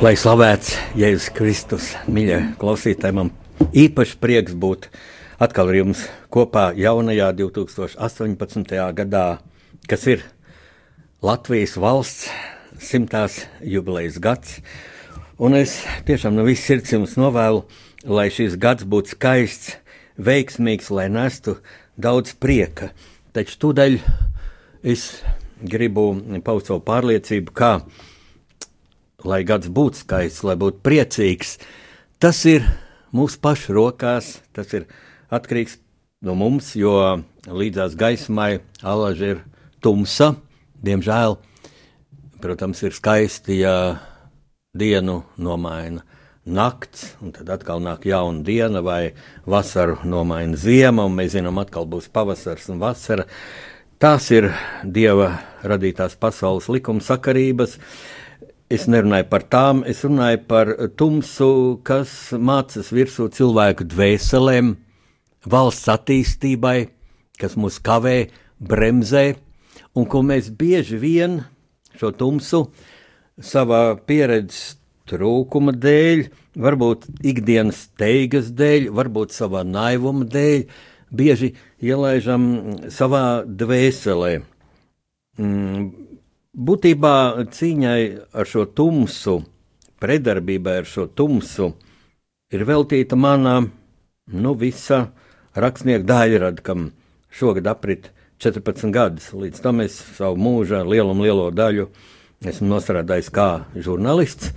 Lai 0.00 0.14
slavēts 0.16 0.78
Jēzus 0.96 1.26
Kristus, 1.36 1.90
mīļie 2.08 2.38
klausītāji, 2.56 3.12
man 3.12 3.28
īpaši 3.76 4.14
prieks 4.16 4.54
būt 4.56 4.86
atkal 5.44 5.68
ar 5.68 5.76
jums 5.76 6.06
kopā 6.32 6.70
jaunajā 6.72 7.26
2018. 7.36 8.72
gadā, 8.96 9.24
kas 9.84 10.06
ir 10.08 10.24
Latvijas 11.20 11.76
valsts 11.76 12.30
simtās 12.80 13.42
jubilejas 13.60 14.16
gads. 14.24 14.56
Un 15.36 15.58
es 15.58 15.82
tiešām 16.08 16.32
no 16.32 16.48
visas 16.48 16.64
sirds 16.70 16.96
jums 16.96 17.18
novēlu, 17.20 17.66
lai 18.08 18.30
šis 18.32 18.56
gads 18.56 18.88
būtu 18.88 19.18
skaists, 19.18 19.74
veiksmīgs, 20.16 20.88
lai 20.96 21.10
nestu 21.12 21.58
daudz 22.00 22.32
prieka. 22.40 22.94
Taču 23.36 23.66
tūdaļ 23.66 24.00
es 24.80 25.10
gribu 25.60 26.14
paust 26.40 26.72
savu 26.72 26.80
pārliecību, 26.88 27.52
ka, 27.52 27.82
lai 29.24 29.42
gads 29.44 29.70
būtu 29.72 30.02
skaists, 30.04 30.44
lai 30.46 30.56
būtu 30.60 30.82
priecīgs, 30.84 31.58
tas 32.22 32.44
ir 32.48 32.66
mūsu 33.16 33.40
pašu 33.42 33.74
rokās, 33.76 34.38
tas 34.56 34.72
ir 34.76 34.86
atkarīgs 35.32 35.78
no 36.26 36.36
mums, 36.36 36.74
jo 36.76 36.94
līdzās 37.48 37.96
gaismai 37.98 38.60
alaži 38.82 39.34
ir 39.34 39.42
tumsa, 39.80 40.34
diemžēl. 40.84 41.38
Protams, 42.40 42.80
ir 42.84 42.96
skaisti, 42.96 43.60
ja 43.60 44.00
dienu 44.76 45.22
nomaina 45.36 46.04
nakts, 46.46 47.14
un 47.20 47.34
tad 47.36 47.50
atkal 47.52 47.82
nāk 47.84 48.06
jauna 48.08 48.44
diena, 48.44 48.80
vai 48.84 49.12
vasaru 49.48 49.98
nomaina 50.08 50.56
ziema, 50.56 51.04
un 51.04 51.18
mēs 51.18 51.34
zinām, 51.36 51.60
atkal 51.60 51.88
būs 51.90 52.08
pavasars 52.12 52.70
un 52.72 52.80
vasara. 52.80 53.26
Tās 54.00 54.30
ir 54.32 54.48
dieva 54.84 55.34
radītās 55.60 56.16
pasaules 56.16 56.70
likuma 56.72 57.04
sakarības. 57.04 57.76
Es 58.70 58.84
nerunāju 58.86 59.26
par 59.26 59.42
tām, 59.50 59.80
es 59.82 60.04
runāju 60.06 60.44
par 60.46 60.68
tumsu, 60.94 61.80
kas 61.82 62.10
mācās 62.38 62.92
virsū 62.94 63.24
cilvēku 63.34 63.82
dvēselēm, 63.90 64.76
valsts 65.50 65.88
attīstībai, 65.90 66.76
kas 67.40 67.56
mūs 67.58 67.80
kavē, 67.82 68.28
bremzē, 68.62 69.24
un 69.98 70.06
ko 70.06 70.22
mēs 70.22 70.52
bieži 70.54 71.00
vien 71.02 71.40
šo 71.98 72.12
tumsu 72.14 72.60
savā 73.42 73.96
pieredzes 74.06 74.76
trūkuma 75.10 75.74
dēļ, 75.74 76.22
varbūt 76.54 77.08
ikdienas 77.26 77.88
teigas 77.98 78.52
dēļ, 78.54 78.86
varbūt 78.94 79.34
savā 79.34 79.64
naivuma 79.66 80.28
dēļ, 80.30 80.62
bieži 81.10 81.56
ielaižam 81.82 82.46
savā 82.86 83.42
dvēselē. 83.42 84.36
Mm, 85.42 86.09
būtībā 86.54 87.46
cīņai 87.54 88.02
ar 88.34 88.48
šo 88.48 88.66
tumsu, 88.74 89.40
predarbībai 90.00 90.80
ar 90.82 90.88
šo 90.88 91.06
tumsu, 91.06 91.72
ir 92.50 92.64
veltīta 92.66 93.16
mana 93.16 93.60
nu, 94.30 94.54
visa 94.54 95.10
rakstnieka 95.54 96.06
daļrada, 96.06 96.62
kam 96.62 96.90
šogad 97.30 97.66
aprit 97.70 98.10
14 98.40 98.90
gadus. 98.94 99.30
Līdz 99.36 99.60
tam 99.62 99.82
es 99.84 99.98
savu 100.16 100.38
mūža 100.40 100.82
lielumu 100.86 101.26
lielo 101.26 101.50
daļu 101.54 101.90
esmu 102.46 102.70
nostrādājis 102.70 103.30
kā 103.34 103.66
žurnālists. 103.76 104.54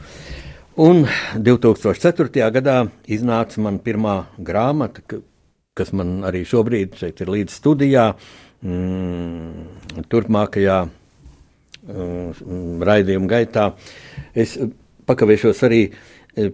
Un 0.80 1.04
2004. 1.38 2.50
gadā 2.56 2.78
iznāca 3.06 3.62
man 3.62 3.78
pirmā 3.84 4.24
grāmata, 4.42 5.20
kas 5.78 5.92
man 5.94 6.24
arī 6.26 6.42
šobrīd 6.48 6.98
ir 7.12 7.30
līdz 7.30 7.54
studijā, 7.54 8.08
mm, 8.66 10.08
turpmākajā 10.10 10.80
raidījuma 11.88 13.30
gaitā. 13.30 13.72
Es 14.36 14.56
pakavēšos 15.08 15.64
arī 15.68 15.82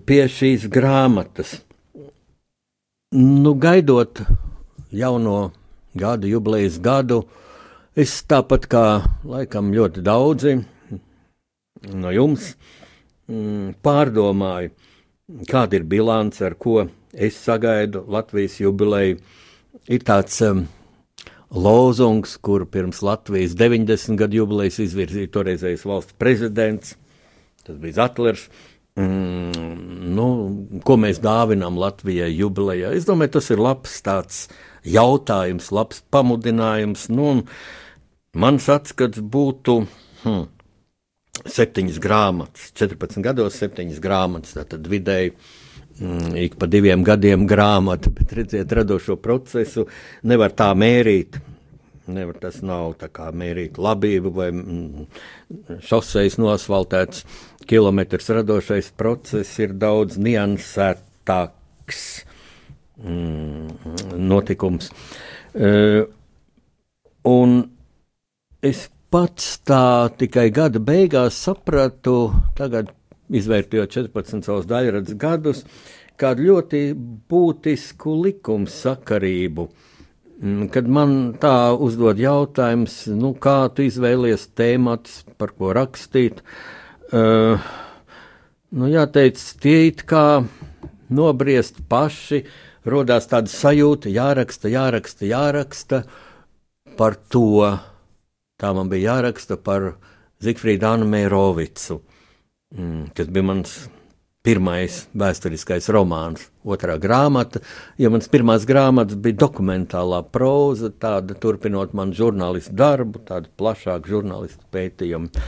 pie 0.05 0.23
šīs 0.27 0.67
grāmatas. 0.71 1.59
Nu, 3.13 3.55
gaidot 3.57 4.21
jauno 4.91 5.51
gada 5.97 6.27
jubilejas 6.27 6.79
gadu. 6.81 7.23
Es 7.95 8.21
tāpat 8.29 8.67
kā 8.69 8.83
laikam 9.25 9.73
ļoti 9.73 10.03
daudzi 10.05 10.59
no 11.89 12.11
jums 12.13 12.53
mm, 13.29 13.79
pārdomāju, 13.83 14.71
kāda 15.49 15.79
ir 15.79 15.87
bilance, 15.89 16.43
ar 16.45 16.55
ko 16.59 16.83
es 17.13 17.39
sagaidu 17.39 18.03
Latvijas 18.07 18.59
jubileju. 18.61 19.19
Ir 19.89 20.03
tāds 20.05 20.37
um, 20.45 20.65
lozungs, 21.51 22.37
kur 22.37 22.65
pirms 22.69 23.01
Latvijas 23.01 23.55
90 23.57 24.17
gadu 24.19 24.43
jubilejas 24.43 24.79
izvirzīja 24.83 25.31
toreizējais 25.33 25.85
valsts 25.87 26.17
prezidents, 26.21 26.95
tas 27.65 27.79
bija 27.81 28.03
Zatlers. 28.03 28.47
Mm, 28.99 30.09
nu, 30.15 30.27
ko 30.83 30.97
mēs 30.99 31.21
dāvinām 31.23 31.77
Latvijai 31.79 32.29
jubilejā? 32.33 32.91
Es 32.97 33.07
domāju, 33.07 33.37
tas 33.37 33.49
ir 33.53 33.61
labs 33.63 33.95
tāds 34.03 34.41
jautājums, 34.83 35.69
labs 35.71 36.01
pamudinājums. 36.11 37.07
Nu, 37.13 37.45
mans 38.35 38.67
atskats 38.73 39.21
būtu 39.21 39.79
hmm, 40.25 40.45
septiņas 41.45 42.01
grāmatas, 42.03 42.73
14 42.81 43.23
gados, 43.23 43.57
septiņas 43.61 44.03
grāmatas. 44.03 44.57
Tad 44.59 44.91
vidēji 44.91 45.31
mm, 45.31 45.68
ik 46.35 46.55
pa 46.59 46.67
diviem 46.71 47.03
gadiem 47.03 47.45
grāmata, 47.47 48.11
bet 48.15 48.33
redziet, 48.37 48.71
radošo 48.71 49.17
procesu 49.19 49.85
nevar 50.23 50.53
tā 50.55 50.71
mērīt. 50.77 51.39
Nevar, 52.09 52.39
tas 52.41 52.61
nav 52.65 52.95
tā 52.97 53.09
kā 53.13 53.27
mērīt 53.35 53.77
labību 53.77 54.31
vai 54.33 54.49
mm, 54.49 55.07
šoseis 55.85 56.39
nosvaltēts. 56.41 57.25
Kilometrs 57.69 58.31
radošais 58.33 58.89
process 58.97 59.59
ir 59.61 59.75
daudz 59.77 60.17
niansētāks 60.17 62.05
mm, 63.03 64.15
notikums. 64.17 64.89
Uh, 65.53 66.07
un 67.29 67.59
es 68.65 68.87
pats 69.13 69.59
tā 69.65 70.09
tikai 70.17 70.49
gada 70.53 70.81
beigās 70.81 71.37
sapratu, 71.45 72.31
tagad 72.57 72.93
izvērtējot 73.29 73.95
14 73.95 74.47
savus 74.47 74.67
daļradas 74.69 75.17
gadus, 75.19 75.63
kādu 76.19 76.49
ļoti 76.49 76.83
būtisku 77.31 78.15
likumu 78.23 78.69
sakarību. 78.71 79.67
Mm, 80.39 80.69
kad 80.71 80.87
man 80.87 81.17
tā 81.39 81.73
uzdod 81.75 82.19
jautājums, 82.19 83.01
nu, 83.11 83.33
kā 83.35 83.67
tu 83.75 83.83
izvēlies 83.87 84.47
tēmatus, 84.55 85.21
par 85.39 85.51
ko 85.57 85.73
rakstīt, 85.75 86.39
uh, 87.11 87.69
nu, 88.71 88.89
jāteic, 88.91 89.39
tie 89.59 89.89
it 89.89 90.05
kā 90.07 90.41
nobriest 91.11 91.83
paši, 91.91 92.43
uh, 92.45 92.65
rodās 92.89 93.27
tāda 93.29 93.51
sajūta, 93.51 94.11
jāraksta, 94.11 94.69
jāraksta, 94.71 95.27
jāraksta 95.27 96.03
par 96.99 97.17
to. 97.31 97.65
Tā 98.59 98.71
man 98.75 98.91
bija 98.91 99.15
jāraksta 99.15 99.57
par 99.61 99.93
Zifrīdu 100.43 100.87
Anu 100.87 101.07
Mērovicu, 101.09 101.99
mm, 101.99 102.18
kas 103.15 103.29
bija 103.33 103.45
mans 103.49 103.79
pirmais 104.45 105.01
vēsturiskais 105.17 105.89
romāns, 105.91 106.45
otrā 106.63 106.95
grāmata. 107.01 107.61
Ja 107.99 108.11
mans 108.13 108.29
pirmās 108.31 108.65
grāmatas 108.69 109.19
bija 109.19 109.39
dokumentālā 109.43 110.21
próza, 110.31 110.89
tāda 110.89 111.35
turpinot 111.35 111.93
manu 111.97 112.15
žurnālistu 112.15 112.73
darbu, 112.79 113.23
tādu 113.27 113.51
plašāku 113.59 114.13
žurnālistu 114.15 114.63
pētījumu. 114.73 115.45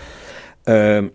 Um, 0.70 1.12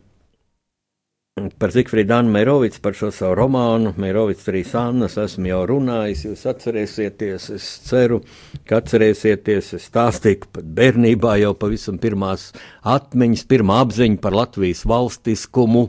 Par 1.36 1.68
Zifrīdu 1.68 2.14
Annu 2.16 2.32
Mērovicu, 2.32 2.78
par 2.80 2.94
šo 2.96 3.10
savu 3.12 3.34
romānu, 3.36 3.90
Mērovics 4.00 4.46
arī 4.48 4.62
Sānas, 4.64 5.18
esmu 5.20 5.50
jau 5.50 5.58
runājis. 5.68 6.22
Jūs 6.24 6.44
atcerēsieties, 6.48 7.48
es 7.52 7.66
ceru, 7.84 8.22
ka 8.64 8.78
atcerēsieties. 8.80 9.68
Es 9.76 9.84
stāstīju 9.90 10.48
pat 10.56 10.70
bērnībā 10.78 11.34
jau 11.42 11.50
pavisam 11.60 11.98
pirmās 12.00 12.46
atmiņas, 12.88 13.42
pirmā 13.52 13.76
apziņa 13.84 14.16
par 14.24 14.32
Latvijas 14.32 14.80
valstiskumu, 14.88 15.82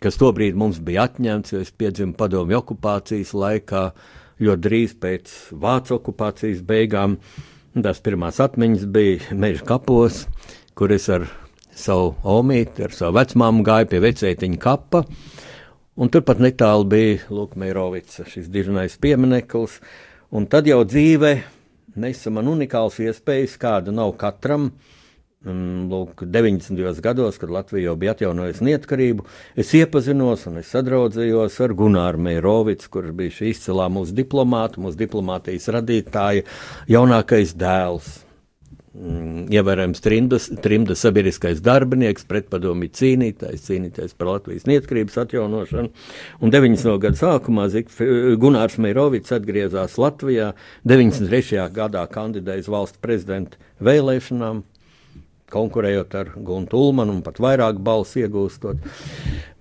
kas 0.00 0.16
tobrīd 0.22 0.56
mums 0.56 0.80
bija 0.80 1.04
atņemts, 1.10 1.52
jo 1.52 1.60
es 1.60 1.74
piedzimu 1.76 2.16
padomju 2.16 2.62
okupācijas 2.62 3.34
laikā. 3.36 3.84
ļoti 4.40 4.64
drīz 4.64 4.96
pēc 4.96 5.36
Vācu 5.52 5.98
okupācijas 5.98 6.64
beigām. 6.64 7.18
Tās 7.76 8.00
pirmās 8.00 8.40
atmiņas 8.40 8.88
bija 8.88 9.36
meža 9.36 9.60
kapos, 9.74 10.24
kur 10.72 10.88
es 10.96 11.10
ar 11.12 11.28
savu 11.80 12.12
omīti, 12.38 12.84
ar 12.86 12.94
savu 12.96 13.16
vecmāmu 13.18 13.64
gāju 13.66 13.88
pie 13.90 14.02
vecētiņa 14.04 14.60
kapa. 14.60 15.04
Un 16.00 16.08
turpat 16.12 16.38
netālu 16.40 16.86
bija 16.88 17.18
Lūk, 17.32 17.56
Meirovica, 17.60 18.24
šis 18.28 18.48
dižnais 18.52 18.94
piemineklis. 19.02 19.80
Un 20.32 20.46
tad 20.48 20.68
jau 20.70 20.80
dzīve 20.86 21.34
nesa 22.00 22.30
man 22.32 22.48
unikāls 22.52 23.00
iespējas, 23.02 23.58
kāda 23.60 23.92
nav 23.94 24.14
katram. 24.20 24.70
Lūk, 25.40 26.26
90. 26.28 27.00
gados, 27.00 27.38
kad 27.40 27.52
Latvija 27.52 27.88
jau 27.88 27.94
bija 27.96 28.12
atjaunojusi 28.12 28.66
neatkarību, 28.66 29.24
es 29.56 29.70
iepazinos 29.78 30.44
un 30.50 30.60
es 30.60 30.68
sadraudzējos 30.74 31.56
ar 31.64 31.72
Gunāru 31.78 32.20
Meirovicu, 32.20 32.90
kurš 32.92 33.14
bija 33.16 33.38
šī 33.38 33.54
izcilā 33.54 33.88
mūsu 33.88 34.12
diplomāta, 34.18 34.82
mūsu 34.84 35.00
diplomātijas 35.00 35.70
radītāja, 35.72 36.44
jaunākais 36.92 37.56
dēls. 37.56 38.18
Mm, 38.90 39.44
ievērojams 39.54 40.02
trimdas, 40.02 40.48
trimdas 40.64 41.04
sabiedriskais 41.04 41.60
darbinieks, 41.62 42.24
pretpadomi 42.26 42.88
cīnītājs, 42.90 43.68
cīnītājs 43.68 44.16
par 44.18 44.32
Latvijas 44.32 44.66
neatkarības 44.66 45.20
atjaunošanu. 45.22 45.92
Un 46.42 46.50
90. 46.50 46.96
gada 47.04 47.20
sākumā 47.20 47.68
Gunārs 48.42 48.80
Meirovics 48.82 49.30
atgriezās 49.36 49.94
Latvijā, 49.94 50.48
93. 50.90 51.68
gadā 51.76 52.02
kandidēja 52.10 52.64
uz 52.64 52.72
valsts 52.74 52.98
prezidenta 52.98 53.62
vēlēšanām 53.78 54.64
konkurējot 55.54 56.18
ar 56.18 56.34
Guntu 56.34 56.82
Ulmanu 56.82 57.14
un 57.20 57.22
pat 57.22 57.38
vairāk 57.42 57.78
balsu 57.78 58.24
iegūstot. 58.24 58.82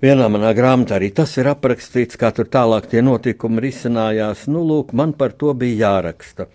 Vienā 0.02 0.26
manā 0.34 0.56
grāmatā 0.58 0.98
arī 0.98 1.14
tas 1.14 1.38
ir 1.38 1.54
aprakstīts, 1.54 2.18
kā 2.18 2.34
tur 2.34 2.50
tālāk 2.50 2.90
tie 2.90 3.06
notikumi 3.06 3.62
risinājās. 3.70 4.48
Nu, 4.50 4.66
lūk, 4.66 4.94
man 4.98 5.14
par 5.14 5.38
to 5.38 5.54
bija 5.54 5.86
jāraksta. 5.86 6.50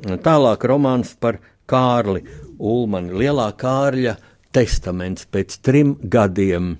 Tālāk 0.00 0.62
romāns 0.64 1.12
par 1.20 1.42
Kārli 1.70 2.24
Ulmani, 2.58 3.14
Lielā 3.22 3.50
Kārļa 3.58 4.16
testaments 4.54 5.26
pēc 5.30 5.60
trim 5.64 5.94
gadiem. 6.02 6.74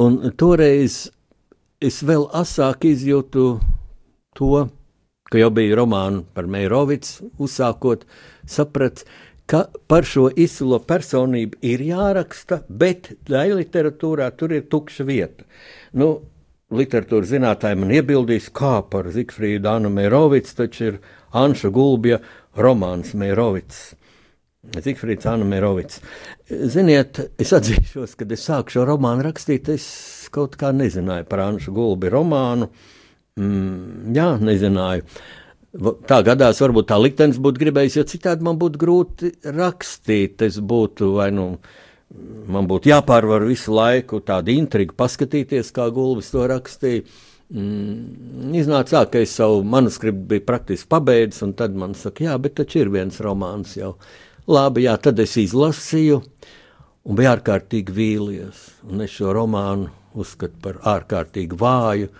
Un 0.00 0.18
toreiz 0.38 1.04
es 1.82 2.00
vēl 2.06 2.26
asāk 2.34 2.86
izjūtu 2.88 3.44
to, 4.38 4.64
ka 5.30 5.38
jau 5.38 5.50
bija 5.54 5.78
romānu 5.78 6.24
par 6.34 6.48
Meirovicu 6.50 7.30
uzsākot, 7.42 8.04
sapratu, 8.46 9.06
ka 9.46 9.66
par 9.90 10.06
šo 10.08 10.28
izcilo 10.40 10.78
personību 10.80 11.60
ir 11.68 11.82
jāraksta, 11.84 12.62
bet 12.68 13.12
daļai 13.28 13.60
literatūrā 13.60 14.30
tur 14.38 14.54
ir 14.56 14.64
tukša 14.72 15.04
vieta. 15.08 15.44
Nu, 15.92 16.16
literatūras 16.74 17.32
zinātnē 17.34 17.74
man 17.78 17.92
iebildīs, 17.94 18.48
kā 18.56 18.78
par 18.90 19.10
Zigfrīdu 19.12 19.68
Anu 19.70 19.92
Mērovicu, 19.92 20.56
taču 20.62 20.88
ir 20.88 20.98
Anša 21.36 21.70
Gulbja 21.74 22.22
romāns 22.56 23.14
Mērovics. 23.18 23.84
Zigfrīds 24.84 25.26
Anna 25.28 25.44
Mērovics. 25.48 26.00
Ziniet, 26.48 27.20
es 27.40 27.52
atzīšos, 27.56 28.16
kad 28.20 28.32
es 28.32 28.44
sāku 28.48 28.76
šo 28.76 28.86
romānu 28.88 29.26
rakstīt, 29.26 29.68
es 29.74 29.86
kaut 30.34 30.56
kā 30.60 30.72
nezināju 30.74 31.28
par 31.28 31.44
Anšu 31.44 31.74
Gulbi 31.76 32.10
romānu. 32.12 32.70
Mm, 33.40 34.14
jā, 34.16 34.28
nezināju. 34.40 35.04
Tā 36.06 36.20
gadās, 36.22 36.60
varbūt 36.62 36.86
tā 36.92 37.00
liktenis 37.02 37.40
būtu 37.42 37.64
gribējis, 37.64 37.98
jo 37.98 38.04
citādi 38.06 38.46
man 38.46 38.58
būtu 38.60 38.78
grūti 38.78 39.32
rakstīt. 39.44 40.44
Es 40.46 40.60
būtu 40.62 41.16
vai 41.18 41.32
nu. 41.34 41.54
Man 42.46 42.68
būtu 42.70 42.92
jāpārvar 42.92 43.42
visu 43.48 43.72
laiku 43.74 44.20
tāda 44.22 44.52
intriga, 44.54 44.94
paskatīties, 44.94 45.72
kā 45.74 45.88
Gulbis 45.90 46.28
to 46.30 46.44
rakstīja. 46.46 47.02
Mm, 47.54 48.50
iznāca 48.58 48.96
tā, 48.96 49.00
ka 49.12 49.20
es 49.22 49.32
savu 49.38 49.60
manuskriptu 49.70 50.26
biju 50.32 50.42
praktiski 50.48 50.88
pabeidzis, 50.90 51.44
un 51.46 51.52
tad 51.54 51.76
man 51.78 51.92
saka, 51.94 52.24
jā, 52.26 52.34
bet 52.42 52.56
taču 52.58 52.80
ir 52.82 52.90
viens 52.90 53.20
romāns 53.22 53.76
jau. 53.78 53.92
Labi, 54.50 54.88
jā, 54.88 54.96
tad 54.98 55.22
es 55.22 55.36
izlasīju, 55.38 56.18
un 57.06 57.18
biju 57.20 57.30
ārkārtīgi 57.30 57.94
vīlies. 57.94 58.64
Un 58.90 59.04
es 59.06 59.14
šo 59.14 59.30
romānu 59.36 59.86
uzskatu 60.18 60.58
par 60.64 60.80
ārkārtīgi 60.96 61.58
vāju. 61.60 62.10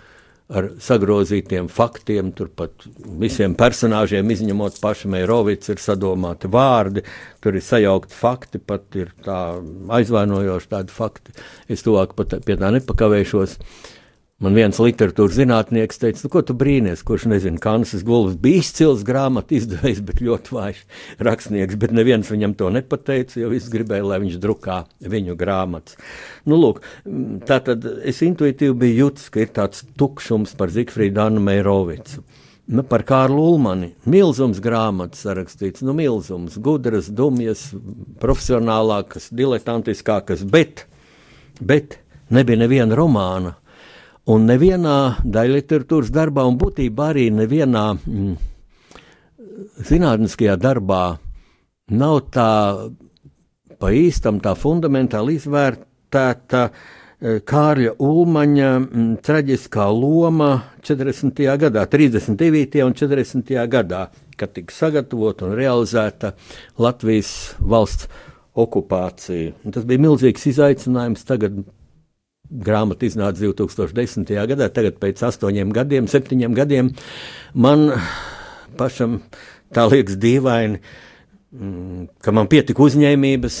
Ar 0.55 0.67
sagrozītiem 0.77 1.65
faktiem, 1.73 2.29
turpat 2.37 2.83
visiem 3.17 3.55
personāžiem, 3.57 4.29
izņemot 4.29 4.77
pašu 4.77 5.09
Meirovicu, 5.09 5.71
ir 5.73 5.81
sadomāti 5.81 6.51
vārdi, 6.53 7.01
tur 7.41 7.57
ir 7.57 7.65
sajaukti 7.65 8.13
fakti, 8.13 8.61
pat 8.61 8.93
ir 9.01 9.09
tā 9.25 9.39
aizvainojoši 9.97 10.71
tādi 10.75 10.93
fakti. 10.93 11.33
Es 11.65 11.81
tuvāk 11.81 12.13
pat 12.13 12.37
pie 12.45 12.59
tā 12.61 12.69
nepakavēšos. 12.77 13.57
Uh, 13.57 13.94
Man 14.43 14.51
viens 14.51 14.75
literatūras 14.83 15.37
zinātnieks 15.37 16.01
teica, 16.01 16.19
nu, 16.25 16.29
ko 16.33 16.41
tu 16.43 16.51
brīnies, 16.59 17.05
kurš 17.07 17.29
nezina, 17.31 17.59
Kansas 17.63 18.01
Gulbis 18.03 18.35
bija 18.43 18.59
izcils 18.59 19.05
grāmatu 19.07 19.55
izdevējs, 19.55 20.01
bet 20.03 20.19
ļoti 20.19 20.51
vājš 20.57 20.81
rakstnieks, 21.23 21.77
bet 21.79 21.93
neviens 21.95 22.27
viņam 22.33 22.57
to 22.59 22.67
nepateica, 22.75 23.37
jo 23.39 23.53
viss 23.53 23.71
gribēja, 23.71 24.03
lai 24.03 24.19
viņš 24.25 24.35
drukā 24.43 24.81
viņu 25.07 25.37
grāmatas. 25.39 25.95
Nu, 26.43 26.59
lūk, 26.59 26.83
tā 27.47 27.61
tad 27.63 27.87
es 28.03 28.19
intuitīvi 28.27 28.75
biju 28.83 29.05
jutis, 29.05 29.31
ka 29.31 29.45
ir 29.45 29.55
tāds 29.55 29.87
tukšums 29.95 30.57
par 30.59 30.75
Zikfrīdu 30.75 31.23
Annu 31.29 31.47
Meirovicu. 31.47 32.27
Nu, 32.75 32.83
par 32.83 33.07
Kārlu 33.07 33.39
Ulmani. 33.53 33.93
Milzums 34.03 34.59
grāmatas 34.59 35.23
sarakstīts, 35.23 35.85
nu, 35.87 35.95
milzums, 35.95 36.59
gudras, 36.59 37.07
dumjas, 37.07 37.69
profesionālākas, 38.19 39.31
diletantiskākas, 39.31 40.43
bet, 40.43 40.89
bet 41.61 42.01
nebija 42.35 42.65
neviena 42.65 42.99
romāna 42.99 43.61
Un 44.25 44.47
nevienā 44.49 45.21
daļliteratūras 45.21 46.09
darbā, 46.09 46.47
un 46.49 46.55
būtībā 46.57 47.11
arī 47.11 47.27
nevienā 47.29 47.83
mm, 47.93 48.31
zinātniskajā 49.85 50.55
darbā 50.57 51.03
nav 51.93 52.21
tā 52.33 52.49
pa 53.77 53.91
īstam, 53.93 54.39
tā 54.41 54.55
fundamentāli 54.57 55.37
izvērtēta 55.37 56.63
e, 56.65 57.37
Kārļa 57.45 57.93
Ulmaņa 58.01 58.71
mm, 58.79 59.07
traģiskā 59.25 59.85
loma 59.93 60.51
40. 60.81 61.45
gadā, 61.67 61.85
39. 61.91 62.81
un 62.87 62.97
40. 62.97 63.55
gadā, 63.77 64.07
kad 64.39 64.57
tika 64.57 64.73
sagatavota 64.73 65.45
un 65.51 65.53
realizēta 65.59 66.33
Latvijas 66.81 67.53
valsts 67.61 68.09
okupācija. 68.55 69.53
Un 69.67 69.75
tas 69.75 69.85
bija 69.85 70.01
milzīgs 70.01 70.49
izaicinājums 70.49 71.27
tagad 71.27 71.61
grāmata 72.63 73.07
iznāca 73.07 73.41
2010. 73.41 74.31
gadā, 74.51 74.69
tagad 74.73 74.99
pēc 75.01 75.23
astoņiem 75.27 75.73
gadiem, 75.75 76.09
septiņiem 76.11 76.55
gadiem. 76.57 76.91
Man 77.53 77.89
pašam 78.79 79.19
tā 79.75 79.87
liekas 79.91 80.17
dīvaini, 80.21 80.81
mm, 81.51 82.07
ka 82.23 82.35
man 82.35 82.49
pietika 82.51 82.83
uzņēmības 82.85 83.59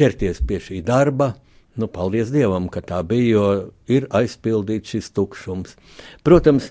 ķerties 0.00 0.42
pie 0.46 0.60
šī 0.62 0.82
darba. 0.86 1.34
Nu, 1.78 1.86
paldies 1.86 2.32
Dievam, 2.34 2.66
ka 2.68 2.82
tā 2.82 2.98
bija, 3.06 3.28
jo 3.30 3.44
ir 3.88 4.08
aizpildīts 4.10 4.90
šis 4.90 5.12
tukšums. 5.14 5.76
Protams, 6.26 6.66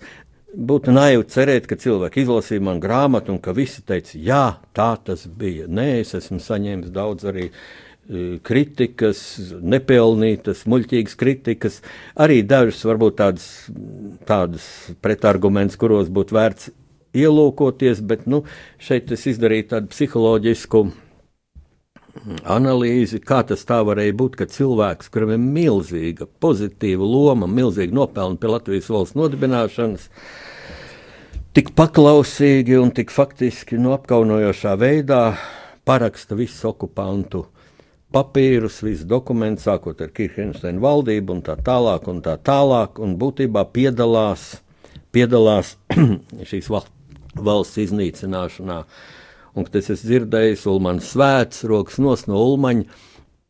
būtu 0.53 0.91
naivi 0.91 1.23
cerēt, 1.31 1.69
ka 1.69 1.79
cilvēki 1.79 2.25
izlasīja 2.25 2.65
manu 2.67 2.83
grāmatu 2.83 3.31
un 3.31 3.39
ka 3.41 3.55
visi 3.55 3.81
teica, 3.81 4.17
jā, 4.19 4.43
tā 4.75 4.91
tas 5.05 5.23
bija. 5.25 5.69
Nē, 5.71 6.01
es 6.01 6.11
esmu 6.19 6.41
saņēmis 6.43 6.91
daudz 6.93 7.25
arī 7.31 7.47
uh, 7.47 7.88
kritikas, 8.45 9.19
nepelnītas, 9.61 10.63
muļķīgas 10.69 11.17
kritikas, 11.19 11.81
arī 12.17 12.41
dažas 12.47 12.81
varbūt 12.87 13.19
tādas, 13.19 13.49
tādas 14.25 14.65
pretarguments, 15.03 15.77
kuros 15.77 16.09
būtu 16.09 16.37
vērts 16.37 16.71
ielūkoties, 17.13 18.01
bet 18.05 18.25
nu, 18.29 18.43
šeit 18.81 19.13
es 19.13 19.27
izdarīju 19.29 19.69
tādu 19.75 19.93
psiholoģisku 19.93 20.83
analīzi, 22.49 23.21
kā 23.21 23.43
tas 23.47 23.61
tā 23.69 23.79
varēja 23.85 24.15
būt, 24.17 24.39
ka 24.39 24.49
cilvēks, 24.49 25.11
kuram 25.13 25.35
ir 25.35 25.43
milzīga 25.43 26.25
pozitīva 26.41 27.05
loma, 27.05 27.47
milzīga 27.47 27.95
nopelna 27.95 28.41
pie 28.41 28.49
Latvijas 28.49 28.89
valsts 28.89 29.17
nodibināšanas, 29.19 30.09
tik 31.53 31.71
paklausīgi 31.77 32.81
un 32.81 32.89
tik 32.95 33.13
faktiski 33.13 33.77
no 33.77 33.93
apkaunojošā 33.97 34.75
veidā 34.81 35.23
paraksta 35.85 36.37
visu 36.37 36.71
okupantu 36.73 37.45
papīrus, 38.15 38.79
visus 38.85 39.05
dokumentus, 39.09 39.67
sākot 39.67 40.01
ar 40.01 40.11
Kirchsteina 40.15 40.81
valdību 40.81 41.37
un 41.37 41.43
tā 41.45 41.55
tālāk, 41.65 42.07
un 42.09 42.23
tā 42.25 42.35
tālāk, 42.41 42.99
un 43.03 43.15
būtībā 43.21 43.65
piedalās, 43.75 44.61
piedalās 45.13 45.75
šīs 46.49 46.69
valsts 46.69 47.81
iznīcināšanā. 47.85 48.81
Un 49.57 49.67
tas 49.69 49.89
es 49.91 50.05
dzirdēju, 50.05 50.57
Ulmans 50.71 51.13
svēts, 51.13 51.65
rokas 51.67 51.97
nos 52.01 52.27
no 52.29 52.41
Ulmaņa. 52.51 52.85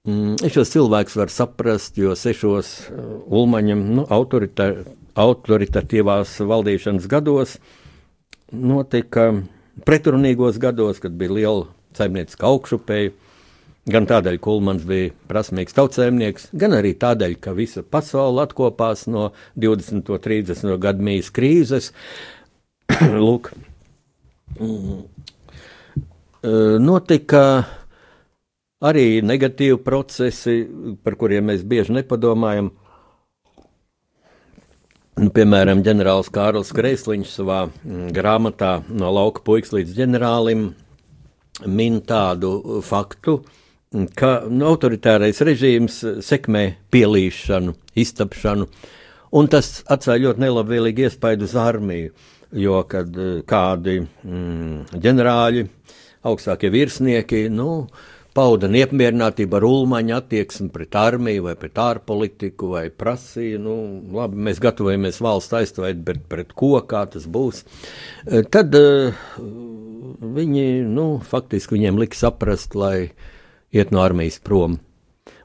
Mm, 0.08 0.50
šos 0.52 0.72
cilvēkus 0.74 1.18
varu 1.20 1.34
saprast, 1.34 2.00
jo 2.00 2.16
sešos 2.16 2.70
uh, 2.88 3.10
Ulmaņam 3.36 3.84
nu, 3.98 4.06
autorita, 4.10 4.72
autoritatīvās 5.20 6.38
valdīšanas 6.48 7.08
gados 7.12 7.58
notika 8.52 9.30
pretrunīgos 9.86 10.58
gados, 10.60 11.02
kad 11.04 11.16
bija 11.20 11.36
liela 11.36 11.68
saimnieciska 11.98 12.48
augšupēja 12.48 13.12
Gan 13.90 14.06
tādēļ, 14.10 14.38
ka 14.44 14.52
Ulmans 14.54 14.84
bija 14.86 15.14
prasmīgs 15.30 15.74
tautsēmnieks, 15.78 16.50
gan 16.62 16.76
arī 16.78 16.92
tādēļ, 17.00 17.36
ka 17.42 17.56
visa 17.58 17.82
pasaule 17.82 18.44
atkopās 18.44 19.08
no 19.10 19.30
20. 19.58 20.12
un 20.14 20.22
30. 20.26 20.76
gadu 20.84 21.06
mīs 21.08 21.32
krīzes. 21.34 21.90
Lūk, 23.26 23.50
mm, 24.60 25.00
notika 26.84 27.44
arī 28.80 29.24
negatīvi 29.26 29.80
procesi, 29.84 30.60
par 31.04 31.18
kuriem 31.20 31.50
mēs 31.50 31.64
bieži 31.68 31.96
nepadomājam. 31.98 32.70
Nu, 35.20 35.32
piemēram, 35.36 35.82
ģenerālis 35.84 36.30
Kārlis 36.32 36.70
Kreisliņš 36.76 37.32
savā 37.42 37.64
mm, 37.68 38.12
grāmatā 38.16 38.78
No 38.88 39.10
lauka 39.12 39.44
puikas 39.44 39.74
līdz 39.76 39.98
ģenerālim 39.98 40.70
min 41.68 42.00
tādu 42.08 42.80
faktu, 42.86 43.42
ka 43.90 44.36
nu, 44.50 44.68
autoritārais 44.70 45.40
režīms 45.42 46.04
sekmē 46.26 46.64
pielīšanu, 46.94 47.74
iztapšanu, 47.98 48.68
un 49.34 49.50
tas 49.50 49.80
atstāja 49.90 50.28
ļoti 50.28 50.44
nelabvēlīgu 50.46 51.08
iespaidu 51.08 51.48
uz 51.50 51.56
armiju, 51.58 52.14
jo 52.54 52.84
kad 52.90 53.18
kādi 53.50 54.00
mm, 54.04 55.02
ģenerāļi, 55.02 55.66
augstākie 56.30 56.70
virsnieki, 56.74 57.48
nu, 57.50 57.88
pauda 58.38 58.70
neapmierinātību 58.70 59.58
ar 59.58 59.66
ulmaņa 59.66 60.20
attieksmi 60.22 60.70
pret 60.74 60.94
armiju 61.00 61.48
vai 61.48 61.56
pret 61.58 61.82
ārpolitiku, 61.82 62.70
vai 62.76 62.86
prasīja, 62.94 63.58
nu, 63.64 63.74
labi, 64.14 64.38
mēs 64.50 64.62
gatavojamies 64.62 65.18
valsts 65.26 65.58
aizstāvēt, 65.64 66.06
bet 66.06 66.22
pret 66.30 66.54
ko, 66.54 66.76
kā 66.86 67.08
tas 67.10 67.26
būs. 67.26 67.66
Eh, 68.28 68.46
tad 68.46 68.78
viņi, 70.38 70.70
nu, 70.94 71.10
faktiski 71.26 71.80
viņiem 71.80 71.98
lika 72.06 72.22
saprast, 72.22 72.78
lai 72.78 73.10
iet 73.72 73.92
no 73.92 74.02
armijas 74.04 74.40
prom. 74.44 74.80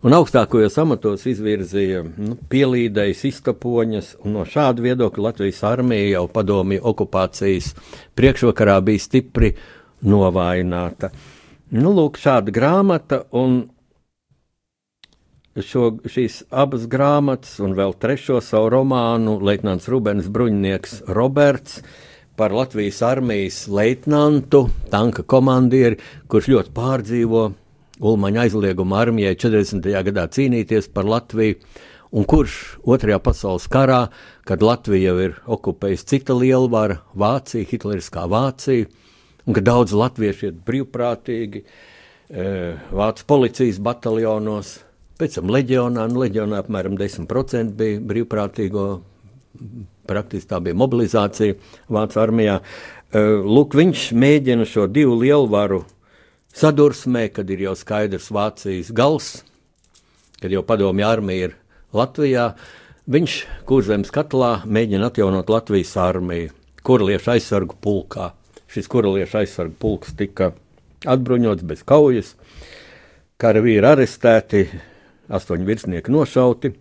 Un 0.04 0.12
augstākajos 0.12 0.74
amatos 0.82 1.22
izvirzīja 1.28 2.02
nu, 2.04 2.36
pielīdējas, 2.52 3.22
iztapoņas, 3.30 4.10
un 4.24 4.36
no 4.36 4.44
šāda 4.48 4.84
viedokļa 4.84 5.24
Latvijas 5.30 5.62
armija 5.64 6.18
jau 6.18 6.26
padomju 6.32 6.82
okupācijas 6.92 7.70
priekšvakarā 8.16 8.76
bija 8.84 9.00
stipri 9.00 9.54
novājināta. 10.04 11.08
Nu, 11.72 11.94
lūk, 11.96 12.20
šāda 12.20 12.52
grāmata, 12.52 13.22
un 13.32 13.62
šo, 15.56 15.94
šīs 16.04 16.42
abas 16.52 16.84
grāmatas, 16.90 17.56
un 17.64 17.72
vēl 17.78 17.96
trešo 17.96 18.40
savu 18.44 18.74
romānu, 18.76 19.38
Leitnants 19.40 19.88
Rubens 19.88 20.28
Bruņnieks 20.28 21.04
Roberts 21.16 21.80
par 22.36 22.52
Latvijas 22.52 23.00
armijas 23.06 23.64
leitnantu, 23.72 24.66
tanka 24.92 25.24
komandieri, 25.24 26.00
kurš 26.28 26.50
ļoti 26.50 26.74
pārdzīvo 26.76 27.44
Ulmaņa 28.02 28.48
aizliegumu 28.48 28.96
armijai 28.98 29.36
40. 29.38 29.84
gadā 30.08 30.24
cīnīties 30.26 30.88
par 30.90 31.06
Latviju, 31.06 31.60
un 32.10 32.26
kurš 32.26 32.56
Otrajā 32.82 33.20
pasaules 33.22 33.68
karā, 33.70 34.08
kad 34.48 34.64
Latvija 34.66 35.12
jau 35.12 35.20
ir 35.22 35.36
okupējusi 35.46 36.08
cita 36.10 36.34
lielvara, 36.34 36.98
Vācija, 37.14 37.66
Hitleriskā 37.70 38.26
Vācija, 38.30 38.88
un 39.46 39.54
ka 39.54 39.62
daudz 39.62 39.94
latviešu 39.94 40.48
iet 40.48 40.58
brīvprātīgi 40.66 41.62
e, 41.62 42.48
Vācijas 42.90 43.30
policijas 43.30 43.80
bataljonos, 43.86 44.74
pēc 45.20 45.38
tam 45.38 45.54
leģionā, 45.54 46.08
nu, 46.10 46.24
leģionā 46.26 46.64
apmēram 46.64 46.98
10% 46.98 47.78
bija 47.78 48.02
brīvprātīgo, 48.10 48.88
praktiski 50.10 50.50
tā 50.50 50.58
bija 50.66 50.82
mobilizācija 50.82 51.60
Vācijas 51.86 52.22
armijā. 52.26 52.58
E, 52.58 53.26
lūk, 53.46 53.78
viņš 53.78 54.10
mēģina 54.18 54.66
šo 54.66 54.90
divu 54.90 55.20
lielvaru 55.22 55.84
sadursmē, 56.54 57.28
kad 57.34 57.50
ir 57.50 57.66
jau 57.66 57.74
skaidrs 57.78 58.30
Vācijas 58.34 58.92
gals, 58.94 59.30
kad 60.40 60.52
jau 60.52 60.62
padomju 60.66 61.06
armija 61.06 61.48
ir 61.48 61.56
Latvijā, 61.94 62.52
viņš 63.10 63.36
kurzemes 63.68 64.12
katlā 64.14 64.56
mēģina 64.64 65.10
atjaunot 65.10 65.50
Latvijas 65.52 65.94
armiju, 66.00 66.52
kurliešu 66.86 67.34
aizsargu 67.36 67.78
pulkā. 67.82 68.32
Šis 68.70 68.88
koreliešu 68.90 69.42
aizsargu 69.42 69.76
pulks 69.78 70.14
tika 70.18 70.52
atbruņots 71.06 71.66
bez 71.68 71.84
kaujas, 71.86 72.32
karavīri 73.40 73.86
arestēti, 73.86 74.64
astoņi 75.28 75.68
virsnieki 75.68 76.12
nošauti, 76.12 76.72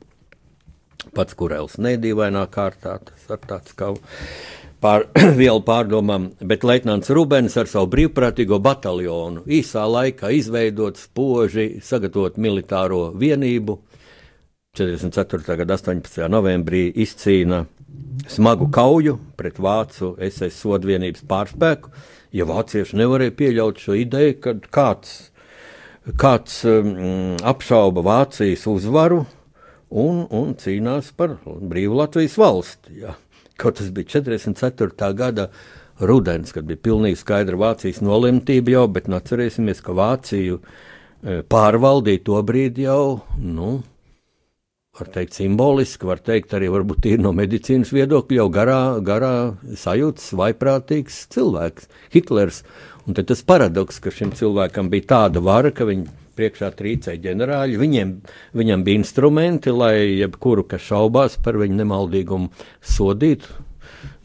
pats 1.14 1.38
kurēls 1.38 1.78
nedīvainā 1.82 2.46
kārtā, 2.52 2.98
tas 3.06 3.30
ar 3.36 3.42
tāds 3.48 3.76
kā 3.78 3.92
pār, 4.84 5.08
vielu 5.42 5.64
pārdomām, 5.64 6.32
bet 6.44 6.66
Leitnants 6.68 7.12
Rubens 7.16 7.56
ar 7.60 7.70
savu 7.72 7.90
brīvprātīgo 7.94 8.60
bataljonu 8.64 9.46
īsā 9.48 9.86
laikā 9.90 10.34
izveidot 10.36 11.00
spoži, 11.00 11.80
sagatavot 11.84 12.40
militāro 12.42 13.08
vienību, 13.20 13.80
44. 14.74 15.58
gada 15.60 15.78
18. 15.78 16.24
novembrī 16.34 16.88
izcīna 17.04 17.60
smagu 18.28 18.72
kauju 18.74 19.20
pret 19.38 19.60
Vācu 19.62 20.16
SS 20.18 20.64
sodvienības 20.64 21.28
pārspēku, 21.30 21.92
ja 22.34 22.48
vācieši 22.50 22.98
nevarēja 23.04 23.36
pieļaut 23.38 23.84
šo 23.84 23.98
ideju, 24.02 24.40
ka 24.42 24.56
kāds, 24.74 25.14
kāds 26.20 26.64
um, 26.66 27.38
apšauba 27.46 28.02
Vācijas 28.08 28.66
uzvaru 28.72 29.22
un, 29.94 30.24
un 30.34 30.56
cīnās 30.58 31.14
par 31.18 31.38
brīvu 31.46 32.02
Latvijas 32.02 32.40
valsti. 32.42 32.98
Ja. 33.04 33.14
Kaut 33.60 33.78
tas 33.80 33.90
bija 33.94 34.20
44. 34.20 35.14
gada 35.18 35.50
rudens, 36.02 36.54
kad 36.56 36.66
bija 36.66 36.82
pilnīgi 36.90 37.20
skaidra 37.20 37.60
Vācijas 37.60 38.02
nolemtība 38.04 38.74
jau, 38.74 38.88
bet 38.92 39.10
nu, 39.10 39.20
atcerēsimies, 39.20 39.82
ka 39.86 39.96
Vāciju 39.98 40.60
e, 40.60 41.42
pārvaldīja 41.50 42.24
to 42.26 42.40
brīdi 42.46 42.88
jau, 42.88 43.22
nu, 43.38 43.76
var 45.00 45.10
teikt, 45.14 45.38
simboliski, 45.38 46.10
var 46.10 46.22
teikt, 46.22 46.54
arī 46.58 46.72
varbūt 46.74 47.08
ir 47.10 47.22
no 47.22 47.34
medicīnas 47.34 47.94
viedokļa 47.94 48.42
jau 48.42 48.50
garā, 48.54 48.82
garā 49.06 49.36
sajūtas, 49.80 50.34
vaiprātīgs 50.38 51.24
cilvēks, 51.34 51.90
Hitlers. 52.14 52.64
Un 53.04 53.18
tas 53.18 53.42
paradoks, 53.44 53.98
ka 54.00 54.14
šim 54.14 54.32
cilvēkam 54.38 54.90
bija 54.94 55.10
tāda 55.16 55.42
vara, 55.44 55.74
ka 55.76 55.86
viņi 55.90 56.08
priekšā 56.38 56.72
trīcēja 56.78 57.22
ģenerāļi, 57.28 57.78
viņiem, 57.82 58.16
viņam 58.58 58.86
bija 58.86 59.02
instrumenti, 59.02 59.74
lai 59.74 59.96
jebkuru, 60.22 60.66
kas 60.70 60.86
šaubās 60.90 61.38
par 61.44 61.60
viņu 61.62 61.80
nemaldīgumu, 61.82 62.50
sodītu, 62.96 63.54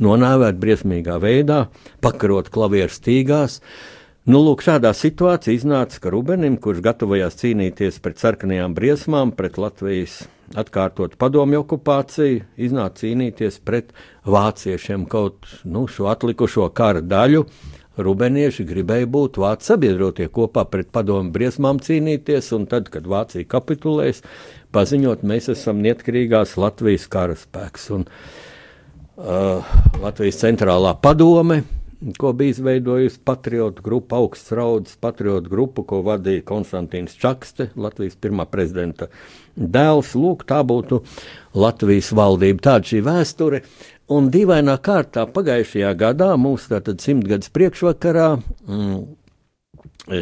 nonāvēt 0.03 0.59
briesmīgā 0.63 1.19
veidā, 1.23 1.67
pakarot 2.05 2.51
klavieru 2.55 2.93
stīgās. 2.93 3.61
Nu, 4.29 4.43
lūk, 4.45 4.61
šādā 4.61 4.91
situācijā 4.93 5.57
iznāca, 5.57 6.03
ka 6.03 6.11
Rubenim, 6.13 6.59
kurš 6.61 6.83
gatavojās 6.85 7.39
cīnīties 7.41 8.03
pret 8.05 8.21
sarkanajām 8.21 8.75
briesmām, 8.77 9.33
pret 9.33 9.57
Latvijas 9.57 10.27
atkārtot 10.57 11.17
padomju 11.21 11.63
okupāciju, 11.63 12.45
iznāca 12.61 13.05
cīnīties 13.05 13.61
pret 13.65 13.93
vāciešiem 14.29 15.07
kaut 15.09 15.49
nu, 15.65 15.87
šo 15.89 16.09
atlikušo 16.13 16.69
kara 16.77 17.01
daļu. 17.05 17.45
Rubenieši 17.99 18.67
gribēja 18.69 19.09
būt 19.11 19.41
vācu 19.43 19.73
sabiedrotie 19.73 20.29
kopā 20.33 20.65
pret 20.71 20.93
padomu 20.95 21.33
briesmām 21.35 21.81
cīnīties, 21.83 22.53
un 22.57 22.69
tad, 22.71 22.93
kad 22.95 23.09
Vācija 23.11 23.49
kapitulēs, 23.51 24.23
paziņot, 24.75 25.25
mēs 25.27 25.51
esam 25.55 25.83
neatkarīgās 25.85 26.55
Latvijas 26.61 27.09
karaspēks. 27.11 27.89
Un, 27.97 28.07
uh, 29.19 29.75
Latvijas 30.05 30.41
centrālā 30.45 30.95
padome 31.03 31.65
ko 32.19 32.33
bija 32.33 32.51
izveidojusi 32.51 33.19
patriotu 33.25 33.83
grupa, 33.83 34.17
augsts 34.17 34.53
raudas 34.53 34.97
patriotu 34.97 35.51
grupu, 35.51 35.83
ko 35.83 36.01
vadīja 36.07 36.45
Konstantīns 36.47 37.17
Čakste, 37.19 37.71
Latvijas 37.77 38.15
pirmā 38.21 38.47
prezidenta 38.47 39.09
dēls. 39.57 40.15
Lūk, 40.15 40.47
tā 40.47 40.63
būtu 40.67 41.03
Latvijas 41.59 42.13
valdība. 42.15 42.63
Tāda 42.71 42.93
šī 42.93 43.03
vēsture. 43.07 43.63
Un 44.09 44.31
dīvainā 44.33 44.79
kārtā 44.81 45.27
pagājušajā 45.29 45.91
gadā, 46.01 46.31
mūsu 46.41 46.71
tātad 46.73 47.03
simtgadus 47.05 47.51
priekšvakarā, 47.53 48.29
mm, 48.65 49.03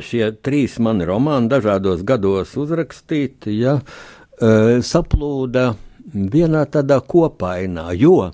šie 0.02 0.33
trīs 0.43 0.81
mani 0.83 1.07
romāni 1.07 1.47
dažādos 1.52 2.02
gados 2.07 2.57
uzrakstīti, 2.59 3.55
ja, 3.61 3.76
e, 3.78 4.83
saplūda 4.83 5.69
vienā 6.12 6.64
tādā 6.66 6.99
kopainā, 6.99 7.93
jo, 7.95 8.33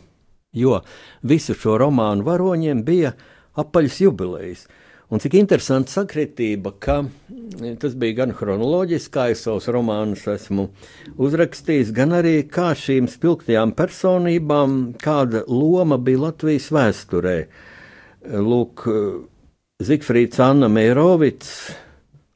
jo 0.56 0.80
visu 1.22 1.56
šo 1.58 1.76
romānu 1.84 2.24
varoņiem 2.24 2.80
bija 2.88 3.12
apaļas 3.52 4.00
jubilejas. 4.06 4.64
Un 5.12 5.20
cik 5.20 5.34
interesanti 5.36 5.92
sakritība, 5.92 6.70
ka 6.80 7.02
e, 7.04 7.74
tas 7.76 7.92
bija 8.00 8.22
gan 8.22 8.30
chronoloģiski, 8.32 9.12
kā 9.12 9.26
es 9.34 9.42
savus 9.44 9.66
romānus 9.68 10.22
esmu 10.32 10.70
uzrakstījis, 11.20 11.90
gan 11.92 12.16
arī 12.16 12.38
kā 12.48 12.70
šīm 12.78 13.10
spilgtajām 13.12 13.74
personībām, 13.76 14.78
kāda 15.02 15.44
loma 15.52 16.00
bija 16.00 16.22
Latvijas 16.30 16.70
vēsturē. 16.72 17.36
Lūk, 18.40 18.86
Zigfrīds 19.84 20.40
Anna 20.40 20.72
Mērovics 20.72 21.54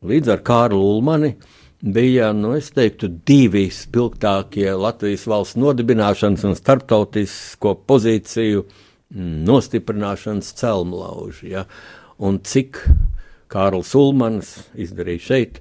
līdz 0.04 0.36
ar 0.36 0.44
Kārlu 0.44 0.84
Ulmani 0.92 1.32
bija, 1.80 2.34
nu, 2.36 2.52
es 2.60 2.68
teiktu, 2.76 3.08
divi 3.24 3.70
spilgtākie 3.72 4.68
Latvijas 4.76 5.24
valsts 5.30 5.56
nodibināšanas 5.56 6.44
un 6.44 6.56
starptautisko 6.58 7.78
pozīciju 7.88 8.68
nostiprināšanas 9.48 10.56
celmlauži. 10.58 11.54
Ja? 11.56 11.70
Un 12.16 12.38
cik 12.40 12.80
Kārls 13.52 13.92
Ulmans 13.98 14.54
izdarīja 14.72 15.24
šeit, 15.26 15.60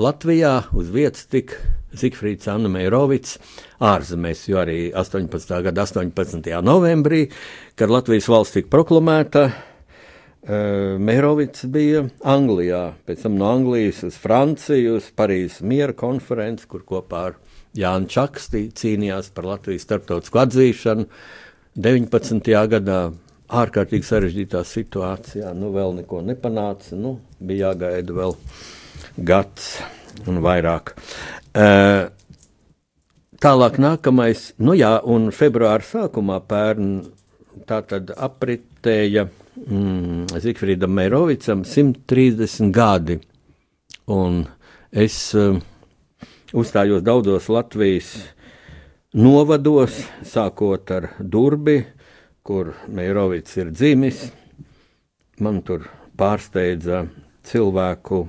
Latvijā 0.00 0.54
uz 0.72 0.88
vietas 0.94 1.26
tika 1.28 1.58
Zigfrīds 1.92 2.46
Anna 2.48 2.70
Meirovics 2.72 3.36
ārzemēs, 3.82 4.44
jo 4.48 4.60
arī 4.62 4.78
18. 4.96 5.56
gada 5.66 5.84
18. 5.84 6.46
novembrī, 6.64 7.24
kad 7.76 7.90
Latvijas 7.90 8.30
valsts 8.30 8.56
tika 8.56 8.70
proklamēta, 8.72 9.44
uh, 9.50 10.96
Meirovics 11.02 11.66
bija 11.74 12.04
Anglijā, 12.22 12.84
pēc 13.04 13.26
tam 13.26 13.36
no 13.40 13.50
Anglijas 13.50 14.04
uz 14.06 14.18
Franciju, 14.22 14.96
uz 15.00 15.10
Parīzes 15.16 15.60
miera 15.66 15.92
konferenci, 15.92 16.68
kur 16.70 16.86
kopā 16.86 17.24
ar 17.32 17.40
Jānu 17.76 18.08
Čakstī 18.10 18.68
cīnījās 18.74 19.34
par 19.34 19.50
Latvijas 19.50 19.84
starptautisku 19.86 20.40
atzīšanu. 20.46 21.10
19. 21.78 22.54
gadā 22.70 23.02
ārkārtīgi 23.50 24.06
sarežģītā 24.06 24.62
situācijā, 24.66 25.50
nu 25.58 25.72
vēl 25.74 25.96
neko 26.00 26.22
nepanāca, 26.26 26.94
nu 26.98 27.16
bija 27.38 27.70
jāgaida 27.70 28.14
vēl 28.14 28.36
gads 29.26 29.72
un 30.30 30.40
vairāk. 30.44 30.94
Uh, 31.50 32.10
tālāk 33.42 33.80
nākamais, 33.82 34.50
nu 34.62 34.76
jā, 34.78 34.94
un 35.02 35.30
februāra 35.34 35.84
sākumā 35.86 36.38
pērn 36.46 36.92
tā 37.66 37.80
tad 37.90 38.12
apritēja 38.14 39.26
mm, 39.26 40.30
Zikfrīdam 40.42 40.94
Meirovicam 40.94 41.64
130 41.66 42.70
gadi, 42.74 43.18
un 44.10 44.44
es 44.90 45.22
uh, 45.38 45.58
uzstājos 46.54 47.02
daudzos 47.06 47.48
Latvijas 47.50 48.12
novados, 49.14 50.04
sākot 50.26 50.92
ar 50.94 51.10
Durbi, 51.18 51.80
kur 52.50 52.72
Meirovits 52.90 53.54
ir 53.60 53.68
dzimis. 53.70 54.24
Man 55.38 55.60
tur 55.62 55.84
pārsteidza 56.18 57.04
cilvēku 57.46 58.24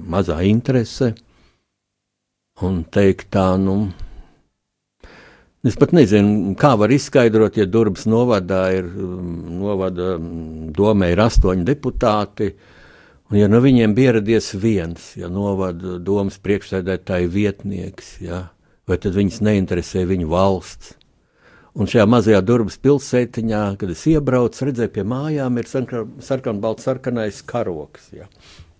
mazā 0.00 0.38
interese. 0.48 1.10
Un 2.64 2.80
teikt 2.88 3.28
tā, 3.36 3.50
nu, 3.60 3.90
Es 5.66 5.74
pat 5.74 5.90
nezinu, 5.96 6.52
kā 6.54 6.76
var 6.78 6.92
izskaidrot, 6.94 7.56
ja 7.58 7.64
Durbas 7.66 8.04
novadā 8.06 8.68
ir, 8.76 8.86
novada 8.86 10.12
domē 10.78 11.08
ir 11.10 11.22
astoņi 11.24 11.66
deputāti, 11.66 12.52
un 13.26 13.38
ja 13.40 13.48
no 13.50 13.58
viņiem 13.64 13.96
bija 13.96 14.12
ieradies 14.12 14.52
viens, 14.62 15.08
ja 15.18 15.26
novada 15.32 15.96
domas 15.98 16.38
priekšsēdētāja 16.38 17.32
vietnieks, 17.34 18.12
ja, 18.22 18.44
vai 18.86 19.00
tad 19.02 19.18
viņus 19.18 19.40
neinteresē 19.42 20.06
viņu 20.06 20.30
valsts. 20.30 20.94
Un 21.76 21.88
šajā 21.90 22.06
mazajā 22.08 22.40
Durbas 22.40 22.78
pilsētiņā, 22.80 23.64
kad 23.80 23.90
es 23.92 24.06
iebraucu, 24.08 24.64
redzēju, 24.64 24.94
pie 24.94 25.02
mājām 25.04 25.58
ir 25.60 25.68
sarkanbalts 25.68 26.86
sarkanais 26.88 27.42
karoks. 27.44 28.08
Ja 28.16 28.30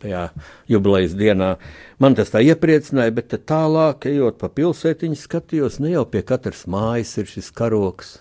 tajā 0.03 0.29
jubilejas 0.69 1.15
dienā. 1.17 1.57
Man 2.03 2.17
tas 2.17 2.31
tā 2.33 2.43
iepriecināja, 2.45 3.15
bet 3.17 3.35
tālāk, 3.49 4.09
ejot 4.11 4.39
pa 4.41 4.51
pilsētiņu, 4.53 5.19
skatījos, 5.21 5.81
ne 5.81 5.95
jau 5.95 6.05
pie 6.11 6.23
katras 6.27 6.67
mājas 6.71 7.17
ir 7.21 7.31
šis 7.31 7.51
karoks. 7.57 8.19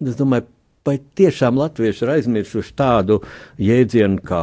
Un 0.00 0.12
es 0.12 0.18
domāju, 0.18 0.48
vai 0.86 0.98
tiešām 1.18 1.58
latvieši 1.58 2.04
ir 2.04 2.14
aizmirsuši 2.18 2.74
tādu 2.76 3.20
jēdzienu 3.58 4.20
kā 4.26 4.42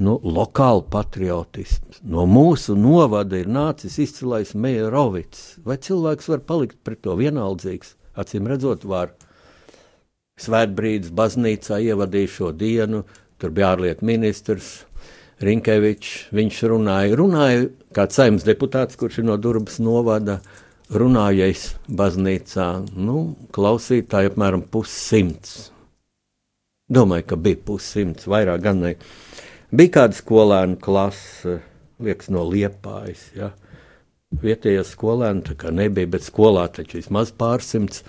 nu, 0.00 0.18
lokāla 0.22 0.84
patriotisms. 0.92 2.02
No 2.04 2.26
mūsu 2.30 2.76
novada 2.78 3.40
ir 3.40 3.48
nācis 3.50 3.98
izcilais 4.04 4.52
Meijerovits. 4.54 5.56
Vai 5.64 5.80
cilvēks 5.80 6.30
var 6.30 6.44
palikt 6.46 6.78
pret 6.84 7.02
to 7.04 7.16
vienaldzīgs? 7.18 7.96
Acīm 8.20 8.48
redzot, 8.50 8.84
var. 8.84 9.14
Svētbrīdis 10.40 11.12
baznīcā 11.16 11.80
ievadīja 11.90 12.32
šo 12.36 12.52
dienu, 12.56 13.02
tur 13.40 13.52
bija 13.56 13.74
ārlietu 13.74 14.06
ministrs, 14.08 14.70
Rinkevičs, 15.40 16.26
viņš 16.36 16.56
runāja, 16.68 17.16
runāja 17.16 17.68
kā 17.96 18.04
saimnes 18.12 18.44
deputāts, 18.44 18.98
kurš 19.00 19.22
ir 19.22 19.28
no 19.30 19.38
Durbas 19.40 19.78
novada, 19.80 20.40
runājais 20.92 21.70
baznīcā, 21.88 22.66
nu, 22.92 23.22
klausītāji 23.56 24.34
apmēram 24.34 24.66
pussimts. 24.68 25.70
Domāju, 26.92 27.28
ka 27.30 27.38
bija 27.40 27.60
pussimts, 27.70 28.28
vairāk 28.28 28.66
gan 28.66 28.82
ne. 28.84 28.92
Bija 29.72 29.94
kāda 30.00 30.18
skolēna 30.18 30.76
klase, 30.82 31.60
liekas, 32.02 32.28
no 32.34 32.44
Liepājas, 32.50 33.28
ja. 33.38 33.52
Vietējie 34.30 34.84
skolēni 34.86 35.56
kā 35.58 35.72
nebija, 35.74 36.06
bet 36.06 36.22
skolā 36.22 36.68
taču 36.70 37.00
vismaz 37.00 37.32
pārsimts 37.34 38.04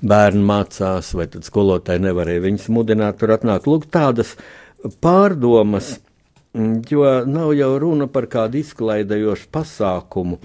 bērnu 0.00 0.42
mācās, 0.48 1.12
vai 1.14 1.28
tad 1.28 1.44
skolotāji 1.44 2.04
nevarēja 2.06 2.46
viņus 2.46 2.70
mudināt 2.72 3.20
tur 3.20 3.36
atnākt. 3.36 3.68
Lūk, 3.68 3.84
tādas 3.92 4.34
pārdomas 5.04 5.98
Mm, 6.56 6.82
jo 6.90 7.24
nav 7.26 7.52
jau 7.52 7.78
runa 7.78 8.06
par 8.08 8.24
kādu 8.32 8.62
izklaidējošu 8.62 9.50
pasākumu. 9.52 10.38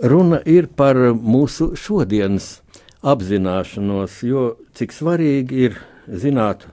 Runa 0.00 0.38
ir 0.48 0.70
par 0.72 0.96
mūsu 1.12 1.74
šodienas 1.76 2.62
apzināšanos, 3.04 4.14
jo 4.24 4.44
cik 4.78 4.94
svarīgi 4.96 5.66
ir 5.66 5.76
zināt 6.08 6.64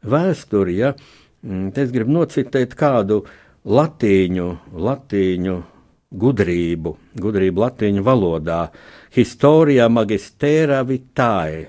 vēsturi. 0.00 0.78
Ja? 0.78 0.94
Mm, 1.44 1.68
es 1.76 1.92
gribu 1.92 2.16
nocitēt 2.16 2.72
kādu 2.80 3.26
latīņu, 3.68 4.48
latīņu 4.88 5.58
gudrību, 6.10 6.94
gudrību 7.20 7.64
latīņu 7.64 8.02
valodā. 8.06 8.64
Historia 9.14 9.88
magistera 9.92 10.82
vitae. 10.86 11.68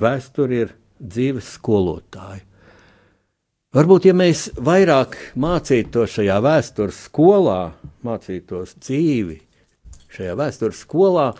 Vēsture 0.00 0.64
ir 0.64 0.72
dzīves 1.02 1.54
skolotāja. 1.58 2.42
Varbūt, 3.72 4.04
ja 4.10 4.12
mēs 4.12 4.50
vairāk 4.60 5.16
mācītos 5.40 6.18
šajā 6.18 6.34
vēstures 6.44 6.98
skolā, 7.06 7.72
mācītos 8.04 8.74
dzīvi 8.76 9.38
šajā 10.12 10.34
vēstures 10.36 10.82
skolā, 10.84 11.30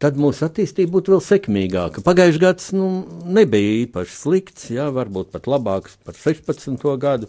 tad 0.00 0.16
mūsu 0.20 0.46
attīstība 0.46 0.94
būtu 0.96 1.12
vēl 1.12 1.22
sekmīgāka. 1.24 2.04
Pagājušais 2.04 2.40
gads 2.40 2.70
nu, 2.76 2.88
nebija 3.28 3.82
īpaši 3.82 4.16
slikts, 4.16 4.70
jā, 4.72 4.88
varbūt 4.92 5.32
pat 5.34 5.48
labāks 5.52 5.98
par 6.04 6.16
16. 6.16 6.80
gadu. 7.02 7.28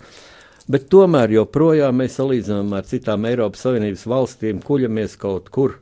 Bet 0.68 0.90
tomēr 0.92 1.32
joprojām 1.32 2.02
mēs 2.02 2.18
salīdzinām 2.20 2.74
ar 2.76 2.84
citām 2.90 3.24
Eiropas 3.30 3.62
Savienības 3.64 4.04
valstīm, 4.12 4.60
kuļamies 4.60 5.16
kaut 5.22 5.48
kur 5.56 5.78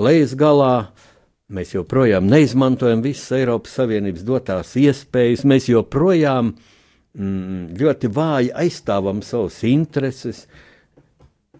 lejas 0.00 0.32
galā. 0.38 0.88
Mēs 1.52 1.74
joprojām 1.74 2.28
neizmantojam 2.30 3.02
visas 3.04 3.34
Eiropas 3.36 3.74
Savienības 3.76 4.24
dotās 4.24 4.72
iespējas, 4.80 5.44
mēs 5.44 5.68
joprojām 5.68 6.54
mm, 6.54 7.76
ļoti 7.82 8.10
vāji 8.16 8.52
aizstāvam 8.64 9.20
savas 9.26 9.60
intereses. 9.68 10.46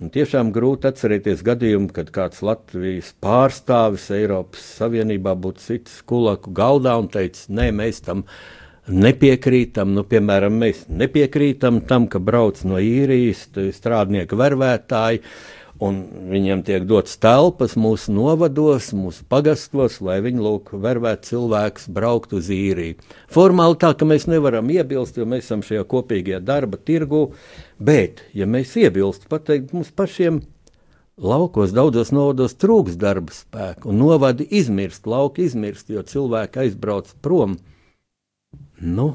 Un 0.01 0.09
tiešām 0.15 0.49
grūti 0.55 0.89
atcerēties 0.89 1.43
gadījumu, 1.45 1.91
kad 1.93 2.09
kāds 2.15 2.41
Latvijas 2.41 3.11
pārstāvis 3.21 4.07
Eiropas 4.17 4.65
Savienībā 4.79 5.35
būtu 5.37 5.67
cits 5.67 6.01
kulaku 6.09 6.55
galdā 6.57 6.97
un 6.97 7.11
teicis, 7.13 7.51
nē, 7.53 7.69
mēs 7.77 8.01
tam 8.07 8.25
nepiekrītam. 8.89 9.95
Nu, 9.97 10.05
piemēram, 10.09 10.57
mēs 10.63 10.87
nepiekrītam 10.89 11.83
tam, 11.89 12.09
ka 12.11 12.23
brauc 12.23 12.63
no 12.65 12.81
īrijas 12.81 13.49
strādnieku 13.77 14.39
vervētāji 14.41 15.25
un 15.81 16.01
viņiem 16.29 16.63
tiek 16.65 16.85
dots 16.89 17.17
telpas 17.21 17.75
mūsu 17.81 18.13
novados, 18.13 18.91
mūsu 18.97 19.25
pagastos, 19.33 19.99
lai 20.05 20.19
viņi 20.25 20.43
lūk, 20.45 20.75
vervētu 20.77 21.33
cilvēkus 21.33 21.89
braukt 21.97 22.35
uz 22.37 22.51
īriju. 22.53 22.99
Formāli 23.33 23.79
tā, 23.81 23.95
ka 23.97 24.09
mēs 24.09 24.29
nevaram 24.31 24.69
iebilst, 24.73 25.17
jo 25.17 25.27
mēs 25.29 25.47
esam 25.49 25.65
šajā 25.65 25.87
kopīgajā 25.89 26.43
darba 26.45 26.77
tirgu, 26.77 27.31
bet, 27.81 28.25
ja 28.37 28.49
mēs 28.51 28.77
iebilst, 28.77 29.25
pateikt, 29.33 29.73
mums 29.77 29.93
pašiem 29.97 30.43
laukos 31.21 31.73
daudzos 31.77 32.13
novados 32.13 32.57
trūks 32.61 33.01
darba 33.01 33.33
spēku, 33.35 33.89
un 33.93 34.01
novadi 34.05 34.47
izmirst, 34.61 35.09
lauki 35.09 35.49
izmirst, 35.49 35.89
jo 35.93 36.05
cilvēki 36.05 36.67
aizbrauc 36.67 37.13
prom. 37.25 37.57
Nu, 38.81 39.13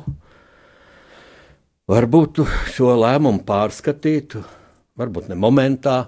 varbūt 1.89 2.43
šo 2.75 2.93
lēmumu 3.01 3.43
pārskatītu, 3.47 4.43
varbūt 4.99 5.29
ne 5.31 5.37
momentā, 5.39 5.99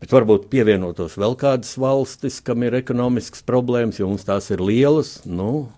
Bet 0.00 0.14
varbūt 0.16 0.46
pievienotos 0.48 1.18
vēl 1.20 1.34
kādas 1.36 1.74
valstis, 1.76 2.38
kam 2.40 2.62
ir 2.64 2.78
ekonomiskas 2.78 3.44
problēmas, 3.44 3.98
jo 4.00 4.06
mums 4.08 4.24
tās 4.24 4.48
ir 4.48 4.62
lielas. 4.64 5.18
Nu, 5.28 5.68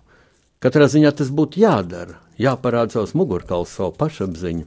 katrā 0.63 0.87
ziņā 0.87 1.11
tas 1.19 1.27
būtu 1.27 1.59
jādara, 1.59 2.15
jāparāda 2.39 2.95
savs 2.95 3.11
mugurkauls, 3.19 3.73
savu 3.75 3.91
pašapziņu. 3.99 4.63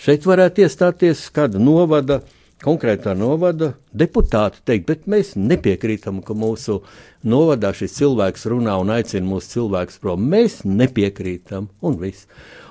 Šeit 0.00 0.28
varētu 0.28 0.66
iestāties 0.66 1.24
kāda 1.32 1.60
novada, 1.60 2.20
konkrētā 2.64 3.14
novada 3.16 3.72
deputāti 3.96 4.60
teikt, 4.68 4.86
bet 4.88 5.06
mēs 5.10 5.34
nepiekrītam, 5.38 6.20
ka 6.24 6.36
mūsu 6.36 6.80
novadā 7.26 7.72
šis 7.76 7.96
cilvēks 7.98 8.46
runā 8.52 8.76
un 8.80 8.92
aicina 8.94 9.26
mūsu 9.26 9.54
cilvēkus 9.56 10.00
prom. 10.02 10.26
Mēs 10.32 10.60
nepiekrītam 10.68 11.70
un 11.80 12.00
viss. 12.00 12.28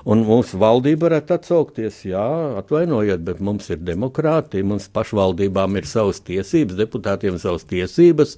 Un 0.09 0.23
mūsu 0.25 0.57
valdība 0.61 1.09
varētu 1.09 1.35
atsaukties, 1.35 1.99
jā, 2.07 2.25
atvainojiet, 2.61 3.21
bet 3.25 3.41
mums 3.43 3.67
ir 3.73 3.81
demokrātija, 3.83 4.65
mums 4.65 4.87
pašvaldībām 4.95 5.75
ir 5.77 5.89
savas 5.89 6.21
tiesības, 6.25 6.77
deputātiem 6.79 7.37
savas 7.41 7.67
tiesības. 7.69 8.37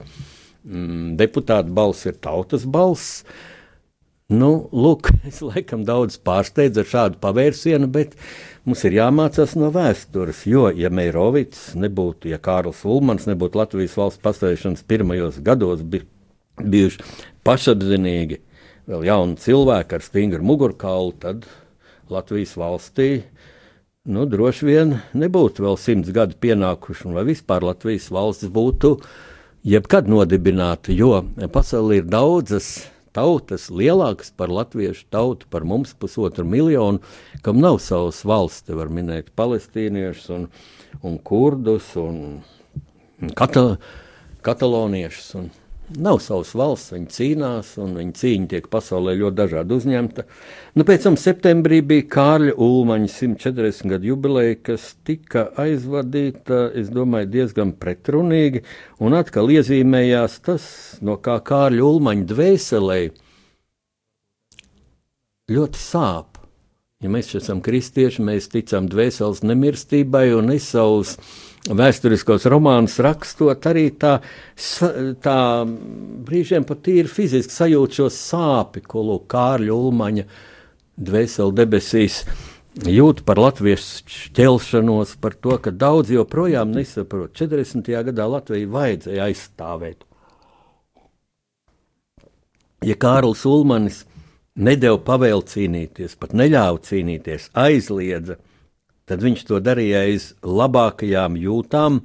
Mm, 0.65 1.15
deputāta 1.21 1.69
balss 1.73 2.07
ir 2.09 2.17
tautas 2.21 2.65
balss. 2.65 3.23
Nu, 4.31 4.69
lūk, 4.71 5.09
es 5.29 5.41
laikam 5.43 5.81
daudz 5.83 6.15
pārsteidzu 6.23 6.85
ar 6.85 6.87
šādu 6.87 7.19
pavērsienu, 7.23 7.89
bet 7.91 8.13
mums 8.63 8.85
ir 8.87 8.95
jāmācās 8.95 9.57
no 9.59 9.71
vēstures. 9.75 10.45
Jo, 10.47 10.69
ja 10.71 10.91
Meirovits 10.93 11.73
nebūtu, 11.75 12.29
ja 12.31 12.39
Kārls 12.39 12.85
Ulmans 12.87 13.27
nebūtu 13.27 13.59
Latvijas 13.59 13.97
valsts 13.99 14.23
pastāvēšanas 14.23 14.85
pirmajos 14.87 15.41
gados 15.43 15.83
bi 15.83 16.05
bijuši 16.61 17.03
pašapzinīgi, 17.47 18.39
vēl 18.87 19.03
jauni 19.09 19.35
cilvēki 19.41 19.97
ar 19.97 20.05
stingru 20.05 20.47
mugurkaulu, 20.47 21.11
tad 21.19 21.43
Latvijas 22.11 22.55
valstī 22.59 23.09
nu, 24.07 24.23
droši 24.29 24.69
vien 24.69 24.95
nebūtu 25.11 25.67
vēl 25.67 25.75
simts 25.79 26.13
gadu 26.15 26.39
pienākuši, 26.39 27.09
un 27.09 27.19
vai 27.19 27.27
vispār 27.33 27.67
Latvijas 27.67 28.07
valsts 28.15 28.47
būtu 28.47 28.95
jebkad 29.67 30.07
nodibināta, 30.07 30.95
jo 30.95 31.17
pasaulē 31.51 31.99
ir 31.99 32.09
daudzas 32.09 32.73
tautas 33.15 33.69
lielākas 33.73 34.31
par 34.35 34.51
latviešu 34.53 35.05
tautu, 35.13 35.47
par 35.51 35.65
mums 35.67 35.93
pusotru 35.93 36.45
miljonu, 36.47 37.01
kam 37.45 37.61
nav 37.63 37.79
savas 37.83 38.23
valsts. 38.27 38.65
Te 38.67 38.77
var 38.77 38.91
minēt 38.93 39.33
palestīniešus, 39.37 40.29
un, 40.35 40.47
un 41.03 41.17
kurdus, 41.17 41.93
un 41.99 42.41
kata, 43.37 43.75
kataloniešus. 44.45 45.33
Un 45.39 45.49
nav 45.99 46.19
savas 46.23 46.53
valsts, 46.57 46.93
viņi 46.93 47.09
cīnās, 47.15 47.73
un 47.81 47.95
viņa 47.99 48.15
cīņa 48.19 48.49
tiek 48.53 48.67
pasaulē 48.71 49.15
ļoti 49.19 49.37
dažādi 49.37 49.75
uzņemta. 49.75 50.25
Nu, 50.77 50.85
pēc 50.87 51.07
tam 51.07 51.17
septembrī 51.19 51.81
bija 51.85 52.07
Kārļa 52.15 52.55
Ulmaņa 52.61 53.09
140 53.11 53.91
gadu 53.91 54.11
jubileja, 54.11 54.57
kas 54.71 54.91
tika 55.07 55.49
aizvadīta, 55.61 56.63
es 56.77 56.91
domāju, 56.93 57.31
diezgan 57.35 57.75
pretrunīgi, 57.81 58.63
un 59.03 59.17
atkal 59.19 59.51
iezīmējās 59.51 60.39
tas, 60.47 60.67
no 61.03 61.17
kā 61.21 61.39
Kārļa 61.43 61.87
Ulmaņa 61.87 62.27
dvēselē 62.31 63.01
ļoti 65.51 65.81
sāp. 65.81 66.37
Ja 67.01 67.09
mēs 67.09 67.31
esam 67.33 67.63
kristieši, 67.65 68.21
mēs 68.21 68.51
ticam 68.53 68.85
dvēseles 68.89 69.41
nemirstībai 69.41 70.27
un 70.37 70.53
savus 70.61 71.15
vēsturiskos 71.69 72.47
romānus 72.49 72.97
rakstot, 73.03 73.65
arī 73.69 73.89
tā, 74.01 74.17
tā 75.21 75.37
brīžiem 76.25 76.65
pat 76.67 76.87
ir 76.89 77.09
fiziski 77.11 77.53
sajūt 77.53 77.99
šo 77.99 78.07
sāpi, 78.13 78.81
ko 78.81 79.03
Lūk, 79.05 79.27
Kārļa 79.31 79.75
Ulmaņa 79.75 80.25
dvēseli 81.01 81.57
debesīs 81.57 82.23
jūt 82.87 83.23
par 83.27 83.41
latviešu 83.41 84.09
šķelšanos, 84.09 85.17
par 85.21 85.35
to, 85.37 85.57
ka 85.61 85.73
daudz 85.73 86.13
joprojām 86.13 86.71
nesaprot. 86.73 87.35
40. 87.37 87.91
gadā 88.09 88.27
Latviju 88.31 88.71
vajadzēja 88.71 89.27
aizstāvēt. 89.29 90.05
Ja 92.81 92.95
Kārlis 92.97 93.43
Ulmanis 93.45 94.05
nedēļu 94.57 95.03
pavēlu 95.05 95.43
cīnīties, 95.45 96.15
pat 96.17 96.33
neļāva 96.33 96.81
cīnīties, 96.87 97.51
aizliedza, 97.53 98.39
tad 99.11 99.23
viņš 99.25 99.45
to 99.49 99.59
darīja 99.59 100.05
aiz 100.07 100.31
labākajām 100.47 101.35
jūtām, 101.35 101.99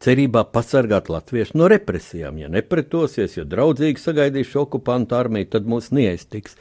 cerībā 0.00 0.44
pasargāt 0.52 1.10
latviešu 1.10 1.58
no 1.58 1.68
represijām. 1.70 2.38
Ja 2.40 2.48
nepretosies, 2.52 3.34
ja 3.36 3.44
draudzīgi 3.48 4.00
sagaidīs 4.00 4.54
okupantu 4.56 5.18
armiju, 5.18 5.50
tad 5.52 5.68
mūs 5.68 5.90
neaiztiks. 5.94 6.56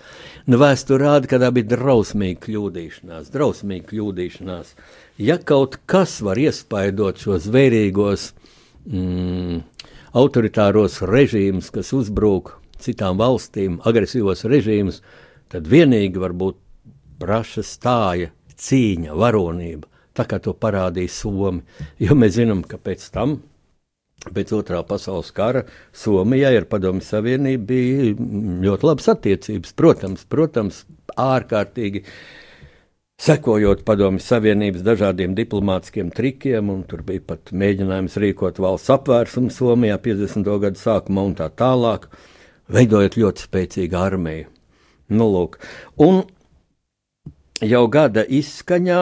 Nu, 0.50 0.60
vēsture 0.62 1.06
rāda, 1.06 1.30
ka 1.30 1.40
tā 1.42 1.52
bija 1.56 1.72
drausmīga 1.76 2.42
kļūdīšanās, 2.48 3.32
drausmīga 3.34 3.92
kļūdīšanās. 3.92 4.74
Ja 5.24 5.38
kaut 5.40 5.80
kas 5.90 6.18
var 6.26 6.42
iespaidot 6.42 7.22
šos 7.22 7.48
zvērīgos, 7.48 8.32
mm, 8.90 9.62
autoritāros 10.18 11.02
režīmus, 11.06 11.70
kas 11.74 11.94
uzbrūk 11.96 12.56
citām 12.82 13.22
valstīm, 13.22 13.80
agresīvos 13.86 14.44
režīmus, 14.50 15.04
tad 15.54 15.70
vienīgi 15.70 16.20
var 16.22 16.34
būt 16.38 16.60
praša 17.22 17.64
stāja 17.66 18.34
cīņa, 18.62 19.14
varonība, 19.18 19.88
tā 20.18 20.26
kā 20.30 20.40
to 20.44 20.54
parādīja 20.58 21.14
Somi. 21.14 21.64
Jo 22.02 22.18
mēs 22.18 22.38
zinām, 22.40 22.64
ka 22.68 22.80
pēc 22.82 23.06
tam, 23.14 23.38
pēc 24.34 24.54
otrā 24.58 24.82
pasaules 24.88 25.30
kara, 25.36 25.64
Somijai 25.96 26.56
ar 26.58 26.68
Padomju 26.70 27.06
Savienību 27.06 27.70
bija 27.70 28.10
ļoti 28.66 28.90
labas 28.90 29.10
attiecības. 29.14 29.78
Protams, 29.78 30.26
protams 30.30 30.84
ārkārtīgi. 31.16 32.04
Sekojot 33.18 33.82
Padomju 33.86 34.22
Savienības 34.22 34.84
dažādiem 34.86 35.34
diplomātiskiem 35.38 36.12
trikiem, 36.14 36.70
un 36.70 36.84
tur 36.86 37.02
bija 37.06 37.24
pat 37.32 37.50
mēģinājums 37.50 38.18
rīkot 38.22 38.62
valsts 38.62 38.94
apvērsumu 38.94 39.50
Somijā 39.54 39.98
50. 40.04 40.52
gadu 40.62 40.78
sākumā 40.78 41.24
un 41.26 41.34
tā 41.40 41.48
tālāk, 41.50 42.06
veidojot 42.70 43.18
ļoti 43.18 43.48
spēcīgu 43.48 43.98
armiju. 43.98 44.52
Nu, 45.08 45.30
lūk. 45.32 45.58
un 46.04 46.22
jau 47.66 47.88
gada 47.90 48.24
izskaņā. 48.24 49.02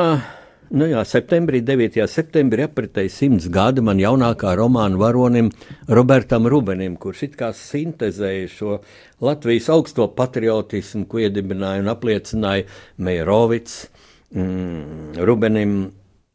Nu 0.76 0.88
jā, 0.90 1.04
septembrī, 1.06 1.60
9. 1.62 2.00
septembrī 2.10 2.66
apritēja 2.66 3.12
simts 3.14 3.46
gadi 3.54 3.84
man 3.86 4.00
jaunākā 4.02 4.56
romāna 4.58 4.98
varonim 4.98 5.52
Robertam 5.88 6.48
Rubenim, 6.50 6.96
kurš 6.98 7.22
it 7.28 7.36
kā 7.38 7.52
sintezēja 7.54 8.48
šo 8.50 8.80
Latvijas 9.24 9.70
augsto 9.76 10.08
patriotismu, 10.18 11.06
ko 11.12 11.22
iedibināja 11.22 11.84
un 11.84 11.92
apliecināja 11.94 12.66
Meirovits 12.98 13.86
mm, 14.34 15.22
Rubenim. 15.28 15.78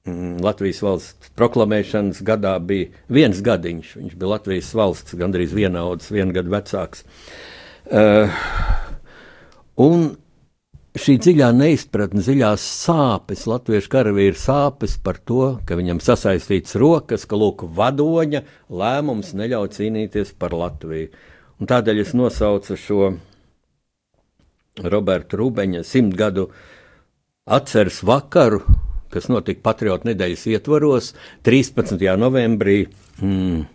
Mm, 0.08 0.38
Latvijas 0.40 0.78
valsts 0.80 1.34
proklamēšanas 1.36 2.22
gadā 2.24 2.54
bija 2.64 2.88
viens 3.12 3.42
gadiņš. 3.44 3.92
Viņš 3.98 4.14
bija 4.16 4.30
Latvijas 4.30 4.70
valsts 4.78 5.18
gandrīz 5.20 5.52
vienauds, 5.52 6.08
vienu 6.14 6.32
gadu 6.38 6.54
vecāks. 6.54 7.04
Uh, 7.90 8.30
un 9.76 10.12
šī 10.98 11.16
dziļā 11.22 11.50
neizpratne, 11.54 12.22
dziļās 12.24 12.64
sāpes, 12.84 13.46
latviešu 13.50 13.90
karavīra 13.92 14.38
sāpes 14.38 14.96
par 15.02 15.20
to, 15.22 15.58
ka 15.66 15.78
viņam 15.78 16.00
sasaistīts 16.02 16.74
rokas, 16.80 17.26
ka 17.30 17.38
lūk, 17.38 17.64
vadoņa 17.76 18.42
lēmums 18.74 19.34
neļauj 19.38 19.70
cīnīties 19.76 20.34
par 20.40 20.56
Latviju. 20.56 21.12
Un 21.60 21.70
tādēļ 21.70 22.02
es 22.02 22.14
nosaucu 22.16 22.76
šo 22.80 23.10
Roberta 24.80 25.38
Rūbeņa 25.38 25.84
simtgadu 25.86 26.48
atceres 27.50 28.00
vakaru, 28.06 28.62
kas 29.12 29.28
notika 29.30 29.62
Patriotu 29.68 30.10
nedēļas 30.10 30.46
ietvaros 30.54 31.12
13. 31.46 32.00
novembrī. 32.18 32.84
Mm, 33.20 33.66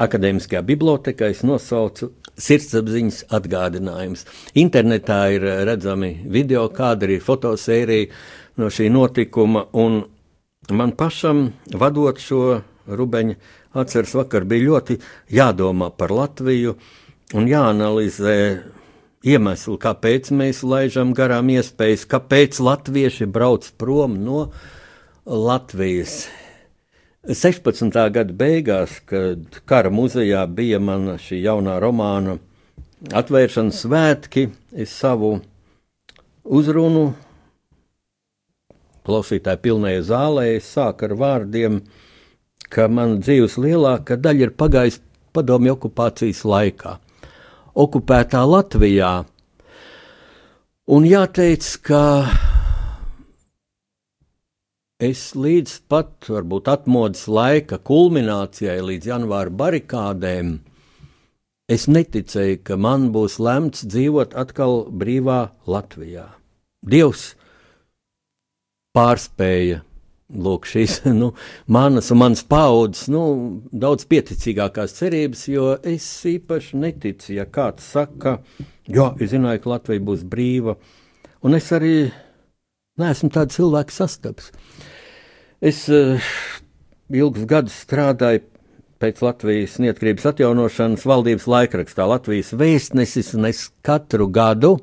Akademiskajā 0.00 0.60
bibliotekā 0.64 1.28
es 1.32 1.40
nosaucu 1.42 2.12
sirdsapziņas 2.40 3.24
atgādinājums. 3.36 4.24
Internetā 4.60 5.20
ir 5.36 5.46
eh, 5.46 5.60
redzami 5.68 6.14
video 6.24 6.66
kadri, 6.74 7.20
fotosērija 7.22 8.10
no 8.60 8.70
šī 8.72 8.90
notikuma, 8.92 9.66
un 9.72 10.02
man 10.70 10.96
pašam, 10.98 11.48
vadot 11.72 12.20
šo 12.20 12.60
rubeņu 12.90 13.36
atceres 13.80 14.16
vakar, 14.18 14.44
bija 14.48 14.66
ļoti 14.72 14.98
jādomā 15.32 15.92
par 15.96 16.12
Latviju 16.14 16.74
un 17.38 17.46
jāanalizē 17.48 18.36
iemesli, 19.26 19.76
kāpēc 19.80 20.32
mēs 20.34 20.64
laižam 20.66 21.14
garām 21.16 21.52
iespējas, 21.52 22.06
kāpēc 22.10 22.60
latvieši 22.64 23.28
brauc 23.30 23.68
prom 23.78 24.16
no 24.24 24.46
Latvijas. 25.26 26.24
16. 27.28 27.92
gada 27.92 28.32
beigās, 28.32 28.94
kad 29.04 29.58
kara 29.68 29.90
muzejā 29.92 30.46
bija 30.48 30.78
mana 30.80 31.18
šī 31.20 31.42
jaunā 31.44 31.74
romāna 31.82 32.38
atvēršanas 33.12 33.82
svētki, 33.84 34.46
es 34.72 34.94
savu 34.96 35.34
uzrunu 36.44 37.10
klausītāju 39.04 39.60
pilnajai 39.66 40.06
zālē 40.08 40.46
sāku 40.64 41.10
ar 41.10 41.14
vārdiem, 41.20 41.82
ka 42.72 42.88
mana 42.88 43.20
dzīves 43.20 43.58
lielākā 43.60 44.16
daļa 44.16 44.46
ir 44.46 44.56
pagājusi 44.56 45.04
padomju 45.36 45.76
okupācijas 45.76 46.40
laikā, 46.48 46.94
okupētā 47.76 48.46
Latvijā. 48.48 49.12
Un 50.88 51.04
jāteic, 51.04 51.68
ka 51.84 52.00
Es 55.00 55.30
līdz 55.32 55.78
pat 55.88 56.26
varbūt 56.28 56.66
atmodas 56.68 57.22
laika 57.24 57.78
kulminācijai, 57.80 58.82
līdz 58.84 59.06
janvāra 59.08 59.48
barikādēm, 59.48 60.58
es 61.72 61.86
neticēju, 61.88 62.58
ka 62.68 62.76
man 62.76 63.06
būs 63.14 63.38
lemts 63.40 63.86
dzīvot 63.88 64.36
atkal 64.36 64.82
brīvā 64.92 65.38
Latvijā. 65.64 66.26
Dievs 66.84 67.30
pārspēja 68.92 69.80
lūk, 70.36 70.68
šīs 70.68 71.00
nu, 71.22 71.32
manas 71.64 72.12
un 72.12 72.20
manas 72.20 72.44
paudzes 72.44 73.08
nu, 73.08 73.24
daudz 73.72 74.04
pieticīgākās 74.10 74.98
cerības, 75.00 75.48
jo 75.48 75.72
es 75.80 76.12
īpaši 76.28 76.76
neticu, 76.84 77.32
ja 77.38 77.48
kāds 77.48 77.88
saka, 77.96 78.42
jo 78.84 79.14
es 79.16 79.32
zināju, 79.32 79.64
ka 79.64 79.78
Latvija 79.78 80.04
būs 80.12 80.28
brīva, 80.28 80.76
un 81.40 81.56
es 81.56 81.72
arī 81.72 82.10
neesmu 83.00 83.32
tāds 83.32 83.56
cilvēks 83.56 84.02
sastaps. 84.02 84.52
Es 85.60 85.82
uh, 85.92 86.16
ilgus 87.12 87.44
gadus 87.44 87.74
strādāju 87.84 88.46
pēc 89.00 89.18
Latvijas 89.24 89.74
neatkarības 89.80 90.30
atjaunošanas 90.30 91.04
valdības 91.08 91.44
laikrakstā 91.48 92.06
Latvijas 92.08 92.54
vēstnesis, 92.56 93.34
un 93.36 93.48
es 93.48 93.66
katru 93.84 94.28
gadu 94.32 94.78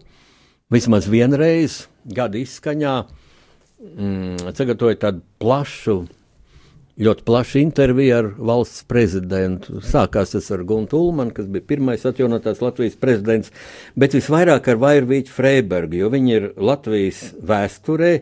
vismaz 0.73 1.07
vienreiz 1.09 1.87
gada 2.05 2.37
izskaņā 2.37 2.93
mm, 3.07 4.53
sagatavoja 4.57 5.01
tādu 5.07 5.21
plašu, 5.41 5.97
ļoti 7.01 7.25
plašu 7.25 7.61
interviju 7.61 8.15
ar 8.17 8.31
valsts 8.37 8.85
prezidentu. 8.89 9.81
Sākās 9.85 10.33
tas 10.33 10.49
ar 10.53 10.65
Guntu 10.67 11.01
Ulmanu, 11.09 11.33
kas 11.33 11.49
bija 11.49 11.69
pirmais 11.73 12.05
atjaunotās 12.05 12.61
Latvijas 12.61 12.97
prezidents, 13.01 13.53
bet 13.97 14.17
visvairāk 14.17 14.69
ar 14.73 14.81
Vairvīķu 14.81 15.33
Freibergu, 15.33 16.01
jo 16.01 16.11
viņi 16.13 16.37
ir 16.37 16.51
Latvijas 16.57 17.31
vēsturē. 17.37 18.17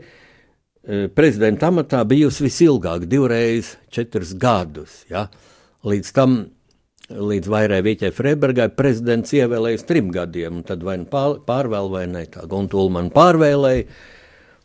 Eh, 0.85 1.07
prezidenta 1.09 1.71
amatā 1.71 2.03
bijusi 2.05 2.43
visilgāk, 2.45 3.07
divreiz 3.09 3.71
četrus 3.89 4.35
gadus. 4.37 4.99
Ja? 5.09 5.23
Līdz 5.81 6.11
tam 6.13 6.35
līdz 7.09 7.49
Vairai 7.49 7.79
Vīķai 7.85 8.11
Freibergai 8.13 8.67
prezidents 8.73 9.33
ievēlēja 9.33 9.79
uz 9.79 9.85
trim 9.89 10.11
gadiem, 10.13 10.59
un 10.59 10.65
tad 10.65 10.83
vai 10.85 10.99
nu 11.01 11.07
pārvēl 11.09 11.89
vai 11.89 12.05
ne, 12.09 12.23
tā 12.29 12.45
Guntulmanu 12.49 13.09
pārvēlēja. 13.13 13.87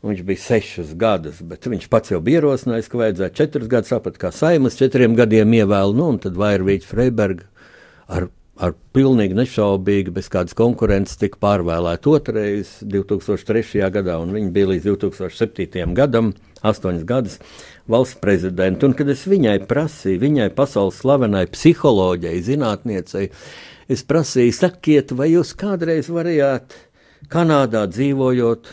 Viņš 0.04 0.20
bija 0.28 0.40
sešus 0.40 0.92
gadus, 1.00 1.40
bet 1.44 1.66
viņš 1.68 1.88
pats 1.92 2.12
jau 2.12 2.20
bija 2.24 2.40
ierosinājis, 2.40 2.88
ka 2.88 3.00
vajadzēja 3.00 3.36
četrus 3.36 3.68
gadus, 3.68 3.92
tāpat 3.92 4.20
kā 4.20 4.30
Saimas 4.32 4.76
četriem 4.80 5.16
gadiem 5.16 5.52
ievēl, 5.56 5.92
nu, 5.96 6.06
un 6.14 6.20
tad 6.20 6.36
Vairvīķa 6.40 6.88
Freiberga 6.88 7.48
ar, 8.08 8.30
ar 8.60 8.74
pilnīgi 8.94 9.36
nešaubīgi, 9.38 10.12
bez 10.14 10.28
kādas 10.32 10.56
konkurences 10.58 11.18
tika 11.20 11.40
pārvēlēta 11.40 12.12
otrais 12.12 12.76
2003. 12.84 13.80
gadā, 13.94 14.18
un 14.20 14.34
viņa 14.36 14.52
bija 14.54 14.70
līdz 14.74 14.88
2007. 14.90 15.94
gadam, 15.96 16.34
astoņas 16.66 17.06
gadus 17.08 17.38
valsts 17.90 18.20
prezidentu. 18.20 18.90
Un, 18.90 18.96
kad 18.98 19.08
es 19.12 19.24
viņai 19.30 19.56
prasīju, 19.70 20.20
viņai 20.26 20.50
pasaules 20.56 21.00
slavenai 21.00 21.46
psiholoģijai, 21.50 22.44
zinātniecei, 22.46 23.30
es 23.90 24.04
prasīju, 24.06 24.56
sakiet, 24.56 25.16
vai 25.16 25.32
jūs 25.32 25.54
kādreiz 25.58 26.12
varējāt 26.12 26.76
Kanādā 27.30 27.82
dzīvojot, 27.90 28.68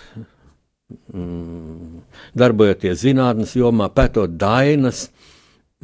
mm, 1.12 2.04
darbojoties 2.39 3.02
zinātnes 3.04 3.56
jomā, 3.60 3.89
pētot 3.93 4.38
dainas. 4.39 5.10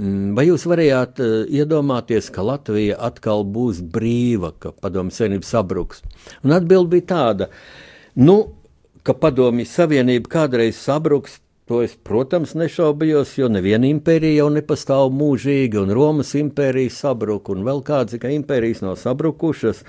Mm, 0.02 0.34
vai 0.34 0.48
jūs 0.48 0.64
varējāt 0.66 1.22
uh, 1.22 1.34
iedomāties, 1.54 2.32
ka 2.34 2.42
Latvija 2.46 2.98
atkal 2.98 3.46
būs 3.46 3.84
brīva, 3.94 4.50
ka 4.58 4.72
padomju 4.74 5.14
senība 5.14 5.46
sabruks? 5.46 6.02
Un 6.42 6.56
atbilde 6.56 6.96
bija 6.96 7.10
tāda, 7.12 7.50
nu, 8.18 8.40
ka 9.06 9.14
padomju 9.14 9.68
savienība 9.70 10.32
kādreiz 10.34 10.82
sabruks, 10.82 11.38
To 11.72 11.78
es, 11.80 11.94
protams, 11.96 12.58
nešaubījos, 12.60 13.38
jo 13.40 13.48
neviena 13.48 13.88
impērija 13.88 14.42
jau 14.42 14.50
nepastāv 14.52 15.14
mūžīgi, 15.16 15.80
un 15.80 15.94
Romas 15.96 16.34
impērija 16.36 16.92
sabruka, 16.92 17.54
un 17.56 17.64
vēl 17.64 17.80
kādas 17.88 18.20
ka 18.20 18.32
impērijas 18.36 18.82
nav 18.84 18.98
sabrukušas. 19.00 19.80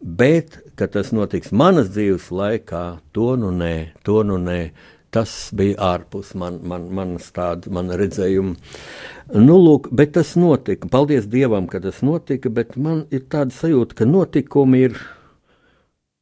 Bet, 0.00 0.56
kad 0.74 0.96
tas 0.96 1.12
notiks 1.14 1.52
manas 1.54 1.92
dzīves 1.94 2.32
laikā, 2.34 2.82
to 3.14 3.36
nu 3.38 3.52
nē, 3.54 3.74
to 4.02 4.24
nu 4.26 4.40
nē. 4.42 4.58
Tas 5.10 5.50
bija 5.56 5.74
ārpus 5.96 6.34
man, 6.38 6.60
man, 6.62 6.86
manas 6.94 7.32
tāda, 7.34 7.70
mana 7.74 7.96
redzējuma. 7.98 8.54
Nu, 9.34 9.56
lūk, 9.58 9.88
bet 9.90 10.14
tas 10.14 10.36
notika. 10.38 10.86
Paldies 10.90 11.26
Dievam, 11.30 11.66
ka 11.70 11.82
tas 11.82 11.98
notika, 12.06 12.52
bet 12.54 12.76
man 12.78 13.04
ir 13.10 13.24
tāda 13.30 13.54
sajūta, 13.54 13.98
ka 13.98 14.06
notikumi 14.06 14.84
ir 14.86 15.00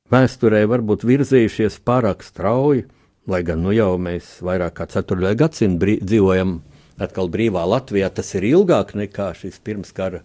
vēsturē 0.09 0.63
varbūt 0.73 1.05
virzījušies 1.05 1.83
pārāk 1.85 2.25
strauji 2.25 2.87
lai 3.29 3.43
gan 3.45 3.61
nu 3.61 3.75
jau 3.77 3.93
mēs 4.01 4.39
vairāk 4.45 4.79
kā 4.79 4.87
ceturtajā 4.89 5.37
gadsimtā 5.43 5.99
dzīvojam 6.01 6.59
atkal 6.99 7.29
brīvā 7.31 7.63
Latvijā, 7.69 8.09
tas 8.11 8.33
ir 8.35 8.47
ilgāk 8.49 8.95
nekā 8.97 9.31
šis 9.37 9.61
pirmskara 9.63 10.23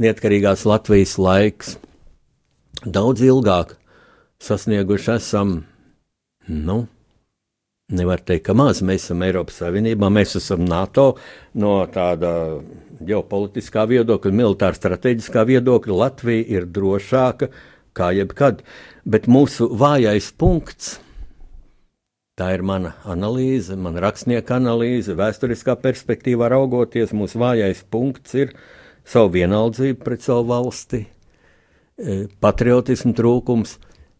neatkarīgās 0.00 0.64
Latvijas 0.68 1.18
laiks. 1.18 1.74
Daudz 2.84 3.24
ilgāk 3.26 3.74
sasnieguši 4.42 5.10
esam, 5.16 5.54
nu, 6.48 6.84
nevar 7.92 8.22
teikt, 8.24 8.46
ka 8.48 8.56
maz 8.56 8.80
mēs 8.86 9.08
esam 9.08 9.22
Eiropas 9.26 9.60
Savienībā, 9.60 10.08
mēs 10.12 10.36
esam 10.40 10.64
NATO 10.68 11.14
no 11.60 11.76
tāda 11.92 12.32
ģeopolitiskā 13.04 13.84
viedokļa, 13.90 14.32
militāra 14.32 14.78
strateģiskā 14.78 15.44
viedokļa. 15.50 16.00
Latvija 16.04 16.48
ir 16.56 16.68
drošāka 16.70 17.50
kā 17.94 18.10
jebkad, 18.16 18.64
bet 19.04 19.28
mūsu 19.30 19.68
vājais 19.78 20.32
punkts 20.38 20.98
Tā 22.34 22.48
ir 22.50 22.64
mana 22.66 22.96
analīze, 23.06 23.76
mana 23.78 24.00
rakstnieka 24.02 24.56
analīze, 24.56 25.14
vēsturiskā 25.14 25.76
perspektīvā 25.78 26.48
raugoties. 26.50 27.12
Mūsu 27.14 27.38
vājais 27.38 27.84
punkts 27.86 28.34
ir 28.34 28.56
savu 29.06 29.30
vienaldzību 29.36 30.02
pret 30.02 30.26
savu 30.26 30.48
valsti, 30.48 31.04
e, 31.94 32.16
patriotismu 32.42 33.14
trūkums, 33.14 33.76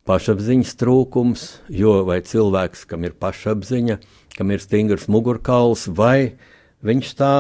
pašapziņas 0.09 0.75
trūkums, 0.81 1.45
jo 1.73 2.01
vai 2.09 2.21
cilvēks, 2.25 2.85
kam 2.91 3.07
ir 3.09 3.17
pašapziņa, 3.21 3.99
kam 4.37 4.53
ir 4.55 4.63
stingrs 4.63 5.09
mugurkauls, 5.13 5.87
vai 5.89 6.37
viņš 6.85 7.15
tā, 7.19 7.35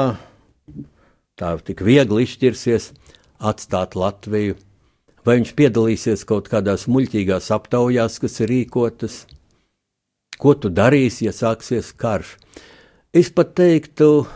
tā 1.37 1.55
tik 1.67 1.85
viegli 1.85 2.25
izšķirsies 2.25 2.93
atstāt 3.45 3.97
Latviju, 3.99 4.57
vai 5.25 5.39
viņš 5.41 5.55
piedalīsies 5.59 6.27
kaut 6.29 6.49
kādās 6.53 6.89
muļķīgās 6.89 7.53
aptaujās, 7.55 8.21
kas 8.23 8.41
ir 8.45 8.53
rīkotas 8.55 9.25
Ko 10.41 10.55
tu 10.59 10.71
darīsi, 10.71 11.29
ja 11.29 11.35
sāksies 11.35 11.93
karš? 11.99 12.35
Es 13.15 13.31
pat 13.31 13.55
teiktu, 13.59 14.27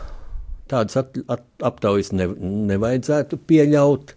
tādas 0.71 0.99
at, 1.01 1.17
at, 1.27 1.43
aptaujas 1.65 2.13
ne, 2.15 2.29
nevajadzētu 2.71 3.41
pieļaut. 3.49 4.15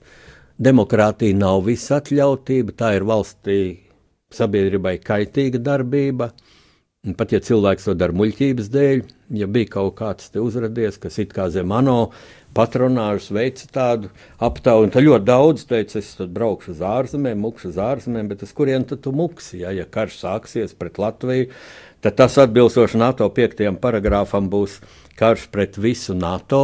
Demokrātija 0.63 1.35
nav 1.35 1.65
visatļautība, 1.67 2.77
tā 2.79 2.93
ir 2.99 3.07
valstī 3.09 3.59
sabiedrībai 4.37 4.99
kaitīga 5.03 5.61
darbība. 5.63 6.33
Pat 7.19 7.33
ja 7.35 7.41
cilvēks 7.43 7.89
to 7.89 7.97
dara 7.99 8.15
muļķības 8.15 8.69
dēļ, 8.71 9.01
ja 9.35 9.49
bija 9.51 9.73
kaut 9.73 9.97
kāds 9.99 10.29
te 10.31 10.39
uzradies, 10.39 11.01
kas 11.03 11.17
it 11.19 11.33
kā 11.35 11.49
zem 11.51 11.73
ANO 11.75 12.13
patronāžas 12.55 13.33
veica 13.35 13.67
tādu 13.75 14.11
aptauju, 14.39 14.87
un 14.87 14.93
tad 14.95 15.03
ļoti 15.03 15.27
daudz 15.27 15.65
teica, 15.67 15.99
es 15.99 16.13
braukšu 16.23 16.77
uz 16.77 16.85
ārzemēm, 16.87 17.43
mukšu 17.43 17.73
uz 17.73 17.81
ārzemēm, 17.83 18.31
bet 18.31 18.45
uz 18.47 18.53
kurien 18.55 18.87
tad 18.87 19.03
tu 19.03 19.11
muksi, 19.19 19.65
ja, 19.65 19.73
ja 19.75 19.83
karš 19.83 20.21
sāksies 20.21 20.77
pret 20.79 21.03
Latviju, 21.03 21.51
tad 22.07 22.21
tas 22.23 22.39
atbilstoši 22.45 23.03
NATO 23.03 23.27
5. 23.35 23.65
paragrāfam 23.83 24.47
būs 24.53 24.79
karš 25.19 25.49
pret 25.51 25.83
visu 25.83 26.15
NATO. 26.15 26.63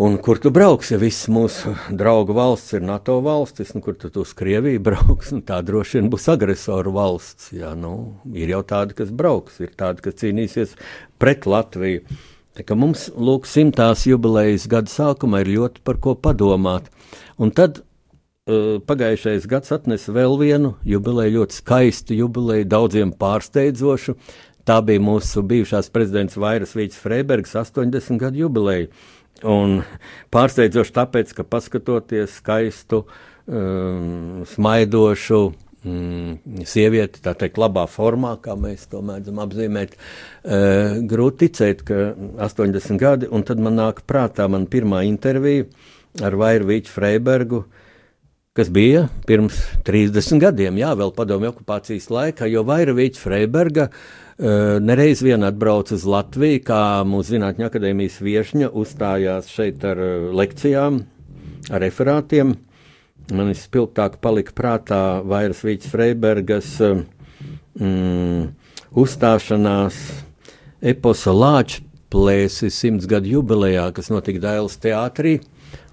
Un 0.00 0.14
kur 0.16 0.38
tu 0.40 0.48
brauksi, 0.48 0.96
viss 0.96 1.26
mūsu 1.28 1.74
draugu 1.92 2.32
valsts 2.32 2.72
ir 2.72 2.84
NATO 2.88 3.18
valstis, 3.20 3.74
nu, 3.76 3.82
kur 3.84 3.98
tu 4.00 4.08
uz 4.22 4.30
Krieviju 4.32 4.80
brauks, 4.80 5.34
tā 5.44 5.58
droši 5.60 5.98
vien 5.98 6.08
būs 6.08 6.24
agresoru 6.32 6.94
valsts. 6.94 7.50
Jā, 7.52 7.74
nu, 7.76 7.92
ir 8.32 8.48
jau 8.54 8.62
tādi, 8.64 8.96
kas 8.96 9.10
brauks, 9.12 9.58
ir 9.60 9.74
tādi, 9.76 10.00
kas 10.06 10.16
cīnīsies 10.22 10.72
pret 11.20 11.44
Latviju. 11.44 12.16
Tā 12.56 12.78
mums, 12.80 13.10
lūk, 13.12 13.44
simtās 13.44 14.06
jubilejas 14.08 14.64
gada 14.72 14.88
sākumā 14.88 15.44
ir 15.44 15.52
ļoti 15.58 15.84
par 15.84 16.00
ko 16.00 16.16
padomāt. 16.16 16.88
Un 17.36 17.52
tad 17.52 17.82
uh, 17.84 18.80
pagājušais 18.80 19.44
gads 19.52 19.76
atnesa 19.76 20.16
vēl 20.16 20.40
vienu 20.40 20.78
jubileju, 20.88 21.42
ļoti 21.42 21.60
skaistu 21.60 22.16
jubileju, 22.22 22.72
daudziem 22.72 23.12
pārsteidzošu. 23.20 24.16
Tā 24.64 24.80
bija 24.86 25.00
mūsu 25.04 25.44
bijušās 25.44 25.92
prezidents 25.92 26.40
Vairas 26.40 26.72
Vīts 26.76 26.96
Freibergs 27.00 27.52
80 27.52 28.16
gadu 28.20 28.46
jubileja. 28.46 28.88
Un 29.48 29.80
pārsteidzoši 30.34 30.94
tāpēc, 30.96 31.32
ka 31.36 31.44
paskatoties 31.48 32.38
skaistu, 32.40 33.04
um, 33.48 34.42
smaidošu, 34.50 35.40
mm, 35.84 36.64
sievieti, 36.68 37.22
tā 37.24 37.34
teikt, 37.38 37.60
labā 37.60 37.86
formā, 37.90 38.34
kā 38.42 38.56
mēs 38.58 38.86
to 38.90 39.02
mēdzam 39.04 39.40
apzīmēt. 39.44 39.96
E, 39.96 40.60
grūti 41.08 41.48
ticēt, 41.48 41.84
ka 41.88 42.12
80 42.50 43.00
gadi, 43.00 43.30
un 43.30 43.44
tad 43.48 43.62
man 43.62 43.78
nāk 43.80 44.04
prātā 44.08 44.48
man 44.50 44.68
pirmā 44.70 45.04
intervija 45.08 45.68
ar 46.26 46.36
Vairvīķu 46.36 46.92
Freibergu, 46.92 47.64
kas 48.56 48.68
bija 48.68 49.06
pirms 49.28 49.56
30 49.86 50.42
gadiem, 50.42 50.80
jā, 50.82 50.90
vēl 50.98 51.14
padomju 51.16 51.54
okupācijas 51.54 52.10
laikā, 52.12 52.50
jo 52.50 52.64
Vairvīķa 52.66 53.22
Freiberga 53.22 53.88
uh, 53.88 54.29
nereiz 54.40 55.20
vien 55.20 55.44
atbrauca 55.44 55.94
uz 55.96 56.06
Latviju, 56.08 56.62
kā 56.64 56.80
mūsu 57.04 57.34
Zinātņu 57.34 57.66
akadēmijas 57.66 58.20
viešņa 58.24 58.70
uzstājās 58.80 59.50
šeit 59.52 59.84
ar 59.84 60.00
lekcijām, 60.36 61.02
ar 61.68 61.84
referātiem. 61.84 62.54
Man 63.30 63.52
vispilgtāk 63.52 64.16
palika 64.24 64.54
prātā 64.56 65.02
Vairas 65.28 65.60
Vīķis 65.62 65.92
Freibergas 65.92 66.72
mm, 66.80 68.48
uzstāšanās 68.98 70.00
eposa 70.80 71.34
Lāča 71.36 71.84
plēsi 72.10 72.72
simts 72.74 73.06
gadu 73.10 73.36
jubilejā, 73.36 73.90
kas 73.94 74.10
notika 74.10 74.42
Dailas 74.42 74.78
teātrī. 74.82 75.38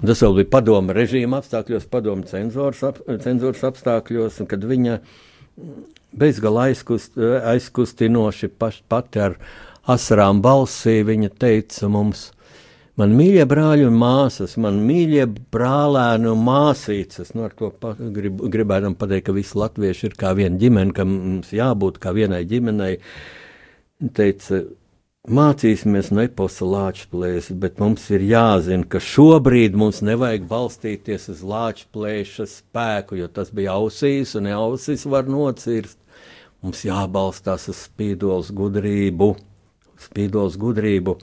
Tas 0.02 0.24
vēl 0.24 0.40
bija 0.40 0.52
padoma 0.56 0.96
režīma 0.98 1.42
apstākļos, 1.42 1.86
padoma 1.92 2.26
cenzūras, 2.30 2.82
ap, 2.88 3.04
cenzūras 3.22 3.62
apstākļos, 3.70 4.42
kad 4.50 4.66
viņa 4.66 4.98
bezgalā 6.12 6.70
aizkust, 6.72 7.18
aizkustinoši 7.18 8.52
paš, 8.60 8.82
pati 8.88 9.24
ar 9.24 9.38
asarām 9.88 10.42
balsī 10.44 11.00
viņa 11.08 11.34
teica 11.40 11.90
mums, 11.92 12.30
Man 12.98 13.12
mīļie 13.14 13.44
brāļi 13.46 13.84
un 13.86 13.98
māsas, 14.02 14.56
man 14.58 14.80
mīļie 14.88 15.28
brālēni 15.54 16.32
un 16.32 16.40
māsīcas, 16.42 17.30
nu 17.38 17.44
ar 17.46 17.54
to 17.54 17.70
pa, 17.70 17.92
grib, 17.94 18.40
gribētu 18.50 18.90
pateikt, 18.98 19.28
ka 19.28 19.36
visi 19.36 19.60
latvieši 19.62 20.08
ir 20.08 20.16
kā 20.18 20.32
viena 20.38 20.58
ģimene, 20.58 20.96
ka 20.98 21.06
mums 21.06 21.52
jābūt 21.54 22.00
kā 22.02 22.16
vienai 22.18 22.42
ģimenei. 22.50 22.96
Teica, 24.18 24.64
mācīsimies 25.28 26.10
no 26.16 26.24
eposa 26.24 26.66
lāčplēs, 26.68 27.50
bet 27.60 27.82
mums 27.84 28.06
ir 28.16 28.24
jāzina, 28.24 28.86
ka 28.88 29.02
šobrīd 29.04 29.76
mums 29.78 30.00
nevajag 30.06 30.46
balstīties 30.48 31.28
uz 31.34 31.44
lāčplēša 31.44 32.48
spēku, 32.52 33.18
jo 33.20 33.28
tas 33.28 33.52
bija 33.56 33.76
ausīs 33.76 34.36
un 34.40 34.48
ausīs 34.56 35.06
var 35.10 35.28
nocirst. 35.28 36.00
Mums 36.64 36.82
jābalstās 36.88 37.68
uz 37.70 37.84
spīdols 37.86 38.50
gudrību, 38.56 39.34
spīdols 40.08 40.58
gudrību. 40.58 41.18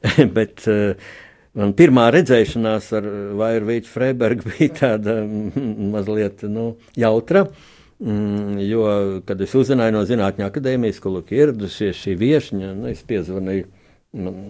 bet 0.36 0.64
uh, 0.70 1.10
man 1.58 1.74
pirmā 1.76 2.06
redzēšanās 2.14 2.92
ar 2.96 3.08
Vairvīču 3.40 3.92
Freibergu 3.92 4.52
bija 4.52 4.76
tāda 4.84 5.20
mm, 5.24 5.90
mazliet 5.94 6.44
nu, 6.48 6.74
jautra. 6.98 7.46
Mm, 8.00 8.56
jo, 8.64 8.84
kad 9.28 9.40
es 9.44 9.52
uzzināju 9.58 9.94
no 9.96 10.04
Zinātņu 10.08 10.46
akadēmijas, 10.46 11.00
ka 11.02 11.12
lūk, 11.12 11.34
ieradusies 11.36 11.98
šī 12.00 12.16
viesņa, 12.20 12.72
nu, 12.78 12.88
es 12.88 13.02
piezvanīju, 13.08 13.66
man, 14.24 14.42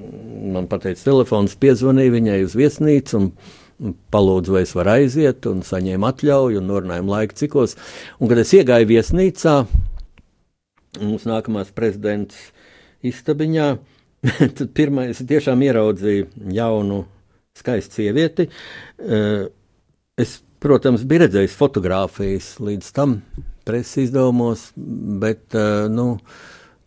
man 0.54 0.68
pateica 0.70 1.08
telefons, 1.08 1.58
piezvanīju 1.58 2.14
viņai 2.14 2.38
uz 2.46 2.54
viesnīcu 2.58 3.18
un 3.20 3.94
palūdzu, 4.14 4.54
vai 4.54 4.64
es 4.66 4.74
varu 4.76 4.94
aiziet, 4.94 5.48
un 5.50 5.64
saņēmu 5.66 6.10
atļauju, 6.12 6.60
un 6.60 6.70
norunājām 6.70 7.10
laiku 7.10 7.38
cikos. 7.42 7.74
Un, 8.20 8.30
kad 8.30 8.38
es 8.42 8.54
iegāju 8.54 8.90
viesnīcā, 8.92 9.56
mums 11.00 11.26
nākamās 11.26 11.72
prezidents 11.74 12.50
istabiņā, 13.06 13.72
Tad 14.56 14.68
pirmais 14.76 15.20
tiešām 15.24 15.62
ieraudzīju 15.64 16.52
jaunu, 16.52 17.00
skaistu 17.56 18.00
sievieti. 18.00 18.48
Eh, 19.00 19.46
es, 20.20 20.40
protams, 20.60 21.04
biju 21.08 21.24
redzējis 21.24 21.58
fotogrāfijas 21.58 22.54
līdz 22.62 22.94
tam 22.96 23.20
preses 23.66 24.06
izdevumos, 24.06 24.70
bet 25.20 25.54
eh, 25.58 25.86
nu, 25.92 26.16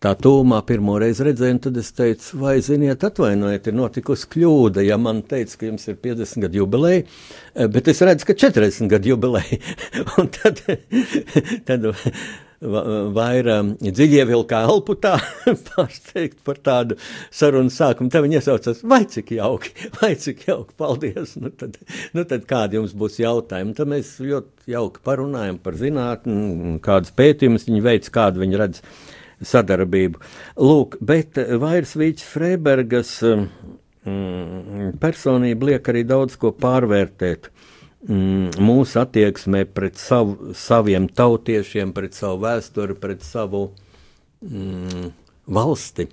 tā 0.04 0.12
tūmā 0.20 0.60
pirmo 0.68 0.98
reizi 1.00 1.24
redzēju, 1.28 1.60
tad 1.64 1.78
es 1.80 1.90
teicu, 1.96 2.38
vai 2.42 2.58
ziniet, 2.64 3.06
atvainojiet, 3.08 3.70
ir 3.70 3.76
notikusi 3.78 4.28
kļūda, 4.34 4.84
ja 4.84 4.98
man 5.00 5.22
teica, 5.28 5.56
ka 5.60 5.70
jums 5.70 5.88
ir 5.88 5.98
50 6.04 6.44
gadu 6.44 6.60
jubileja, 6.60 7.04
eh, 7.54 7.68
bet 7.72 7.88
es 7.92 8.02
redzu, 8.04 8.28
ka 8.28 8.36
40 8.46 8.90
gadu 8.92 9.14
jubileja. 9.14 9.60
Tad, 10.38 10.60
tad 11.68 11.86
vaira 12.64 13.58
dziļievilkā 13.82 14.60
elpu 14.68 14.96
tā 15.00 15.14
pārsteigt 15.68 16.40
par 16.46 16.60
tādu 16.64 16.98
sarunu 17.34 17.72
sākumu. 17.72 18.10
Te 18.12 18.22
viņi 18.24 18.40
iesaucas, 18.40 18.82
vai 18.88 19.02
cik 19.10 19.34
jauki, 19.38 19.74
vai 20.00 20.14
cik 20.20 20.46
jauki, 20.48 20.76
paldies. 20.80 21.36
Nu 21.40 21.52
tad, 21.52 21.78
nu 22.16 22.26
tad 22.28 22.46
kādi 22.50 22.80
jums 22.80 22.94
būs 22.96 23.20
jautājumi? 23.22 23.76
Tad 23.76 23.90
mēs 23.92 24.16
ļoti 24.24 24.74
jauki 24.74 25.04
parunājam 25.04 25.60
par 25.62 25.78
zinātni, 25.80 26.78
kādus 26.84 27.14
pētījumus 27.16 27.68
viņi 27.68 27.84
veids, 27.84 28.12
kādu 28.14 28.44
viņi 28.44 28.60
redz 28.60 28.82
sadarbību. 29.44 30.20
Lūk, 30.64 30.98
bet 31.04 31.38
Vairs 31.60 31.94
Vīķis 31.98 32.28
Freibergas 32.30 33.16
mm, 33.24 34.94
personība 35.02 35.72
liek 35.72 35.90
arī 35.92 36.04
daudz 36.08 36.38
ko 36.40 36.54
pārvērtēt. 36.56 37.50
Mm, 38.04 38.50
mūsu 38.60 38.98
attieksmē 39.00 39.62
pret 39.72 39.96
savu, 39.96 40.52
saviem 40.52 41.06
tautiešiem, 41.08 41.94
pret 41.96 42.12
savu 42.12 42.42
vēsturi, 42.42 42.96
pret 43.00 43.22
savu 43.24 43.70
mm, 44.44 45.06
valsti. 45.48 46.10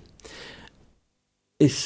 Es 1.60 1.76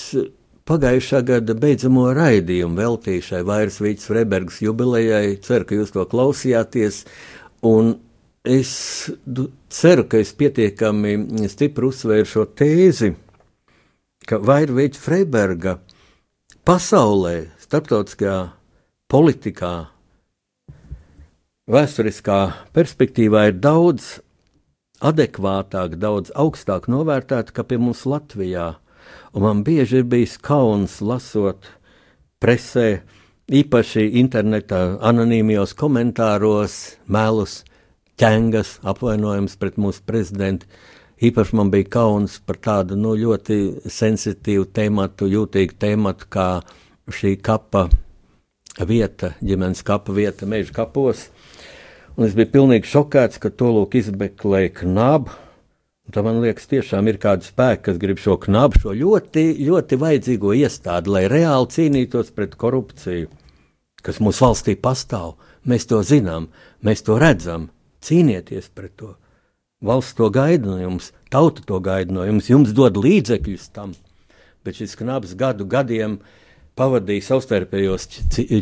pagājušā 0.66 1.22
gada 1.26 1.56
beidzamo 1.58 2.04
raidījumu 2.14 2.78
veltīju 2.78 3.24
šai 3.32 3.40
Vairsvītas 3.46 4.06
Freibergas 4.06 4.60
jubilejai. 4.62 5.40
Ceru, 5.42 5.66
ka 5.66 5.80
jūs 5.80 5.90
to 5.94 6.06
klausījāties. 6.10 7.02
Un 7.66 7.96
es 8.46 8.70
ceru, 9.74 10.06
ka 10.06 10.22
es 10.22 10.30
pietiekami 10.38 11.50
stipri 11.50 11.90
uzsvēru 11.90 12.30
šo 12.30 12.46
tēzi, 12.46 13.10
ka 14.22 14.38
Vairsvītas 14.38 15.02
Freiberga 15.02 15.80
pasaulē, 16.66 17.36
starptautiskajā 17.66 18.38
politikā, 19.10 19.74
vēsturiskā 21.66 22.40
perspektīvā 22.76 23.48
ir 23.50 23.56
daudz 23.58 24.20
adekvātāk, 25.02 25.96
daudz 25.98 26.30
augstāk 26.38 26.86
novērtēta, 26.90 27.52
kā 27.52 27.64
pie 27.66 27.78
mums 27.82 28.04
Latvijā. 28.06 28.76
Un 29.34 29.42
man 29.42 29.62
bieži 29.66 30.00
ir 30.00 30.06
bijis 30.06 30.36
kauns 30.38 31.00
lasot 31.02 31.66
presē, 32.42 33.02
īpaši 33.46 34.06
internetā, 34.22 34.96
anonīmijos 35.02 35.74
komentāros, 35.78 36.96
melus, 37.06 37.60
ķengas, 38.18 38.78
apvainojums 38.86 39.58
pret 39.58 39.76
mūsu 39.78 40.06
prezidentu. 40.06 40.70
Īpaši 41.22 41.56
man 41.56 41.70
bija 41.72 41.88
kauns 41.98 42.38
par 42.46 42.58
tādu 42.62 42.96
nu, 43.00 43.14
ļoti 43.18 43.90
sensitīvu 43.90 44.68
tēmatu, 44.76 45.28
jūtīgu 45.32 45.78
tēmatu, 45.82 46.28
kā 46.30 46.48
šī 47.10 47.36
kapa 47.42 47.88
vieta, 48.86 49.34
ģimenes 49.42 49.82
kapa 49.86 50.14
vieta 50.14 50.46
meža 50.46 50.74
kapos. 50.76 51.30
Un 52.16 52.24
es 52.24 52.32
biju 52.32 52.48
pilnīgi 52.48 52.88
šokēts, 52.88 53.36
ka 53.42 53.50
to 53.52 53.68
lūk 53.76 53.98
izmeklēja 54.00 54.70
knabu. 54.78 55.34
Tad 56.14 56.24
man 56.24 56.38
liekas, 56.40 56.68
tiešām 56.70 57.10
ir 57.10 57.18
kādi 57.20 57.44
spēki, 57.44 57.82
kas 57.88 57.98
grib 58.00 58.20
šo 58.22 58.38
knabu, 58.40 58.78
šo 58.80 58.94
ļoti, 58.96 59.42
ļoti 59.66 59.98
vajadzīgo 60.00 60.54
iestādi, 60.56 61.12
lai 61.12 61.26
reāli 61.28 61.68
cīnītos 61.74 62.30
pret 62.32 62.54
korupciju, 62.56 63.28
kas 64.06 64.22
mūsu 64.22 64.46
valstī 64.46 64.76
pastāv. 64.80 65.34
Mēs 65.68 65.84
to 65.90 66.00
zinām, 66.06 66.48
mēs 66.80 67.04
to 67.04 67.18
redzam. 67.20 67.68
Cīnieties 68.06 68.70
pret 68.72 68.94
to. 68.96 69.16
Valsts 69.84 70.16
to 70.16 70.30
gaida 70.32 70.70
no 70.70 70.78
jums, 70.80 71.10
tauta 71.28 71.64
to 71.68 71.82
gaida 71.84 72.14
no 72.14 72.24
jums, 72.24 72.48
jums 72.48 72.72
dod 72.72 72.96
līdzekļus 72.96 73.68
tam. 73.76 73.92
Bet 74.64 74.78
šis 74.78 74.96
knabs 74.96 75.34
gadu 75.36 75.66
gadiem 75.68 76.16
gadiem 76.16 76.45
pavadīja 76.76 77.24
savstarpējos 77.30 78.04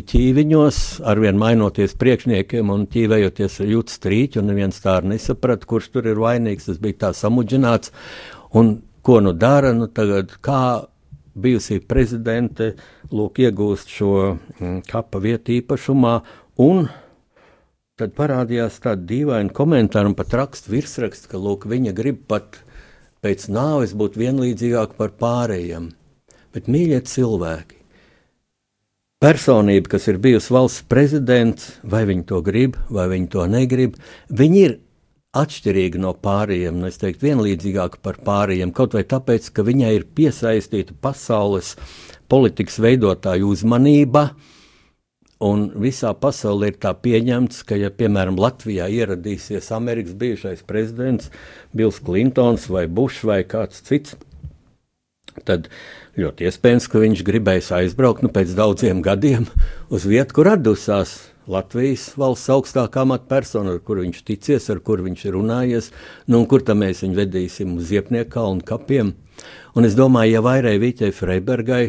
ķīviņos, 0.07 0.79
arvien 1.07 1.39
mainoties 1.39 1.97
priekšniekiem 1.99 2.71
un 2.71 2.85
ķīvējoties 2.91 3.59
ar 3.63 3.71
jūtas 3.73 3.99
strīķi, 3.99 4.39
un 4.39 4.51
neviens 4.51 4.79
tā 4.83 4.99
arī 5.01 5.15
nesaprata, 5.15 5.67
kurš 5.67 5.91
tur 5.91 6.07
ir 6.07 6.21
vainīgs. 6.23 6.69
Tas 6.69 6.79
bija 6.81 7.01
tā 7.05 7.11
samudžināts. 7.17 7.91
Un 8.55 8.77
ko 9.03 9.19
nu 9.23 9.35
dara? 9.35 9.73
Nu 9.75 9.89
tagad, 9.91 10.37
kā 10.45 10.87
bijusī 11.35 11.81
prezidente 11.83 12.71
lūk, 13.11 13.43
iegūst 13.43 13.91
šo 13.91 14.13
mm, 14.31 14.79
kapa 14.87 15.19
vietu 15.19 15.57
īpašumā, 15.57 16.15
un 16.63 16.87
tad 17.99 18.15
parādījās 18.15 18.79
tāda 18.83 19.03
dīvaina 19.11 19.51
komentāra 19.55 20.07
un 20.07 20.15
pat 20.15 20.31
raksts 20.39 20.71
virsraksts, 20.71 21.27
ka 21.31 21.39
lūk, 21.39 21.67
viņa 21.67 21.91
grib 21.95 22.23
pat 22.31 22.61
pēc 23.25 23.49
nāves 23.51 23.95
būt 23.97 24.15
vienlīdzīgāk 24.21 24.95
par 24.95 25.11
pārējiem. 25.19 25.91
Bet, 26.55 26.69
mīļie 26.71 27.01
cilvēki, 27.03 27.74
personība, 29.23 29.95
kas 29.95 30.07
ir 30.11 30.19
bijusi 30.21 30.53
valsts 30.53 30.85
prezidents, 30.91 31.75
vai 31.83 32.03
viņi 32.09 32.25
to 32.29 32.41
grib, 32.45 32.79
vai 32.91 33.07
viņi 33.11 33.29
to 33.31 33.45
negrib, 33.51 33.95
viņi 34.29 34.65
ir 34.65 34.75
atšķirīga 35.35 35.99
no 35.99 36.13
pārējiem, 36.15 36.79
nu, 36.79 36.89
es 36.89 36.99
teiktu, 37.01 37.27
vienlīdzīgāka 37.27 37.99
par 38.03 38.19
pārējiem, 38.25 38.73
kaut 38.75 38.95
vai 38.95 39.03
tāpēc, 39.07 39.49
ka 39.55 39.65
viņai 39.67 39.93
ir 39.97 40.09
piesaistīta 40.15 40.95
pasaules 41.03 41.75
politikas 42.31 42.79
veidotāju 42.83 43.51
uzmanība. 43.55 44.29
Un 45.45 45.65
visā 45.83 46.13
pasaulē 46.15 46.69
ir 46.71 46.77
tā 46.79 46.93
pieņemts, 46.95 47.65
ka, 47.67 47.75
ja, 47.75 47.89
piemēram, 47.91 48.37
Latvijā 48.39 48.87
ieradīsies 48.87 49.67
Amerikas 49.75 50.15
bijušais 50.15 50.63
prezidents 50.63 51.27
Bills 51.75 51.99
Klintons 51.99 52.69
vai 52.71 52.85
Bušs 52.87 53.25
vai 53.27 53.41
kāds 53.43 53.83
cits, 53.83 54.15
tad 55.43 55.67
Ļoti 56.15 56.45
iespējams, 56.47 56.85
ka 56.87 57.01
viņš 57.01 57.21
gribēs 57.27 57.73
aizbraukt 57.75 58.23
nu, 58.23 58.29
pēc 58.31 58.53
daudziem 58.55 59.01
gadiem 59.03 59.49
uz 59.91 60.05
vietu, 60.07 60.37
kur 60.37 60.47
atdusās 60.53 61.17
Latvijas 61.51 62.07
valsts 62.15 62.47
augstākā 62.53 63.03
amatpersona, 63.03 63.73
ar 63.75 63.81
kuru 63.83 64.05
viņš 64.05 64.21
ticies, 64.23 64.69
ar 64.71 64.79
kuru 64.79 65.09
viņš 65.09 65.25
ir 65.27 65.35
runājies, 65.35 65.89
nu, 66.31 66.39
un 66.39 66.47
kur 66.49 66.63
tam 66.63 66.79
mēs 66.85 67.03
viņu 67.03 67.19
vedīsim 67.19 67.75
uz 67.75 67.91
Ziepnieku 67.91 68.31
kalnu 68.37 68.63
kapiem. 68.63 69.11
Un 69.75 69.85
es 69.85 69.97
domāju, 69.99 70.37
ja 70.37 70.41
vairai 70.45 70.77
Vīķai 70.79 71.11
Freibergai, 71.13 71.83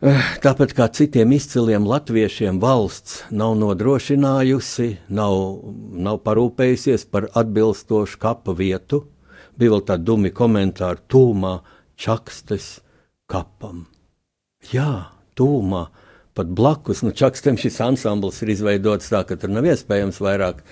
eh, 0.00 0.30
tāpat 0.46 0.72
kā 0.78 0.86
citiem 0.86 1.34
izciliem 1.34 1.82
latviešiem, 1.82 2.62
valsts 2.62 3.24
nav 3.34 3.58
nodrošinājusi, 3.58 4.88
nav, 5.10 5.36
nav 5.92 6.22
parūpējusies 6.22 7.10
par 7.10 7.26
atbilstošu 7.34 8.22
kapa 8.22 8.54
vietu, 8.54 9.02
bija 9.58 9.74
vēl 9.74 9.86
tādi 9.90 10.06
dumi 10.14 10.30
komentāri 10.30 11.02
tūmā 11.10 11.58
čakstes 12.02 12.80
kapam. 13.30 13.86
Jā, 14.72 15.12
tūmā, 15.38 15.86
pat 16.36 16.50
blakus 16.50 17.02
nu, 17.06 17.12
čakstiem 17.16 17.58
šis 17.60 17.80
ansambls 17.84 18.42
ir 18.42 18.52
izveidots 18.54 19.10
tā, 19.12 19.22
ka 19.26 19.38
tur 19.38 19.52
nav 19.52 19.66
iespējams 19.70 20.20
vairāk 20.22 20.62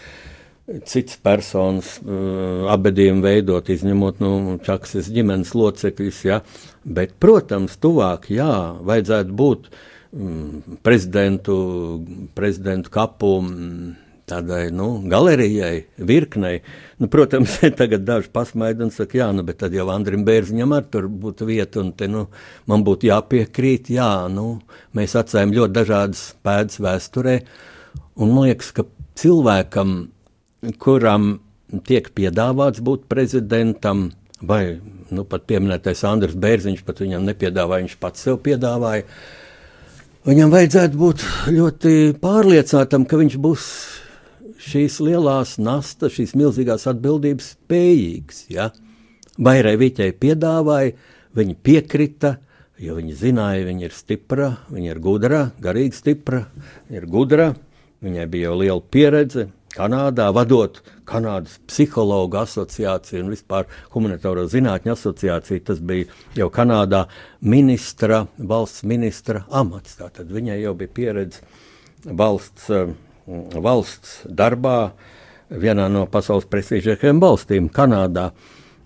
cits 0.86 1.16
personas 1.18 1.96
uh, 2.04 2.68
abediem 2.70 3.22
veidot, 3.24 3.70
izņemot 3.72 4.20
nu, 4.22 4.32
čaksas 4.62 5.10
ģimenes 5.10 5.54
locekļus, 5.58 6.20
ja, 6.28 6.40
bet, 6.84 7.16
protams, 7.22 7.74
tuvāk, 7.82 8.30
jā, 8.30 8.52
vajadzētu 8.86 9.34
būt 9.40 9.66
mm, 10.14 10.78
prezidentu, 10.86 11.56
prezidentu 12.38 12.94
kapu 12.94 13.32
mm, 13.42 13.90
tādai, 14.30 14.68
nu, 14.74 14.88
galerijai, 15.10 15.84
virknei. 15.98 16.62
Nu, 17.02 17.10
protams, 17.12 17.58
tagad 17.80 18.06
daži 18.06 18.30
pasmaida 18.32 18.86
un 18.86 18.94
saka, 18.94 19.18
jā, 19.20 19.28
nu, 19.36 19.44
bet 19.46 19.60
tad 19.64 19.74
jau 19.76 19.88
Andrim 19.92 20.24
Bērziņam 20.26 20.76
ar 20.76 20.86
tur 20.92 21.10
būtu 21.10 21.48
vieta, 21.50 21.82
un 21.82 21.92
te, 21.96 22.08
nu, 22.10 22.28
man 22.70 22.86
būtu 22.86 23.10
jāpiekrīt, 23.10 23.92
jā, 23.96 24.10
nu, 24.32 24.46
mēs 24.96 25.18
atstājam 25.18 25.54
ļoti 25.58 25.76
dažādas 25.80 26.24
pēdas 26.46 26.80
vēsturē, 26.82 27.36
un 28.20 28.32
man 28.32 28.48
liekas, 28.48 28.72
ka 28.76 28.86
cilvēkam, 29.20 29.98
kuram 30.80 31.34
tiek 31.86 32.10
piedāvāts 32.16 32.82
būt 32.84 33.06
prezidentam, 33.10 34.08
vai 34.40 34.80
nu, 35.12 35.24
pat 35.28 35.44
pieminētais 35.50 36.02
Andris 36.08 36.36
Bērziņš, 36.40 36.82
pat 36.86 37.02
viņam 37.02 37.26
nepiedāvāja, 37.28 37.86
viņš 37.86 37.96
pats 38.02 38.26
sev 38.26 38.40
piedāvāja. 38.44 39.06
Viņam 40.28 40.52
vajadzētu 40.52 41.00
būt 41.00 41.24
ļoti 41.48 41.92
pārliecinātam, 42.20 43.06
ka 43.08 43.20
viņš 43.20 43.36
būs 43.40 43.66
šīs 44.60 45.00
lielās 45.04 45.56
nastas, 45.62 46.14
šīs 46.16 46.36
milzīgās 46.38 46.86
atbildības 46.90 47.54
spējīgs. 47.56 48.44
Ja? 48.52 48.70
Arī 49.40 49.76
viņai 49.80 50.10
piedāvāja, 50.20 50.96
viņa 51.36 51.56
piekrita, 51.64 52.34
jo 52.80 52.98
viņa 52.98 53.16
zināja, 53.20 53.68
viņa 53.68 53.88
ir 53.88 53.96
stipra, 53.96 54.50
viņa 54.72 54.92
ir 54.92 55.00
gudra, 55.04 55.46
garīgi 55.62 55.96
stipra, 55.96 56.44
viņa 56.88 57.00
ir 57.00 57.08
gudra, 57.10 57.48
viņai 58.04 58.28
bija 58.32 58.50
jau 58.50 58.60
liela 58.60 58.84
pieredze, 58.92 59.48
Kanādā, 59.70 60.26
vadot 60.34 60.80
Kanādas 61.06 61.60
psihologu 61.70 62.40
asociāciju 62.40 63.22
un 63.22 63.30
vispār 63.30 63.68
humanitāro 63.94 64.42
zinātņu 64.50 64.96
asociāciju. 64.96 65.62
Tas 65.68 65.78
bija 65.78 66.08
jau 66.34 66.48
Kanādā 66.50 67.04
ministra, 67.40 68.24
valsts 68.38 68.82
ministra 68.82 69.44
amats. 69.46 69.94
Tātad 70.00 70.30
viņai 70.34 70.58
jau 70.64 70.74
bija 70.78 70.94
pieredze 70.96 71.46
valsts, 72.02 72.66
eh, 72.74 72.90
valsts 73.26 74.20
darbā 74.26 74.92
vienā 75.50 75.88
no 75.90 76.06
pasaules 76.10 76.48
prestižākajām 76.50 77.20
valstīm, 77.22 77.68
Kanādā. 77.74 78.30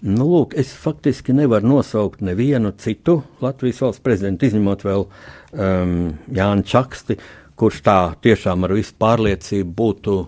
Nu, 0.05 0.26
lūk, 0.28 0.55
es 0.61 0.72
faktiski 0.76 1.32
nevaru 1.32 1.76
nosaukt 1.76 2.20
nevienu 2.24 2.74
citu 2.76 3.22
Latvijas 3.45 3.80
valsts 3.85 4.05
prezidentu, 4.05 4.49
izņemot 4.51 4.85
vēl 4.85 5.07
um, 5.07 5.97
Jānu 6.35 6.66
Čaksti, 6.68 7.16
kurš 7.57 7.80
tā 7.87 7.99
tiešām 8.24 8.66
ar 8.66 8.74
visu 8.76 8.97
pārliecību 9.01 9.76
būtu 9.78 10.18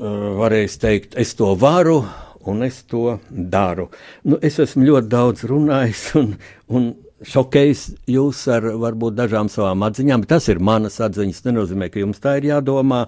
Eh, 0.00 0.28
varēs 0.38 0.78
teikt, 0.80 1.12
es 1.20 1.34
to 1.36 1.50
varu 1.60 1.98
un 2.48 2.62
es 2.64 2.78
to 2.88 3.18
daru. 3.28 3.90
Nu, 4.24 4.38
es 4.40 4.56
esmu 4.62 4.86
ļoti 4.86 5.10
daudz 5.12 5.42
runājis 5.50 6.04
un, 6.16 6.30
un 6.72 6.86
šokējis 7.26 7.82
jūs 8.10 8.42
ar 8.52 8.66
varbūt 8.80 9.18
dažām 9.18 9.50
savām 9.52 9.84
atziņām, 9.88 10.24
tas 10.28 10.48
ir 10.52 10.62
manas 10.62 11.00
atziņas. 11.04 11.44
Nenozīmē, 11.48 11.90
ka 11.92 12.02
jums 12.02 12.22
tā 12.22 12.38
ir 12.40 12.50
jādomā. 12.52 13.04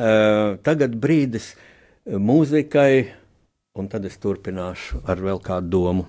Uh, 0.00 0.56
tagad 0.64 0.94
brīdis 1.00 1.52
mūzikai, 2.06 3.10
un 3.76 3.90
tad 3.90 4.06
es 4.08 4.16
turpināšu 4.22 5.02
ar 5.10 5.20
vēl 5.20 5.42
kādu 5.44 5.74
domu. 5.74 6.06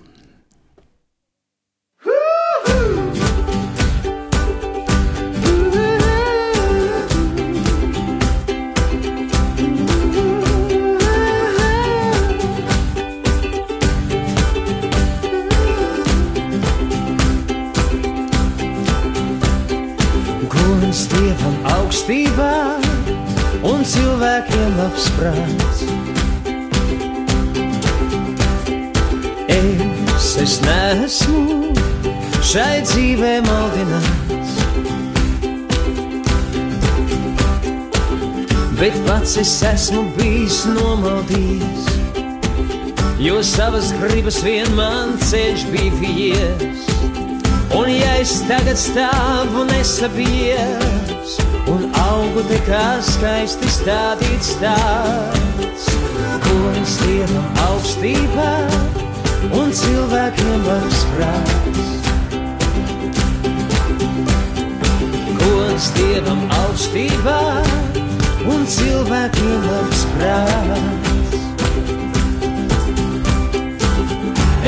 Cilvēkiem 24.62 24.76
labs 24.78 25.06
prāts. 25.16 25.80
Es, 29.50 30.36
es 30.38 30.60
nesmu 30.62 31.72
šai 32.42 32.82
dzīvē 32.86 33.32
maldināts, 33.46 34.54
bet 38.78 38.94
pats 39.06 39.36
es 39.42 39.54
esmu 39.66 40.04
bijis 40.18 40.62
nomaldījis, 40.66 41.90
jo 43.22 43.42
savas 43.42 43.92
gribas 44.02 44.42
vien 44.44 44.70
man 44.78 45.16
ceļš 45.30 45.66
bija 45.72 45.92
vies. 46.00 46.88
Un 47.72 47.88
ja 47.88 48.18
es 48.20 48.42
tagad 48.44 48.76
stāvu 48.76 49.64
nesabies, 49.70 51.38
un 51.70 51.90
augu 51.94 52.42
te 52.48 52.58
kā 52.66 52.86
skaisti 53.06 53.70
stādīts 53.70 54.54
tāds, 54.62 55.86
gods 56.46 56.96
dievam 57.02 57.60
augstībā 57.66 58.50
un 59.58 59.74
cilvēkiem 59.82 60.66
labs 60.66 61.04
prāts. 61.12 61.92
Gods 65.42 65.90
dievam 65.98 66.42
augstībā 66.62 67.38
un 68.52 68.66
cilvēkiem 68.76 69.68
labs 69.68 70.06
prāts. 70.16 71.02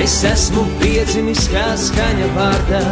Es 0.05 0.19
esmu 0.29 0.67
piedzimis 0.83 1.47
kā 1.49 1.69
skaņa 1.81 2.27
vārdā, 2.35 2.83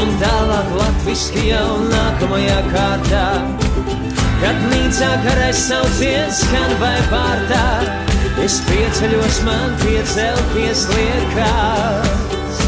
un 0.00 0.10
tālāk 0.20 0.70
latviski 0.78 1.48
jau 1.50 1.78
nākamajā 1.88 2.58
kārtā. 2.72 3.26
Kad 4.42 4.58
nīcā 4.72 5.10
garais 5.24 5.60
sauciens 5.68 6.42
skan 6.42 6.74
vai 6.80 6.96
pārtā, 7.12 7.64
es 8.44 8.58
pieceļos 8.68 9.40
man 9.46 9.76
piecelties 9.84 10.84
liekās. 10.90 12.62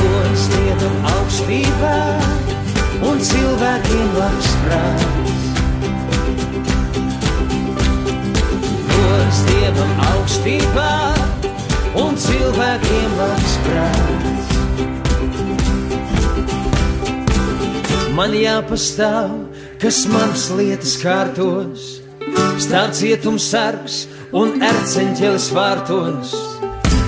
Gods 0.00 0.48
dievam 0.52 1.08
augstībā 1.14 1.94
un 3.08 3.24
cilvēkiem 3.30 4.14
labs 4.18 4.52
prāts. 4.66 5.48
Gods 8.92 9.42
dievam 9.48 10.06
augstībā 10.12 10.92
un 12.04 12.22
cilvēkiem 12.28 13.20
labs 13.22 13.58
prāts. 13.68 14.33
Man 18.14 18.30
jāpastāv, 18.38 19.30
kas 19.82 20.04
manas 20.06 20.44
lietas 20.54 20.92
kārtos, 21.02 21.86
stāv 22.62 22.92
cietums 22.94 23.48
sargs 23.50 23.96
un 24.30 24.62
erceņķelis 24.62 25.48
vārtos. 25.56 26.34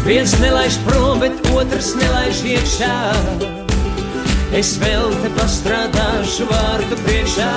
Viens 0.02 0.34
nelaiž 0.42 0.80
prom, 0.88 1.22
bet 1.22 1.46
otrs 1.54 1.92
nelaiž 2.00 2.42
iekšā. 2.56 2.96
Es 4.58 4.72
vēl 4.82 5.14
te 5.22 5.30
pastrādāšu 5.38 6.48
vārtu 6.50 6.98
priekšā, 7.04 7.52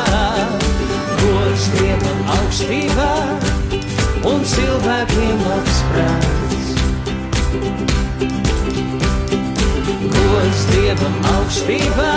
gods 1.23 1.65
dievam 1.79 2.21
augstībā 2.37 3.11
un 4.29 4.45
cilvēkiem 4.53 5.45
labs 5.49 5.81
prāts. 5.89 6.39
gods 10.39 10.61
dievam 10.73 11.15
augstībā 11.33 12.13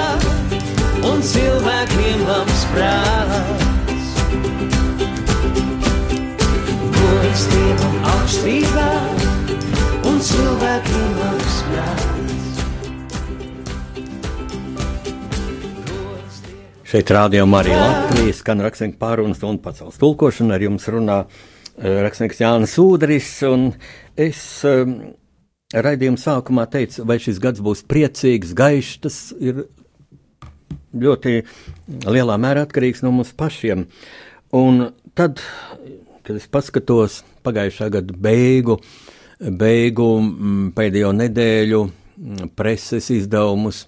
un 1.01 1.22
cilvēkiem 1.24 2.24
labs 2.28 2.64
prāts. 2.72 4.11
Gods 6.99 7.47
dievam 7.55 7.97
augstībā 8.12 8.88
un 10.11 10.20
cilvēkiem 10.28 11.09
labs 11.22 11.59
prāts. 11.70 12.12
Šeit 16.93 17.09
rādījumā 17.09 17.62
arī 17.62 17.72
Latvijas 17.72 18.43
skan 18.43 18.61
rakstnieks 18.61 18.99
pārunas 19.01 19.40
un 19.49 19.57
pacels 19.64 19.97
tulkošana. 19.97 20.59
Ar 20.59 20.64
jums 20.66 20.84
runā 20.93 21.22
uh, 21.24 21.30
rakstnieks 22.05 22.43
Jānis 22.43 22.74
Udris, 22.82 23.30
un 23.49 23.70
es 24.20 24.43
um, 24.68 24.99
raidījuma 25.72 26.20
sākumā 26.20 26.66
teicu, 26.68 27.07
vai 27.09 27.16
šis 27.22 27.40
gads 27.40 27.64
būs 27.64 27.80
priecīgs, 27.88 28.53
gaišs. 28.59 28.99
Tas 29.07 29.16
ir 29.40 29.64
ļoti 30.93 31.40
lielā 32.07 32.36
mērā 32.40 32.66
atkarīgs 32.66 33.03
no 33.05 33.12
mums 33.14 33.32
pašiem. 33.36 33.86
Un 34.57 34.84
tad, 35.16 35.40
kad 36.26 36.36
es 36.36 36.49
paskatos 36.53 37.22
pagājušā 37.47 37.88
gada 37.97 38.16
beigu, 38.16 38.78
beigu 39.40 40.09
pēdējo 40.76 41.12
nedēļu 41.16 41.82
preses 42.57 43.09
izdevumus, 43.14 43.86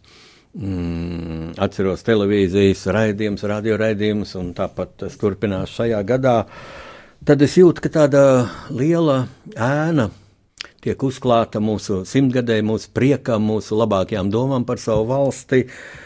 mm, 0.56 1.54
atceros 1.62 2.02
televīzijas 2.06 2.86
raidījumus, 2.96 3.46
radio 3.50 3.78
raidījumus, 3.80 4.34
un 4.40 4.52
tāpat 4.56 4.96
tas 5.04 5.18
turpinās 5.20 5.76
šajā 5.76 6.00
gadā, 6.08 6.38
tad 7.24 7.44
es 7.44 7.58
jūtu, 7.60 7.84
ka 7.84 7.92
tāda 8.00 8.24
liela 8.72 9.26
ēna 9.54 10.08
tiek 10.84 11.00
uzklāta 11.00 11.60
mūsu 11.64 12.02
simtgadē, 12.08 12.58
mūsu 12.64 12.90
priekam, 12.96 13.44
mūsu 13.48 13.76
labākajām 13.78 14.32
domām 14.32 14.66
par 14.68 14.80
savu 14.80 15.06
valsti. 15.12 15.64
Uh, 15.64 16.02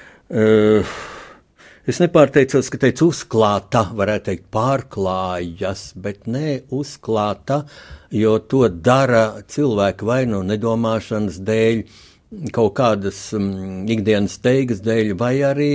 Es 1.89 2.03
nepārteicos, 2.03 2.66
ka 2.68 2.76
teicu 2.83 3.07
uzklāta, 3.09 3.87
varētu 3.97 4.26
teikt, 4.26 4.43
pārklājas, 4.53 5.95
bet 5.97 6.26
nē, 6.29 6.66
uzklāta, 6.76 7.62
jo 8.12 8.35
to 8.45 8.66
dara 8.68 9.41
cilvēki 9.49 10.05
vai 10.05 10.18
nu 10.29 10.43
nedomāšanas 10.45 11.39
dēļ, 11.49 11.81
kaut 12.53 12.74
kādas 12.76 13.22
um, 13.39 13.87
ikdienas 13.89 14.37
steigas 14.37 14.85
dēļ, 14.85 15.14
vai 15.16 15.33
arī, 15.49 15.72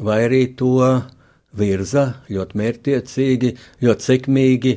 vai 0.00 0.22
arī 0.24 0.40
to 0.56 0.72
virza 1.60 2.06
ļoti 2.32 2.60
mērķtiecīgi, 2.62 3.54
ļoti 3.84 4.08
sekmīgi 4.08 4.76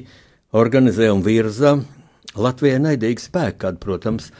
organizē 0.59 1.07
un 1.13 1.23
virza 1.23 1.77
Latvijai 2.35 2.81
naidīgi 2.83 3.29
spēki, 3.29 3.61
kāda, 3.63 3.79
protams, 3.79 4.33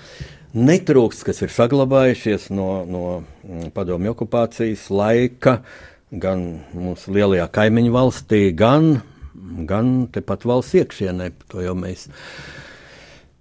netrūks, 0.53 1.23
kas 1.25 1.41
ir 1.45 1.53
saglabājušies 1.53 2.49
no, 2.53 2.69
no 2.85 3.03
mm, 3.21 3.71
padomju 3.75 4.13
okupācijas 4.13 4.87
laika, 4.93 5.59
gan 6.13 6.43
mūsu 6.77 7.13
lielajā 7.15 7.47
kaimiņu 7.53 7.93
valstī, 7.93 8.43
gan, 8.57 8.99
gan 9.69 9.95
tepat 10.13 10.45
valsts 10.45 10.77
iekšienē. 10.83 11.31
To 11.53 11.63
jau 11.65 11.73
mēs. 11.77 12.05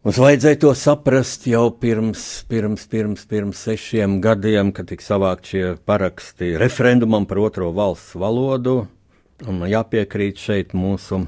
Mums 0.03 0.19
vajadzēja 0.19 0.59
to 0.65 0.73
saprast 0.75 1.45
jau 1.47 1.69
pirms, 1.79 2.25
pirms, 2.51 2.89
pirms, 2.91 3.23
pirms 3.31 3.61
sešiem 3.69 4.17
gadiem, 4.25 4.73
kad 4.75 4.89
tika 4.91 5.05
savākt 5.07 5.53
šie 5.53 5.77
paraksti 5.87 6.57
referendumam 6.59 7.29
par 7.31 7.39
otro 7.45 7.71
valsts 7.77 8.17
valodu. 8.19 8.81
Un 9.47 9.63
jāpiekrīt 9.67 10.43
šeit 10.43 10.75
mūsu 10.75 11.21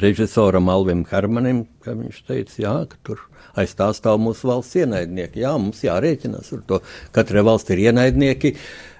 režisoram 0.00 0.70
Alvim 0.72 1.04
Hermanim, 1.10 1.66
ka 1.84 1.92
viņš 1.98 2.22
teica, 2.28 2.56
jā, 2.60 2.74
ka 2.88 3.00
tur 3.04 3.20
aiz 3.60 3.74
tā 3.78 3.90
stāv 3.96 4.20
mūsu 4.22 4.50
valsts 4.50 4.80
ienaidnieki. 4.82 5.44
Jā, 5.44 5.54
mums 5.60 5.84
jārēķinās 5.84 6.52
ar 6.56 6.64
to. 6.68 6.80
Katrai 7.14 7.44
valsts 7.46 7.74
ir 7.74 7.86
ienaidnieki. 7.88 8.54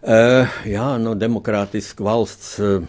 Uh, 0.05 0.50
jā, 0.68 0.84
nu, 1.00 1.14
demokrātiska 1.16 2.05
valsts 2.05 2.59
uh, 2.61 2.82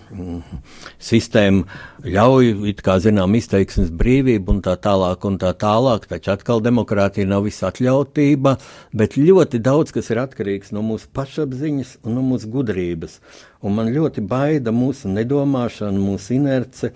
sistēma 0.99 1.63
ļauj, 2.03 2.49
it 2.67 2.81
kā 2.83 2.97
zinām, 2.99 3.37
izteiksmes 3.39 3.87
brīvību 3.95 4.51
un 4.51 4.59
tā 4.65 4.73
tālāk 4.83 5.23
un 5.29 5.37
tā 5.39 5.53
tālāk, 5.55 6.09
taču 6.11 6.33
atkal 6.33 6.59
demokrātija 6.65 7.29
nav 7.31 7.45
visa 7.47 7.69
atļautība, 7.69 8.57
bet 8.91 9.15
ļoti 9.15 9.63
daudz 9.63 9.95
kas 9.95 10.11
ir 10.11 10.19
atkarīgs 10.25 10.73
no 10.75 10.83
mūsu 10.83 11.07
pašapziņas 11.15 12.01
un 12.03 12.19
no 12.19 12.25
mūsu 12.33 12.51
gudrības. 12.51 13.21
Un 13.63 13.79
man 13.79 13.93
ļoti 13.95 14.25
baida 14.27 14.75
mūsu 14.75 15.07
nedomāšana, 15.15 15.95
mūsu 15.95 16.35
inerce. 16.35 16.91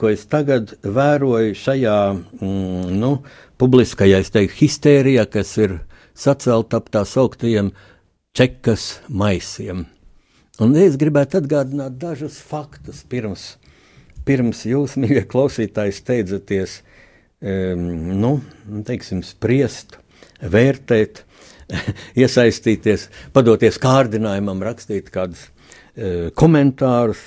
Ko 0.00 0.10
es 0.10 0.26
tagad 0.26 0.74
vēroju 0.82 1.54
šajā 1.60 1.96
mm, 2.16 2.90
nu, 2.98 3.12
publiskajā 3.60 4.22
teiktu, 4.24 4.56
histērijā, 4.62 5.26
kas 5.30 5.54
ir 5.60 5.78
sacelta 6.16 6.80
ap 6.80 6.90
tā 6.92 7.04
sauktiem 7.08 7.72
čekas 8.36 9.00
maisiem. 9.08 9.86
Un 10.60 10.76
es 10.76 10.98
gribētu 11.00 11.40
atgādināt 11.40 11.96
dažus 12.00 12.38
faktus 12.44 13.02
pirms, 13.08 13.54
pirms 14.28 14.66
jūs, 14.68 14.98
mīļie 15.00 15.24
klausītāji, 15.28 15.96
steidzaties 15.96 16.80
um, 17.40 17.86
nu, 18.20 18.34
teiksim, 18.84 19.22
spriest, 19.24 19.96
vērtēt, 20.40 21.24
iesaistīties, 22.20 23.08
padoties 23.32 23.80
kārdinājumam, 23.80 24.60
rakstīt 24.68 25.08
kādus 25.14 25.46
uh, 25.48 26.28
komentārus, 26.36 27.22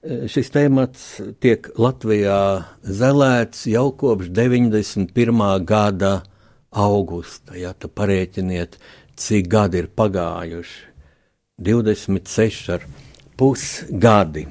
šis 0.00 0.48
temats 0.52 1.04
tiek 1.44 1.66
Latvijā 1.78 2.40
zelēts 2.80 3.66
jau 3.68 3.90
kopš 3.92 4.30
91. 4.32 5.64
gada 5.68 6.12
augusta. 6.70 7.56
Ja 7.58 7.74
tu 7.76 7.90
parēķiniet, 7.92 8.78
cik 9.20 9.50
gadi 9.52 9.82
ir 9.82 9.90
pagājuši. 9.92 10.86
26 11.60 12.70
ar 12.72 12.86
pusgadi. 13.36 14.46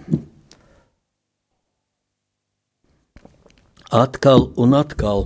Atkal 3.89 4.51
un 4.61 4.77
atkal. 4.77 5.25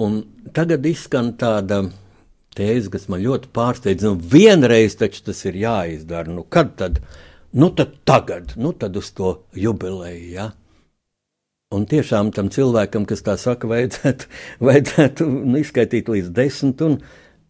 Un 0.00 0.22
tagad 0.56 0.86
izskan 0.88 1.34
tāda 1.36 1.82
tēze, 2.56 2.88
kas 2.88 3.04
man 3.12 3.20
ļoti 3.20 3.52
pārsteidz. 3.52 4.06
Nu, 4.08 4.16
vienreiz 4.16 4.96
taču 4.96 5.26
tas 5.28 5.44
ir 5.44 5.60
jāizdara. 5.60 6.32
Nu, 6.32 6.46
kad 6.48 6.72
tad? 6.80 7.02
Nu 7.54 7.70
tad 7.70 7.94
tagad, 8.04 8.54
nu 8.56 8.72
tad 8.72 8.96
uz 8.96 9.12
to 9.14 9.36
jubileju. 9.54 10.28
Ja? 10.34 10.50
Un 11.74 11.86
tiešām 11.90 12.30
tam 12.34 12.50
cilvēkam, 12.54 13.06
kas 13.06 13.24
tā 13.26 13.36
saka, 13.40 13.68
vajadzētu, 13.70 14.28
vajadzētu 14.68 15.28
nu, 15.30 15.58
izskaitīt 15.62 16.10
līdz 16.10 16.30
desmit 16.34 16.82
un 16.86 16.98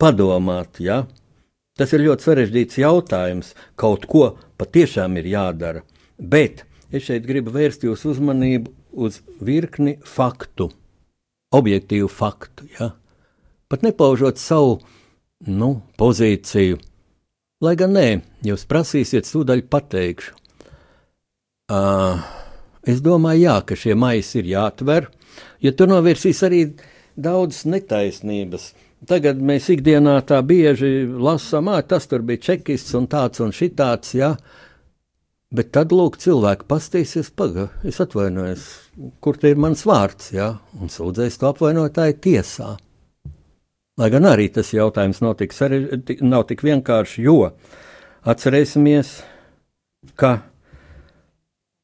padomāt. 0.01 0.81
Ja? 0.85 1.05
Tas 1.79 1.93
ir 1.97 2.05
ļoti 2.05 2.29
sarežģīts 2.29 2.81
jautājums. 2.85 3.53
Kaut 3.81 4.07
ko 4.11 4.35
patiešām 4.61 5.19
ir 5.21 5.29
jādara. 5.33 5.85
Bet 6.19 6.65
es 6.95 7.09
šeit 7.09 7.27
gribu 7.27 7.53
vērst 7.55 7.85
jūsu 7.89 8.13
uzmanību 8.15 8.71
uz 8.95 9.19
virkni 9.43 9.97
faktu, 10.07 10.69
objektīvu 11.55 12.09
faktu. 12.13 12.69
Ja? 12.79 12.93
Pat 13.69 13.83
nepaužot 13.83 14.39
savu 14.39 14.79
nu, 15.51 15.81
pozīciju 15.99 16.79
Lai 17.65 17.77
gan 17.81 17.95
nē, 17.97 18.09
jūs 18.45 18.67
prasīsiet, 18.69 19.25
tūdaļ 19.31 19.63
pateikšu. 19.73 20.35
Uh, 21.73 22.21
es 22.85 22.99
domāju, 23.01 23.47
jā, 23.47 23.55
ka 23.65 23.79
šie 23.79 23.95
maisi 23.97 24.43
ir 24.43 24.51
jāatver, 24.51 25.07
jo 25.65 25.73
tur 25.73 25.89
novirsīs 25.89 26.43
arī 26.45 26.59
daudz 27.17 27.63
netaisnības. 27.71 28.67
Tagad 29.09 29.41
mēs 29.41 29.71
ikdienā 29.73 30.19
tā 30.29 30.43
bieži 30.45 31.07
lasām, 31.09 31.71
ah, 31.73 31.81
tas 31.81 32.09
tur 32.11 32.27
bija 32.27 32.43
čekists 32.51 32.93
un 32.99 33.09
tāds 33.09 33.41
un 33.45 33.55
šitāds, 33.57 34.13
jā. 34.19 34.35
Bet 35.55 35.71
tad, 35.77 35.95
lūk, 35.95 36.19
cilvēki 36.21 36.69
pastīsies, 36.69 37.31
paga, 37.33 37.71
es 37.87 38.01
atvainojos, 38.03 38.65
kur 39.25 39.41
te 39.41 39.55
ir 39.55 39.61
mans 39.61 39.87
vārds, 39.89 40.35
jā, 40.35 40.51
un 40.81 40.93
sūdzēs 40.93 41.41
to 41.41 41.49
apvainotāju 41.53 42.21
tiesā. 42.29 42.75
Lai 43.95 44.09
gan 44.11 44.27
arī 44.27 44.49
tas 44.51 44.73
jautājums 44.75 45.21
nav 45.23 45.37
tik, 45.39 45.53
sarež... 45.55 45.87
nav 46.19 46.49
tik 46.49 46.65
vienkārši, 46.67 47.23
jo 47.29 47.53
atcerēsimies, 48.27 49.13
ka 50.19 50.33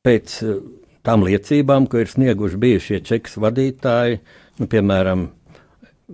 pēc 0.02 0.34
eh, 0.42 0.58
tām 1.06 1.22
liecībām, 1.28 1.86
ko 1.86 2.02
ir 2.02 2.10
snieguši 2.10 2.58
bijušie 2.58 3.00
čekas 3.06 3.38
vadītāji, 3.38 4.18
nu, 4.58 4.66
piemēram, 4.66 5.28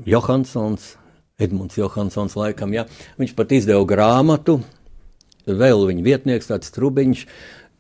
Johansons, 0.05 0.92
Edmunds 1.40 1.80
Johansons, 1.80 2.36
laikam, 2.36 2.76
ja, 2.76 2.84
viņš 3.16 3.32
pat 3.38 3.57
izdeva 3.57 3.88
grāmatu, 3.88 4.61
vēl 5.49 5.88
viņa 5.88 6.05
vietnieks, 6.05 6.53
tāds 6.53 6.76
trubiņš, 6.76 7.26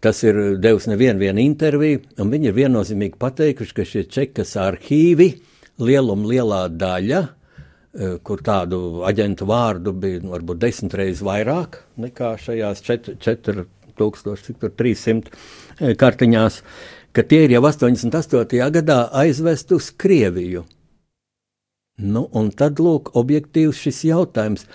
tas 0.00 0.24
ir 0.24 0.56
devis 0.56 0.88
nevienu 0.88 1.44
interviju, 1.44 2.00
un 2.22 2.32
viņi 2.32 2.48
ir 2.48 2.60
viennozīmīgi 2.64 3.20
pateikuši, 3.20 3.76
ka 3.76 3.84
šie 3.84 4.08
čekas 4.08 4.56
arhīvi 4.60 5.34
lieluma 5.84 6.32
lielā 6.32 6.66
daļa 6.72 7.26
kur 7.96 8.42
tādu 8.44 9.00
aģentu 9.08 9.46
vārdu 9.48 9.88
bija 9.96 10.20
nu, 10.20 10.34
varbūt 10.34 10.58
desmit 10.60 10.92
reizes 10.98 11.22
vairāk 11.24 11.78
nekā 12.00 12.36
šajās 12.42 12.82
4300 12.84 15.30
eh, 15.80 15.94
kartiņās, 15.96 16.62
ka 17.16 17.22
tie 17.24 17.44
ir 17.46 17.52
jau 17.56 17.62
88. 17.64 18.60
gadā 18.76 19.08
aizvest 19.16 19.72
uz 19.72 19.88
Krieviju. 19.96 20.64
Nu, 21.96 22.28
un 22.36 22.52
tad 22.52 22.76
lūk, 22.84 23.16
objektīvs 23.16 23.80
šis 23.86 24.04
jautājums, 24.10 24.68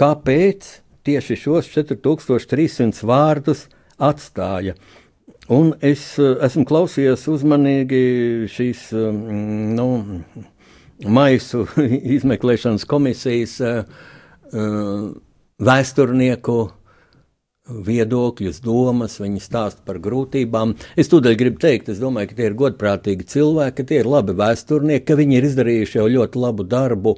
kāpēc 0.00 0.80
tieši 1.04 1.36
šos 1.36 1.68
4300 1.74 3.04
vārdus 3.04 3.68
atstāja. 4.00 4.72
Un 5.52 5.76
es 5.84 6.16
eh, 6.16 6.40
esmu 6.48 6.64
klausījies 6.64 7.28
uzmanīgi 7.36 8.48
šīs, 8.48 8.96
nu, 9.76 10.16
maisu 11.04 11.66
izmeklēšanas 12.16 12.86
komisijas 12.88 13.58
uh, 13.64 13.84
uh, 14.52 15.06
vēsturnieku 15.58 16.58
viedokļus, 17.66 18.60
domas, 18.62 19.16
viņi 19.18 19.40
stāsta 19.42 19.82
par 19.86 19.98
grūtībām. 20.02 20.76
Es 20.98 21.10
tūdaļ 21.10 21.34
gribu 21.38 21.60
teikt, 21.62 21.90
es 21.90 21.98
domāju, 21.98 22.30
ka 22.30 22.38
tie 22.38 22.46
ir 22.50 22.56
godprātīgi 22.58 23.26
cilvēki, 23.32 23.76
ka 23.80 23.88
tie 23.90 24.00
ir 24.02 24.10
labi 24.10 24.36
vēsturnieki, 24.38 25.04
ka 25.08 25.18
viņi 25.18 25.38
ir 25.38 25.48
izdarījuši 25.50 25.98
jau 25.98 26.06
ļoti 26.14 26.42
labu 26.44 26.66
darbu, 26.70 27.16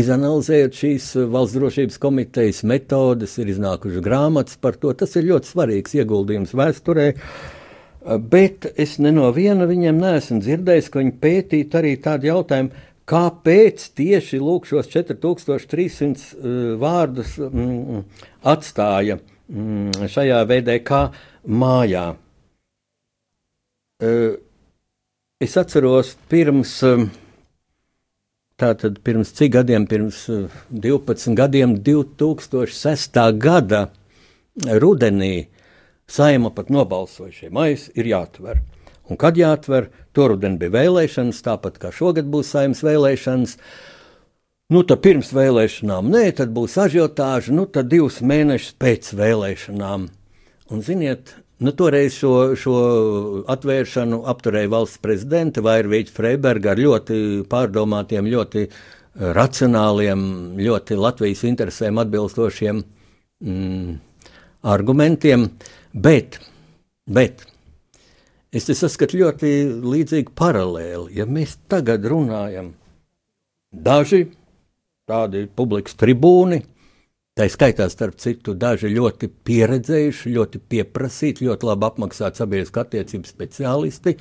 izanalizējot 0.00 0.80
šīs 0.80 1.12
valsts 1.30 1.58
drošības 1.58 2.00
komitejas 2.00 2.64
metodes, 2.64 3.36
ir 3.42 3.52
iznākuši 3.52 4.04
grāmatas 4.04 4.60
par 4.60 4.80
to. 4.80 4.94
Tas 4.96 5.16
ir 5.20 5.28
ļoti 5.28 5.52
svarīgs 5.52 5.96
ieguldījums 6.00 6.56
vēsturē. 6.56 7.10
Bet 8.00 8.64
es 8.80 8.96
no 9.02 9.28
viena 9.36 9.66
viņiem 9.68 9.98
neesmu 10.00 10.38
dzirdējis, 10.40 10.86
ka 10.88 11.02
viņi 11.02 11.18
pētītu 11.20 11.76
arī 11.76 11.98
tādu 12.00 12.30
jautājumu, 12.30 12.86
kāpēc 13.10 13.88
tieši 13.98 14.40
lūk, 14.42 14.68
šos 14.70 14.90
4300 14.92 16.28
uh, 16.38 16.58
vārdus 16.80 17.36
mm, 17.42 18.04
atstāja 18.52 19.18
mm, 19.20 20.06
šajā 20.12 20.42
VDK 20.50 21.00
mājā. 21.50 22.04
Uh, 24.00 24.38
es 25.42 25.58
atceros 25.60 26.14
pirms. 26.30 26.78
Uh, 26.86 27.08
Tātad 28.60 28.98
pirms 29.00 29.30
cik 29.32 29.54
gadiem, 29.54 29.86
pirms 29.88 30.18
12 30.68 31.32
gadiem, 31.32 31.78
2006. 31.80 33.14
gada 33.40 33.86
rudenī, 34.82 35.46
saima 36.04 36.50
pat 36.52 36.68
nobalsoja, 36.68 37.32
šie 37.32 37.48
maisi 37.56 37.88
ir 37.96 38.10
jāatver. 38.10 38.60
Un 39.10 39.18
kad 39.18 39.38
jāatver, 39.38 39.88
to 40.14 40.28
rudeni 40.30 40.60
bija 40.60 40.76
vēlēšanas, 40.78 41.42
tāpat 41.42 41.80
kā 41.82 41.90
šogad 41.94 42.30
būs 42.30 42.52
saimnes 42.54 42.82
vēlēšanas. 42.86 43.56
Nu, 44.70 44.84
tad 44.86 45.02
pirms 45.02 45.32
vēlēšanām, 45.34 46.12
nē, 46.14 46.24
tad 46.38 46.52
būs 46.54 46.76
ažiotāža, 46.78 47.50
nu, 47.56 47.66
tad 47.66 47.90
divus 47.90 48.20
mēnešus 48.22 48.76
pēc 48.78 49.10
vēlēšanām. 49.18 50.04
Un, 50.70 50.84
ziniet, 50.86 51.34
nu, 51.58 51.74
toreiz 51.74 52.14
šo, 52.20 52.34
šo 52.54 52.76
atvēršanu 53.50 54.22
apturēja 54.30 54.70
valsts 54.70 55.02
prezidente 55.02 55.64
Vairvīķa 55.66 56.14
Freiberga 56.14 56.76
ar 56.76 56.84
ļoti 56.84 57.18
pārdomātiem, 57.50 58.30
ļoti 58.30 58.62
eh, 58.68 58.72
racionāliem, 59.34 60.22
ļoti 60.62 61.02
Latvijas 61.02 61.42
interesēm 61.50 61.98
atbilstošiem 62.04 62.84
mm, 63.42 63.94
argumentiem, 64.70 65.50
bet, 65.90 66.38
bet 67.10 67.42
Es 68.50 68.66
te 68.66 68.74
saskatu 68.74 69.20
ļoti 69.20 69.50
līdzīgu 69.86 70.32
paralēli. 70.34 71.12
Ja 71.20 71.26
mēs 71.30 71.54
tagad 71.70 72.02
runājam, 72.10 72.72
daži 73.70 74.24
tādi 75.06 75.44
publikas 75.46 75.94
tribūni, 75.98 76.58
tā 77.38 77.46
skaitā 77.46 77.86
starp 77.92 78.18
citu, 78.18 78.56
daži 78.58 78.90
ļoti 78.90 79.30
pieredzējuši, 79.46 80.34
ļoti 80.34 80.62
pieprasīti, 80.72 81.46
ļoti 81.46 81.70
labi 81.70 81.88
apmaksāti 81.92 82.42
sabiedriskā 82.42 82.82
attiecību 82.88 83.30
speciālisti, 83.30 84.16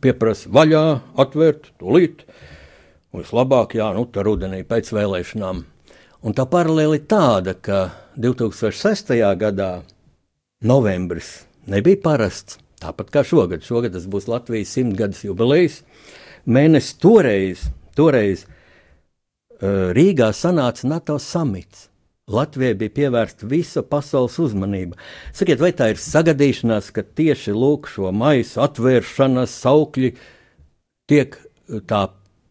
pieprasa 0.00 0.52
vaļā, 0.56 0.84
atvērt, 1.20 1.74
tūlīt. 1.80 2.24
Vislabāk, 3.14 3.76
jā, 3.76 3.92
nu, 3.94 4.08
tā 4.08 4.24
rudenī 4.24 4.64
pēc 4.66 4.94
vēlēšanām. 4.96 5.64
Un 6.24 6.32
tā 6.32 6.48
paralēli 6.48 7.04
tāda, 7.04 7.52
ka 7.52 7.84
2006. 8.16 9.12
gadā 9.36 9.72
novembris 10.64 11.42
nebija 11.68 12.00
parasts. 12.00 12.63
Tāpat 12.82 13.10
kā 13.14 13.22
šogad. 13.26 13.64
Šogad 13.64 13.94
tas 13.96 14.08
būs 14.10 14.28
Latvijas 14.30 14.74
simtgades 14.74 15.22
jubilejas. 15.24 15.80
Mēnesis 16.44 16.98
toreiz, 17.00 17.64
toreiz 17.96 18.44
uh, 18.44 19.92
Rīgā 19.96 20.32
sanāca 20.36 20.88
NATO 20.90 21.18
samits. 21.22 21.88
Latvijai 22.24 22.72
bija 22.80 22.92
pievērsta 22.96 23.46
visa 23.48 23.82
pasaules 23.84 24.38
uzmanība. 24.40 24.96
Sakiet, 25.36 25.60
vai 25.60 25.74
tā 25.76 25.90
ir 25.92 26.00
sagadīšanās, 26.00 26.88
ka 26.96 27.04
tieši 27.04 27.52
lūk 27.52 27.90
šo 27.92 28.12
maisu 28.16 28.62
atvēršanas 28.64 29.56
saukļi 29.60 30.14
tiek 31.10 31.36
tā 31.84 32.00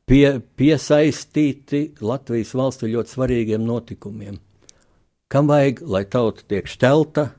pie, 0.05 0.27
piesaistīti 0.61 1.87
Latvijas 2.05 2.53
valsts 2.53 2.85
ļoti 2.85 3.15
svarīgiem 3.15 3.65
notikumiem? 3.65 4.37
Kam 5.33 5.49
vajag, 5.49 5.81
lai 5.89 6.03
tauta 6.05 6.45
tiek 6.45 6.69
štelta, 6.69 7.31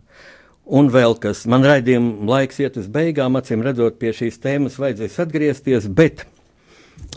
Un 0.65 0.89
vēl 0.89 1.19
kas, 1.21 1.43
man 1.45 1.65
raidījuma 1.67 2.25
laiks 2.25 2.63
iet 2.63 2.79
uz 2.81 2.87
beigām, 2.89 3.37
acīm 3.37 3.61
redzot, 3.65 3.99
pie 4.01 4.15
šīs 4.17 4.39
tēmas 4.41 4.79
vajadzēs 4.81 5.19
atgriezties, 5.27 5.89
bet 5.93 6.23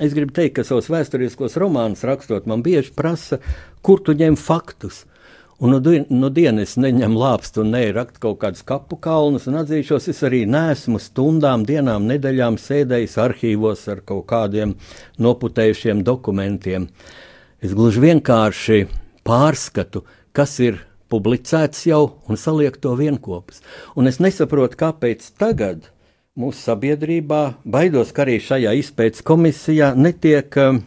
es 0.04 0.12
gribu 0.12 0.36
teikt, 0.36 0.58
ka 0.58 0.66
savus 0.68 0.90
vēsturiskos 0.92 1.56
romānus 1.62 2.04
rakstot, 2.08 2.50
man 2.50 2.60
bieži 2.66 2.92
prasa, 2.98 3.40
kur 3.80 4.04
tu 4.04 4.18
ņem 4.20 4.36
faktus. 4.36 5.06
Un 5.64 5.74
nu, 5.74 5.94
nu 6.14 6.30
dienas 6.30 6.76
neņemu 6.78 7.18
lāpstu 7.18 7.64
un 7.64 7.72
neraktu 7.74 8.20
kaut 8.28 8.38
kādus 8.44 8.66
kapu 8.68 9.00
kalnus, 9.02 9.48
un 9.50 9.62
atzīšos, 9.64 10.10
es 10.12 10.20
arī 10.28 10.44
neesmu 10.46 11.00
stundām, 11.02 11.64
dienām, 11.66 12.06
nedēļām 12.12 12.60
sēdējis 12.62 13.16
arhīvos 13.24 13.88
ar 13.90 14.04
kaut 14.06 14.28
kādiem 14.30 14.76
noputējušiem 15.24 16.04
dokumentiem. 16.06 16.92
Es 17.64 17.74
gluži 17.74 18.04
vienkārši 18.04 18.84
pārskatu, 19.26 20.04
kas 20.36 20.60
ir 20.62 20.84
publicēts 21.12 21.86
jau 21.88 22.02
un 22.28 22.40
saliek 22.40 22.76
to 22.82 22.96
vienopus. 23.00 23.62
Un 23.96 24.10
es 24.10 24.20
nesaprotu, 24.24 24.80
kāpēc 24.80 25.32
tagad 25.40 25.90
mūsu 26.38 26.62
sabiedrībā, 26.68 27.42
baidos, 27.66 28.14
ka 28.14 28.26
arī 28.26 28.38
šajā 28.44 28.76
izpētes 28.78 29.26
komisijā 29.26 29.94
netiek 29.98 30.54
um, 30.62 30.84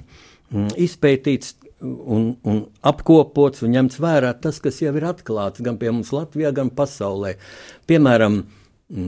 izpētīts 0.79 1.57
un, 1.81 2.35
un 2.47 2.63
apkopots 2.87 3.65
un 3.65 3.75
ņemts 3.75 4.01
vērā 4.03 4.33
tas, 4.43 4.61
kas 4.63 4.81
jau 4.85 4.93
ir 4.97 5.09
atklāts 5.11 5.65
gan 5.65 5.79
pie 5.81 5.91
mums 5.91 6.13
Latvijā, 6.15 6.53
gan 6.55 6.71
pasaulē. 6.77 7.35
Piemēram, 7.91 8.43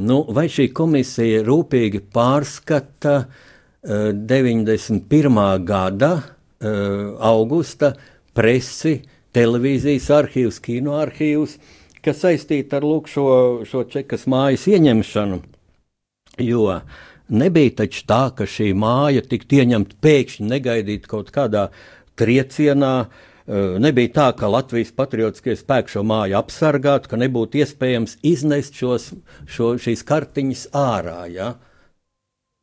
nu, 0.09 0.19
vai 0.35 0.49
šī 0.51 0.71
komisija 0.75 1.45
rūpīgi 1.47 2.03
pārskata 2.15 3.17
uh, 3.23 3.51
91. 3.83 5.43
gada 5.69 6.13
uh, 6.17 7.15
augusta 7.19 7.93
presi, 8.35 9.01
televīzijas 9.37 10.11
arhīvs, 10.13 10.61
kino 10.65 10.99
arhīvs, 11.01 11.57
kas 12.05 12.23
saistīta 12.25 12.81
ar 12.81 12.87
lūk, 12.87 13.09
šo, 13.11 13.27
šo 13.69 13.85
čekas 13.91 14.27
mājas 14.31 14.67
ieņemšanu. 14.71 15.41
Jo 16.43 16.81
nebija 17.33 17.77
taču 17.83 18.05
tā, 18.09 18.23
ka 18.37 18.47
šī 18.49 18.73
māja 18.77 19.25
tika 19.25 19.63
ieņemta 19.63 19.99
pēkšņi, 20.05 20.49
negaidīt 20.49 21.09
kaut 21.11 21.33
kādā 21.35 21.69
triecienā. 22.19 22.95
Eh, 23.43 23.79
nebija 23.83 24.13
tā, 24.15 24.29
ka 24.39 24.51
Latvijas 24.53 24.93
patriotiskie 24.95 25.57
spēki 25.59 25.97
šo 25.97 26.05
māju 26.07 26.39
apsargātu, 26.39 27.11
ka 27.11 27.19
nebūtu 27.19 27.63
iespējams 27.63 28.19
iznest 28.23 28.79
šos, 28.79 29.11
šo, 29.51 29.75
šīs 29.83 30.05
kartiņas 30.07 30.69
ārā. 30.79 31.21
Ja? 31.33 31.55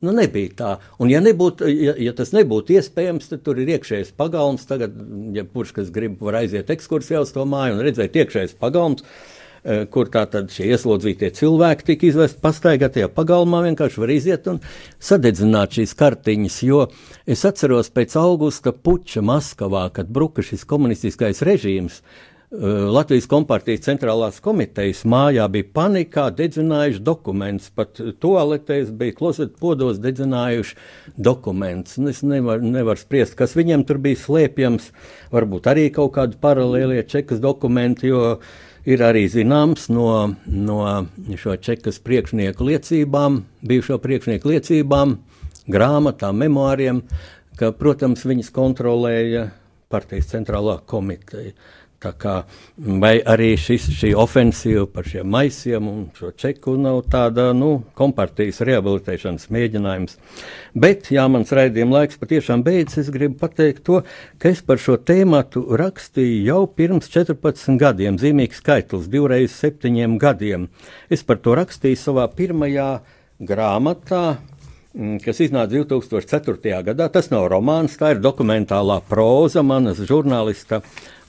Nu, 0.00 0.14
nebija 0.16 0.52
tā. 0.56 0.68
Un, 0.96 1.10
ja, 1.12 1.20
nebūtu, 1.20 1.66
ja, 1.68 1.92
ja 2.00 2.14
tas 2.16 2.30
nebūtu 2.32 2.72
iespējams, 2.78 3.26
tad 3.34 3.42
tur 3.44 3.58
ir 3.60 3.68
iekšējais 3.74 4.14
pagalms. 4.16 4.64
Tagad, 4.68 4.94
ja 5.36 5.44
kurš 5.44 5.74
kas 5.76 5.90
grib, 5.92 6.14
var 6.24 6.38
aiziet 6.38 6.72
ekskursijā 6.72 7.20
uz 7.20 7.34
to 7.34 7.44
māju 7.44 7.76
un 7.76 7.82
redzēt 7.84 8.16
iekšējais 8.16 8.54
pagalms, 8.62 9.04
eh, 9.04 9.84
kur 9.92 10.08
tātad 10.08 10.48
šie 10.56 10.70
ieslodzītie 10.72 11.28
cilvēki 11.36 11.90
tika 11.90 12.08
izvesti 12.08 12.40
pastaigā 12.40 12.88
tajā 12.88 13.10
pagalmā. 13.12 13.60
Vienkārši 13.68 14.00
var 14.00 14.14
iziet 14.16 14.48
un 14.48 14.62
sadedzināt 14.96 15.76
šīs 15.76 15.92
kartiņas. 16.00 16.58
Jo 16.64 16.86
es 17.28 17.44
atceros 17.44 17.92
pēc 17.92 18.16
augusta 18.16 18.72
puča 18.72 19.20
Maskavā, 19.20 19.84
kad 19.92 20.08
bruka 20.08 20.40
šis 20.40 20.64
komunistiskais 20.64 21.44
režīms. 21.44 22.00
Eh, 22.00 22.29
Latvijas 22.50 23.28
kompartijas 23.30 23.84
centrālās 23.84 24.40
komitejas 24.42 25.04
mājā 25.06 25.44
bija 25.54 25.68
panikā, 25.70 26.24
dedzinājuši 26.34 27.02
dokumentus. 27.06 27.68
Pat 27.70 28.00
toaletēs 28.18 28.88
bija 28.98 29.14
klozeta 29.14 29.54
podos 29.60 30.00
dedzinājuši 30.02 30.74
dokumentus. 31.14 32.00
Es 32.10 32.24
nevaru 32.26 32.66
nevar 32.66 32.98
spriest, 32.98 33.36
kas 33.38 33.54
viņiem 33.54 33.84
tur 33.86 34.00
bija 34.02 34.18
slēpjams. 34.18 34.90
Varbūt 35.30 35.70
arī 35.70 35.86
kaut 35.94 36.16
kādi 36.18 36.40
paralēlie 36.42 37.04
čekas 37.06 37.38
dokumenti, 37.38 38.10
jo 38.10 38.40
ir 38.82 39.06
arī 39.06 39.28
zināms 39.30 39.86
no, 39.94 40.34
no 40.50 40.80
šo 41.38 41.54
čekas 41.54 42.02
priekšnieku 42.02 42.66
liecībām, 42.66 43.44
bijušo 43.62 44.00
priekšnieku 44.02 44.56
liecībām, 44.56 45.20
grāmatām, 45.70 46.42
memoāriem, 46.42 47.04
ka, 47.62 47.70
protams, 47.78 48.26
viņas 48.26 48.50
kontrolēja 48.58 49.52
partijas 49.90 50.32
centrālā 50.34 50.80
komiteja. 50.86 51.54
Kā, 52.00 52.46
vai 52.80 53.18
arī 53.28 53.50
šis, 53.60 53.90
šī 53.92 54.14
ofensīva 54.16 54.86
par 54.88 55.04
šiem 55.04 55.26
maisiem 55.28 55.84
un 55.84 55.98
šo 56.16 56.30
čeku 56.32 56.72
nav 56.80 57.02
tāda 57.12 57.50
nu, 57.52 57.82
kompartijas 57.92 58.62
rehabilitēšanas 58.64 59.50
mēģinājums. 59.52 60.16
Bet, 60.72 61.10
ja 61.12 61.26
mans 61.28 61.52
raidījuma 61.52 61.98
laiks 61.98 62.16
patiešām 62.22 62.64
beidzas, 62.64 63.02
es 63.02 63.10
gribu 63.12 63.36
pateikt 63.42 63.84
to, 63.84 64.00
ka 64.40 64.48
es 64.48 64.64
par 64.64 64.80
šo 64.80 64.96
tēmu 64.96 65.42
rakstīju 65.82 66.40
jau 66.46 66.62
pirms 66.72 67.12
14 67.12 67.76
gadiem, 67.84 68.16
zīmīgs 68.16 68.64
skaitlis, 68.64 69.12
divreiz 69.12 69.52
septiņiem 69.60 70.16
gadiem. 70.24 70.70
Es 71.12 71.20
par 71.20 71.42
to 71.44 71.58
rakstīju 71.60 72.00
savā 72.00 72.24
pirmajā 72.32 72.88
grāmatā, 73.44 74.24
mm, 74.96 75.20
kas 75.20 75.44
iznāca 75.44 75.76
2004. 75.76 76.80
gadā. 76.88 77.12
Tas 77.12 77.28
nav 77.28 77.50
romāns, 77.52 78.00
tā 78.00 78.16
ir 78.16 78.24
dokumentālā 78.24 79.02
proza 79.04 79.60
manas 79.60 80.00
žurnālista 80.00 80.80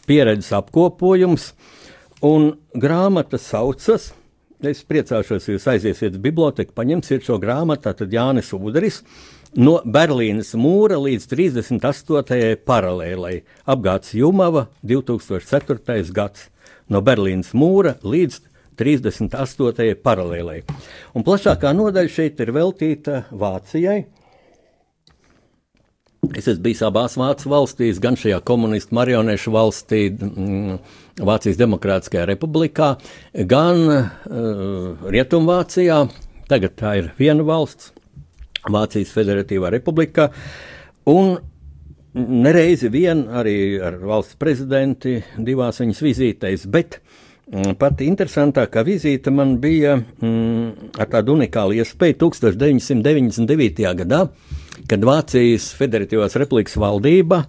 pieredzes 0.08 0.52
apkopojums, 0.58 1.52
un 2.22 2.54
grāmata 2.78 3.40
saucas. 3.42 4.12
Es 4.62 4.84
priecāšos, 4.86 5.48
ja 5.48 5.56
jūs 5.56 5.68
aiziesiet 5.72 6.18
uz 6.18 6.22
biblioteku, 6.22 6.76
paņemsiet 6.78 7.26
šo 7.26 7.40
grāmatu, 7.42 7.96
tad 7.98 8.14
Jānis 8.14 8.52
Udris 8.54 9.02
no 9.58 9.80
Berlīnas 9.82 10.54
mūra 10.54 11.00
līdz 11.02 11.26
38. 11.32 12.62
paralēlai. 12.68 13.42
Apgāds 13.66 14.14
Jumava 14.14 14.68
2004. 14.86 16.06
gads. 16.14 16.48
No 16.92 17.02
Berlīnas 17.02 17.56
mūra 17.58 17.96
līdz 18.04 18.40
38. 18.78 19.96
paralēlai. 20.04 20.62
Un 21.16 21.26
plašākā 21.26 21.74
nodaļa 21.76 22.12
šeit 22.12 22.40
ir 22.44 22.54
veltīta 22.56 23.24
Vācijai. 23.32 24.06
Es 26.38 26.48
esmu 26.48 26.64
bijis 26.64 26.82
abās 26.88 27.18
Vācijas 27.20 27.50
valstīs, 27.52 28.00
gan 28.00 28.16
šajā 28.20 28.40
komunistu 28.48 28.96
marionešu 28.96 29.52
valstī, 29.52 30.02
mm, 30.16 30.78
Vācijas 31.28 31.60
Demokrātiskajā 31.60 32.24
republikā, 32.30 32.94
gan 33.52 33.82
uh, 33.88 35.08
Rietumvācijā. 35.12 35.98
Tagad 36.52 36.78
tā 36.80 36.94
ir 37.02 37.10
viena 37.20 37.44
valsts, 37.48 37.92
Vācijas 38.72 39.12
Federatīvā 39.16 39.72
republika. 39.74 40.30
Un 41.10 41.36
nereizi 42.14 42.92
vien 42.94 43.26
arī 43.28 43.58
ar 43.84 44.00
valsts 44.00 44.40
prezidenti 44.40 45.18
divās 45.36 45.82
viņas 45.84 46.02
vizītēs, 46.06 46.66
bet 46.72 47.00
mm, 47.52 47.76
pati 47.82 48.08
interesantākā 48.08 48.86
vizīte 48.88 49.34
man 49.36 49.58
bija 49.64 49.98
mm, 50.00 50.92
ar 51.02 51.12
tādu 51.12 51.36
unikālu 51.36 51.80
iespēju 51.82 52.20
1999. 52.24 53.88
gadā 54.04 54.26
kad 54.90 55.04
Vācijas 55.06 55.72
Federatīvās 55.78 56.38
Republikas 56.40 56.78
valdība 56.80 57.44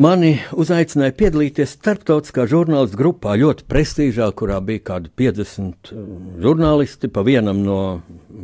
mani 0.00 0.32
uzaicināja 0.58 1.14
piedalīties 1.14 1.76
starptautiskā 1.76 2.46
žurnālistu 2.50 2.98
grupā, 2.98 3.36
ļoti 3.38 3.66
prestižā, 3.70 4.26
kurā 4.36 4.58
bija 4.64 4.82
kādi 4.90 5.12
50 5.22 5.92
uh, 5.92 6.06
žurnālisti 6.42 7.10
pa 7.14 7.22
vienam 7.26 7.62
no 7.62 7.78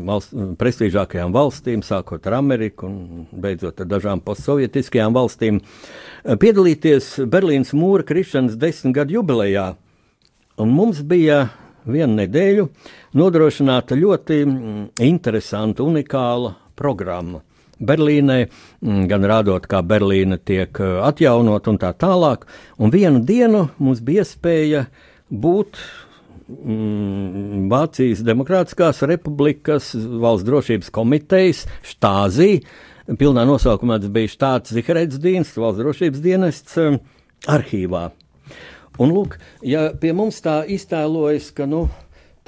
valst, 0.06 0.34
prestižākajām 0.60 1.34
valstīm, 1.34 1.82
sākot 1.86 2.26
ar 2.30 2.38
Ameriku 2.38 2.86
un 2.86 3.26
beidzot 3.32 3.82
ar 3.82 3.90
dažām 3.90 4.22
postsovietiskajām 4.24 5.16
valstīm, 5.16 5.60
uh, 5.60 6.36
piedalīties 6.40 7.16
Berlīnas 7.30 7.74
mūra 7.74 8.06
krišanas 8.06 8.58
desmit 8.60 9.00
gadu 9.00 9.18
jubilejā. 9.18 9.72
Un 10.60 10.74
mums 10.76 11.00
bija 11.06 11.48
vienu 11.88 12.18
nedēļu 12.20 12.66
nodrošināta 13.16 13.96
ļoti 13.98 14.42
mm, 14.44 14.82
interesanta, 15.06 15.82
unikāla 15.86 16.54
programma. 16.80 17.44
Berlīnē, 17.80 18.44
mm, 18.84 19.06
gan 19.08 19.24
rādot, 19.24 19.64
kā 19.68 19.80
Berlīna 19.86 20.36
tiek 20.36 20.82
eh, 20.82 20.98
atjaunot 21.06 21.68
un 21.72 21.80
tā 21.80 21.94
tālāk. 21.96 22.44
Un 22.78 22.92
vienu 22.92 23.22
dienu 23.24 23.68
mums 23.78 24.02
bija 24.04 24.26
iespēja 24.26 24.84
būt 25.30 25.80
mm, 26.50 27.68
Vācijas 27.72 28.24
Demokrātiskās 28.26 29.00
Republikas 29.08 29.94
valsts 29.96 30.48
drošības 30.48 30.92
komitejas 30.92 31.64
štāzī. 31.94 32.52
Pilnā 33.10 33.46
nosaukumā 33.48 33.96
tas 34.02 34.12
bija 34.12 34.30
štāts 34.30 34.76
Zihrēdzdiensts, 34.76 35.58
valsts 35.58 35.80
drošības 35.80 36.24
dienests 36.26 36.76
eh, 36.78 37.00
arhīvā. 37.48 38.10
Un 39.00 39.14
lūk, 39.16 39.38
ja 39.64 39.88
pie 39.96 40.12
mums 40.12 40.42
tā 40.44 40.60
iztēlojas, 40.68 41.48
ka, 41.56 41.64
nu, 41.64 41.86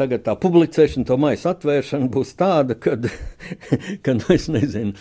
tagad 0.01 0.25
tā 0.27 0.37
publicēšana, 0.41 1.07
to 1.09 1.19
maisu 1.21 1.51
atvēršana 1.53 2.09
būs 2.13 2.33
tāda, 2.39 2.77
kad, 2.79 3.09
kad 4.05 4.23
nu, 4.23 4.29
es 4.35 4.49
nezinu. 4.53 4.97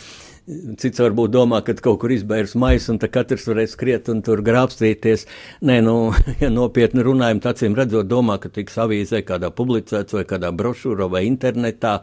Cits 0.81 0.99
varbūt 0.99 1.31
domā, 1.31 1.61
ka 1.63 1.75
kaut 1.77 1.99
kur 2.01 2.11
izbērs 2.11 2.55
maisu, 2.59 2.95
un 2.95 2.99
katrs 2.99 3.45
varēs 3.47 3.75
skriet 3.77 4.09
un 4.11 4.23
tur 4.25 4.41
grābstīties. 4.43 5.27
Nē, 5.69 5.77
nu, 5.85 5.95
ja 6.43 6.49
nopietni 6.51 7.05
runājam, 7.05 7.39
tad 7.43 7.59
acīm 7.59 7.77
redzot, 7.77 8.09
domā, 8.09 8.39
ka 8.41 8.51
tiks 8.51 8.79
avīzē 8.81 9.21
kādā 9.27 9.53
publicēts 9.53 10.17
vai 10.17 10.25
kādā 10.27 10.51
brošūrā 10.55 11.07
vai 11.13 11.23
internetā. 11.29 11.99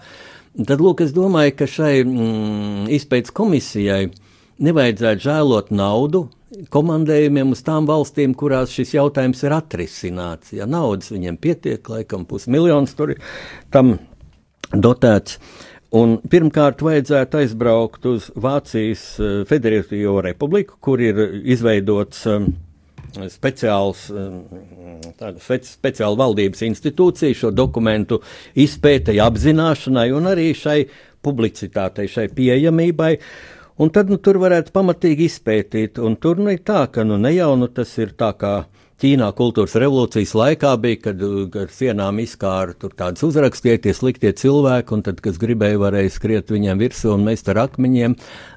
Tad, 0.58 0.78
lūk, 0.80 1.02
es 1.04 1.12
domāju, 1.14 1.58
ka 1.58 1.68
šai 1.70 1.92
mm, 2.06 2.88
izpētes 2.96 3.34
komisijai 3.34 4.08
nevajadzētu 4.64 5.26
žēlot 5.26 5.74
naudu, 5.74 6.28
komandējumiem 6.72 7.52
uz 7.52 7.62
tām 7.66 7.88
valstīm, 7.88 8.34
kurās 8.38 8.72
šis 8.74 8.94
jautājums 8.96 9.42
ir 9.44 9.54
atrisināts. 9.56 10.52
Ja 10.56 10.68
naudas 10.70 11.12
viņiem 11.12 11.38
pietiek, 11.40 11.88
laikam 11.92 12.24
pusmiljons 12.28 12.94
tur 12.96 13.14
ir 13.14 13.24
tam 13.74 13.96
dotēts. 14.72 15.38
Un 15.98 16.18
pirmkārt, 16.28 16.82
vajadzētu 16.84 17.38
aizbraukt 17.40 18.06
uz 18.10 18.28
Vācijas 18.36 19.04
eh, 19.20 19.36
Federatīvo 19.48 20.18
republiku, 20.24 20.76
kur 20.84 21.00
ir 21.00 21.20
izveidots 21.48 22.26
um, 22.28 22.50
speciāls, 23.32 24.02
um, 24.12 24.42
tāda 25.16 25.40
speciāla 25.64 26.20
valdības 26.20 26.66
institūcija 26.68 27.38
šo 27.40 27.52
dokumentu 27.56 28.20
izpētei, 28.60 29.16
apzināšanai 29.24 30.10
un 30.12 30.28
arī 30.28 30.50
šai 30.52 30.82
publicitātei, 31.24 32.04
šai 32.12 32.28
pieejamībai. 32.36 33.14
Uh, 33.16 33.57
Un 33.78 33.92
tad 33.94 34.10
nu, 34.10 34.18
tur 34.18 34.40
varētu 34.42 34.74
pamatīgi 34.74 35.28
izpētīt. 35.30 36.00
Un 36.02 36.16
tur 36.18 36.40
nu 36.42 36.50
ir 36.50 36.64
tā, 36.66 36.82
ka 36.90 37.04
nu, 37.06 37.18
ne 37.20 37.30
jau 37.36 37.52
nu, 37.58 37.70
tas 37.70 37.92
ir 38.02 38.16
tā 38.18 38.32
kā 38.38 38.56
Ķīnā 38.98 39.28
kultūras 39.38 39.76
revolūcijas 39.78 40.32
laikā 40.34 40.72
bija, 40.82 40.98
kad 41.04 41.20
ar 41.60 41.68
sienām 41.70 42.16
izkāra 42.18 42.72
tur 42.74 42.90
tādas 42.98 43.22
uzrakstītie 43.22 43.92
sliktie 43.94 44.32
cilvēki, 44.40 44.90
un 44.96 45.04
tad, 45.06 45.20
kas 45.22 45.38
gribēja, 45.38 45.78
varēja 45.78 46.10
skriet 46.16 46.50
viņiem 46.50 46.82
virsū 46.82 47.12
un 47.14 47.22
mest 47.28 47.46
ar 47.52 47.60
akmeņiem. 47.68 48.16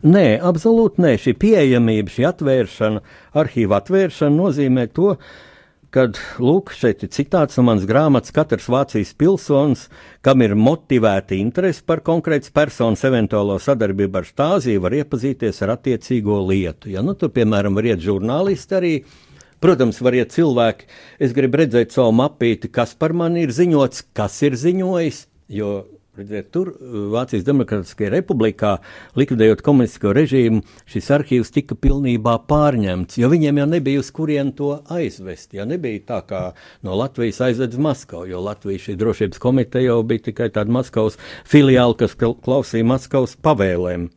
Nē, 0.09 0.25
absolūti 0.49 1.05
nē, 1.05 1.13
šī 1.21 1.35
pieejamība, 1.45 2.15
šī 2.15 2.25
atvēršana, 2.31 3.05
arhīva 3.37 3.83
atvēršana 3.83 4.33
nozīmē 4.39 4.87
to, 4.97 5.13
ka 5.19 5.50
kad, 5.91 6.17
lūk, 6.39 6.71
šeit 6.75 7.03
ir 7.05 7.11
citāts 7.11 7.57
no 7.59 7.65
manas 7.67 7.85
grāmatas, 7.89 8.33
katrs 8.35 8.69
Vācijas 8.71 9.11
pilsonis, 9.19 9.87
kam 10.25 10.43
ir 10.45 10.55
motivēta 10.55 11.35
interese 11.37 11.83
par 11.85 12.03
konkrētas 12.07 12.53
personas 12.55 13.03
eventuālo 13.07 13.57
sadarbību 13.61 14.21
ar 14.21 14.29
stāziju, 14.29 14.83
var 14.85 14.95
iepazīties 15.01 15.61
ar 15.65 15.75
attiecīgo 15.75 16.39
lietu. 16.47 16.93
Ja, 16.95 17.03
nu, 17.05 17.15
tur, 17.19 17.33
piemēram, 17.35 17.75
var 17.77 17.91
iet 17.91 18.03
žurnālisti 18.05 18.79
arī. 18.79 18.93
Protams, 19.61 19.99
var 20.01 20.15
iet 20.17 20.31
cilvēki, 20.33 20.87
es 21.21 21.35
gribu 21.37 21.59
redzēt 21.61 21.93
savu 21.93 22.15
mapīti, 22.17 22.71
kas 22.73 22.95
par 22.97 23.13
mani 23.13 23.43
ir 23.45 23.51
ziņots, 23.53 24.07
kas 24.17 24.39
ir 24.47 24.55
ziņojis, 24.57 25.19
jo 25.53 25.75
tur 26.51 26.73
uh, 26.73 26.95
Vācijas 27.13 27.45
Demokrātiskajā 27.47 28.09
republikā, 28.11 28.75
likvidējot 29.15 29.61
komunistisko 29.63 30.11
režīmu, 30.15 30.61
šis 30.89 31.07
arhīvs 31.15 31.53
tika 31.55 31.77
pilnībā 31.79 32.33
pārņemts, 32.49 33.19
jo 33.21 33.29
viņiem 33.31 33.61
jau 33.61 33.67
nebija 33.71 34.01
uz 34.01 34.09
kurien 34.11 34.51
to 34.57 34.73
aizvest. 34.91 35.53
Ja 35.55 35.65
nebija 35.65 36.01
tā 36.09 36.19
kā 36.27 36.41
no 36.83 36.97
Latvijas 36.99 37.39
aizved 37.47 37.77
uz 37.77 37.83
Maskavu, 37.87 38.27
jo 38.27 38.41
Latvijas 38.43 38.89
šī 38.89 38.97
drošības 38.99 39.39
komiteja 39.39 39.93
jau 39.93 40.01
bija 40.03 40.27
tikai 40.27 40.49
tāda 40.51 40.73
Maskavas 40.75 41.15
filiāla, 41.47 41.95
kas 41.95 42.17
klausīja 42.19 42.89
Maskavas 42.91 43.37
pavēlēm. 43.39 44.09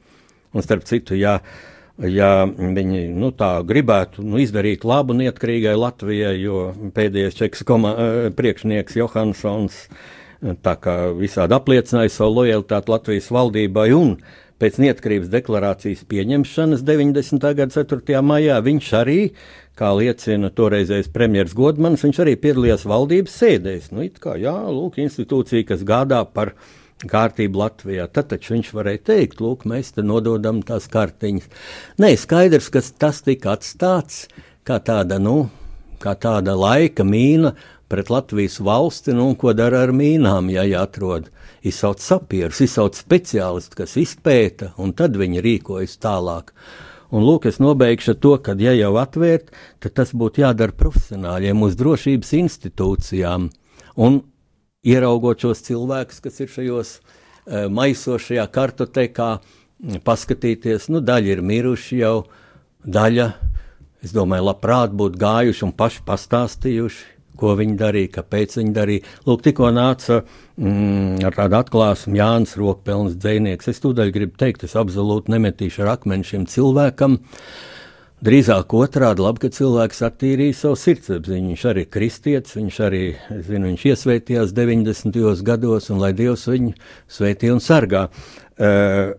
Un 0.55 0.67
starp 0.67 0.87
citu, 0.91 1.15
jā. 1.19 1.39
Ja 1.95 2.43
viņi 2.51 3.05
nu, 3.15 3.29
tā 3.31 3.61
gribētu 3.63 4.25
nu, 4.27 4.41
izdarīt 4.43 4.83
labu 4.83 5.15
neatkarīgai 5.15 5.77
Latvijai, 5.79 6.35
jo 6.43 6.65
pēdējais 6.91 7.39
čekas 7.39 7.63
uh, 7.71 7.95
priekšnieks 8.35 8.99
Johansons 8.99 9.85
tā 10.65 10.75
kā 10.81 10.95
visādi 11.17 11.57
apliecināja 11.57 12.13
savu 12.13 12.41
lojalitāti 12.41 12.93
Latvijas 12.93 13.31
valdībai 13.33 13.89
un 13.97 14.17
pēc 14.61 14.79
neatkarības 14.83 15.31
deklarācijas 15.33 16.05
pieņemšanas 16.11 16.85
90. 16.87 17.49
gada 17.59 17.73
4. 17.75 18.21
maijā 18.23 18.61
viņš 18.65 18.91
arī, 19.01 19.19
kā 19.79 19.91
liecina 19.97 20.53
toreizējais 20.55 21.11
premjeras 21.15 21.57
Godmans, 21.59 22.05
viņš 22.07 22.23
arī 22.23 22.37
piedalījās 22.41 22.87
valdības 22.89 23.41
sēdēs. 23.43 23.91
Nu, 23.95 24.07
kā, 24.21 24.37
jā, 24.41 24.55
lūk, 24.71 25.01
institūcija, 25.03 25.67
kas 25.73 25.83
gādā 25.87 26.23
par 26.29 26.55
kārtību 27.11 27.61
Latvijā. 27.61 28.07
Tad 28.13 28.31
taču 28.31 28.55
viņš 28.55 28.71
varēja 28.77 29.03
teikt, 29.11 29.43
lūk, 29.45 29.67
mēs 29.69 29.93
te 29.97 30.05
nododam 30.07 30.63
tās 30.67 30.87
kartiņas. 30.93 31.51
Nē, 32.01 32.15
skaidrs, 32.21 32.71
ka 32.73 32.85
tas 33.03 33.21
tika 33.27 33.57
atstāts 33.57 34.27
kā 34.65 34.79
tāda, 34.81 35.19
nu, 35.21 35.49
kā 36.01 36.15
tāda 36.21 36.55
laika 36.57 37.05
mīna 37.05 37.55
pret 37.89 38.11
Latvijas 38.11 38.61
valsti, 38.61 39.13
nu, 39.13 39.29
un 39.29 39.37
ko 39.39 39.53
dara 39.57 39.85
ar 39.85 39.93
mīnām, 39.95 40.51
ja 40.53 40.65
jāatrod. 40.69 41.31
Izsauc 41.65 42.03
sapierus, 42.05 42.61
izsauc 42.65 42.97
speciālistu, 42.99 43.79
kas 43.81 43.97
izpēta, 44.01 44.73
un 44.81 44.93
tad 44.97 45.17
viņi 45.21 45.43
rīkojas 45.45 45.97
tālāk. 46.03 46.53
Un 47.15 47.25
lūk, 47.25 47.47
es 47.47 47.61
nobeigšu 47.63 48.17
to, 48.19 48.35
ka, 48.43 48.57
ja 48.59 48.73
jau 48.75 48.95
atvērt, 48.99 49.53
tad 49.85 49.95
tas 50.01 50.15
būtu 50.17 50.43
jādara 50.43 50.75
profesionāļiem, 50.75 51.63
uz 51.63 51.77
drošības 51.79 52.33
institūcijām. 52.41 53.51
Un 54.03 54.23
ieraugot 54.85 55.45
šos 55.45 55.63
cilvēkus, 55.69 56.21
kas 56.25 56.41
ir 56.43 56.51
šajos 56.51 56.95
e, 56.99 57.67
maisošajā 57.71 58.49
kartotekā, 58.53 59.31
paskatīties, 60.05 60.89
nu, 60.91 61.05
daļa 61.05 61.37
ir 61.37 61.45
miruši 61.45 62.01
jau, 62.01 62.17
daļa, 62.85 63.31
es 64.05 64.13
domāju, 64.17 64.49
labprāt 64.51 64.93
būtu 64.97 65.21
gājuši 65.21 65.67
un 65.69 65.75
paši 65.77 66.05
pastāstījuši 66.09 67.14
ko 67.45 67.53
viņi 67.59 67.77
darīja, 67.81 68.13
kāpēc 68.19 68.57
viņi 68.61 68.75
darīja. 68.75 69.05
Lūk, 69.29 69.45
tikko 69.45 69.69
nāca 69.75 70.23
mm, 70.23 71.21
ar 71.29 71.37
tādu 71.37 71.61
atklāsmu 71.61 72.17
Jānis 72.19 72.57
Rokpelns 72.61 73.19
dzēnieks. 73.21 73.69
Es 73.73 73.85
tūdaļ 73.85 74.13
gribu 74.15 74.39
teikt, 74.41 74.65
es 74.69 74.77
absolūti 74.81 75.35
nemetīšu 75.35 75.85
ar 75.85 75.95
akmeni 75.99 76.27
šim 76.29 76.49
cilvēkam. 76.51 77.21
Drīzāk 78.25 78.73
otrādi, 78.79 79.21
labi, 79.21 79.43
ka 79.43 79.51
cilvēks 79.53 80.01
attīrīja 80.07 80.57
savu 80.57 80.79
sirdsapziņu. 80.81 81.51
Viņš 81.53 81.65
arī 81.69 81.85
ir 81.85 81.91
kristietis, 81.93 82.57
viņš 82.57 82.81
arī, 82.87 83.03
zinu, 83.45 83.69
viņš 83.69 83.87
iesvētījās 83.91 84.55
90. 84.57 85.45
gados, 85.45 85.91
un 85.93 86.01
lai 86.01 86.15
Dievs 86.17 86.47
viņu 86.49 86.73
svētī 87.19 87.53
un 87.53 87.61
sargā. 87.61 88.07
Uh, 88.57 89.13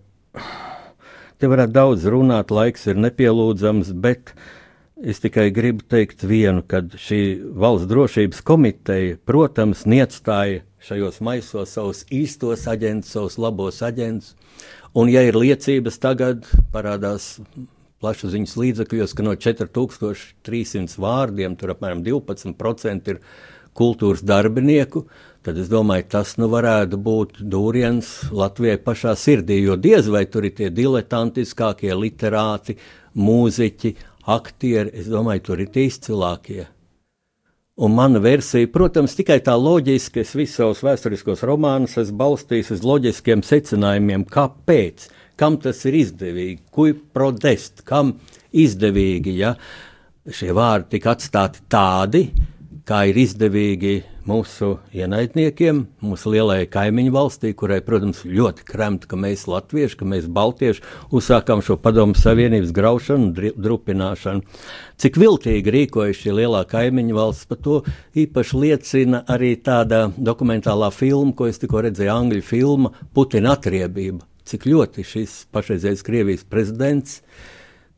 te 1.37 1.51
varētu 1.51 1.75
daudz 1.75 2.09
runāt, 2.09 2.55
laiks 2.55 2.87
ir 2.89 2.97
nepielūdzams, 3.05 3.93
bet 4.01 4.33
uh, 4.33 4.54
Es 4.95 5.19
tikai 5.19 5.49
gribu 5.51 5.83
teikt 5.91 6.21
vienu, 6.23 6.61
ka 6.63 6.79
šī 6.79 7.19
valsts 7.59 7.89
drošības 7.89 8.39
komiteja, 8.47 9.17
protams, 9.27 9.81
neatstāja 9.91 10.61
šajos 10.87 11.19
maisos 11.19 11.73
savus 11.75 12.05
īstos 12.15 12.63
aģentus, 12.71 13.11
savus 13.11 13.35
labos 13.35 13.81
aģentus. 13.83 14.37
Un, 14.95 15.11
ja 15.11 15.25
ir 15.27 15.35
liecības, 15.35 15.99
tagad 15.99 16.47
parādās 16.71 17.41
plašsaziņas 17.99 18.55
līdzekļos, 18.61 19.17
ka 19.17 19.27
no 19.27 19.35
4300 19.35 20.95
vārdiem 21.03 21.59
tur 21.59 21.75
apmēram 21.75 22.05
12% 22.05 23.11
ir 23.11 23.23
kultūras 23.75 24.23
darbinieku, 24.23 25.03
tad 25.43 25.59
es 25.59 25.67
domāju, 25.67 26.07
tas 26.15 26.37
nu 26.39 26.47
varētu 26.47 26.95
būt 27.03 27.41
dūriens 27.43 28.31
Latvijai 28.31 28.79
pašā 28.79 29.17
sirdī, 29.19 29.59
jo 29.59 29.75
diez 29.75 30.07
vai 30.07 30.23
tur 30.23 30.47
ir 30.47 30.55
tie 30.55 30.71
diletantiskākie 30.71 31.91
literāti, 31.91 32.79
mūziķi, 33.15 33.95
aktieri, 34.25 34.93
es 34.93 35.09
domāju, 35.11 35.43
tur 35.49 35.61
ir 35.61 35.69
tie 35.73 35.85
izcilākie. 35.89 36.65
Un 37.75 37.91
mana 37.91 38.21
versija, 38.23 38.69
protams, 38.71 39.17
tikai 39.17 39.41
tā 39.43 39.57
loģiski, 39.59 40.21
es 40.23 40.31
visus 40.37 40.61
savus 40.61 40.83
vēsturiskos 40.85 41.43
romānus 41.43 41.97
esmu 41.99 42.21
balstījis 42.21 42.71
uz 42.77 42.85
loģiskiem 42.87 43.43
secinājumiem, 43.43 44.23
kāpēc, 44.31 45.09
kam 45.35 45.57
tas 45.59 45.83
ir 45.89 45.97
izdevīgi, 45.99 46.61
kui 46.71 46.95
prodest, 46.95 47.83
kam 47.83 48.13
izdevīgi, 48.55 49.35
ja 49.41 49.57
šie 50.31 50.55
vārdi 50.55 50.95
tika 50.95 51.17
atstāti 51.17 51.65
tādi, 51.67 52.23
kā 52.85 53.01
ir 53.09 53.17
izdevīgi 53.17 53.95
mūsu 54.29 54.75
ienaidniekiem, 54.93 55.79
mūsu 56.05 56.31
lielajai 56.33 56.67
kaimiņu 56.73 57.13
valstī, 57.13 57.51
kurai, 57.57 57.79
protams, 57.85 58.23
ļoti 58.25 58.65
kremta, 58.65 59.09
ka 59.09 59.17
mēs, 59.17 59.45
latvieši, 59.49 59.97
ka 59.99 60.07
mēs, 60.09 60.27
baltieši, 60.33 60.83
uzsākām 61.15 61.63
šo 61.65 61.77
padomu 61.81 62.17
savienības 62.17 62.73
graušanu, 62.75 63.51
drupināšanu. 63.57 64.45
Cik 65.01 65.17
viltīgi 65.21 65.73
rīkojas 65.75 66.21
šī 66.21 66.37
lielā 66.41 66.61
kaimiņu 66.69 67.17
valsts, 67.17 67.49
par 67.49 67.61
to 67.65 67.81
īpaši 68.21 68.61
liecina 68.61 69.23
arī 69.33 69.55
tāda 69.65 70.05
dokumentālā 70.17 70.91
filma, 70.93 71.33
ko 71.37 71.49
es 71.49 71.61
tikko 71.61 71.85
redzēju, 71.87 72.13
angļu 72.13 72.45
filma 72.45 72.93
Putina 73.17 73.57
atriebība. 73.57 74.25
Cik 74.45 74.67
ļoti 74.69 75.01
šis 75.09 75.37
pašreizējais 75.53 76.05
Krievijas 76.05 76.45
prezidents 76.45 77.21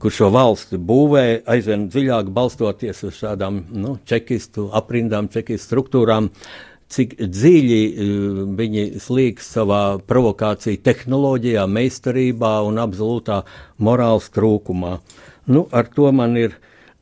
kur 0.02 0.14
šo 0.14 0.30
valsti 0.34 0.78
būvē 0.78 1.26
aizvien 1.50 1.88
dziļāk 1.90 2.30
balstoties 2.34 3.02
uz 3.08 3.18
šādām 3.18 3.64
nu, 3.74 3.98
čekistu 4.06 4.70
aprindām, 4.78 5.30
čekistu 5.34 5.72
struktūrām. 5.72 6.32
Cik 6.88 7.18
dziļi 7.20 7.80
uh, 7.84 8.44
viņi 8.56 8.84
slīgs 9.04 9.50
savā 9.58 9.98
provokāciju 10.08 10.80
tehnoloģijā, 10.86 11.66
meistarībā 11.68 12.54
un 12.64 12.80
absolūtā 12.80 13.42
morāles 13.84 14.30
trūkumā. 14.32 14.94
Nu, 15.52 15.66
ar 15.76 15.90
to 15.92 16.14
man 16.16 16.38
ir 16.40 16.56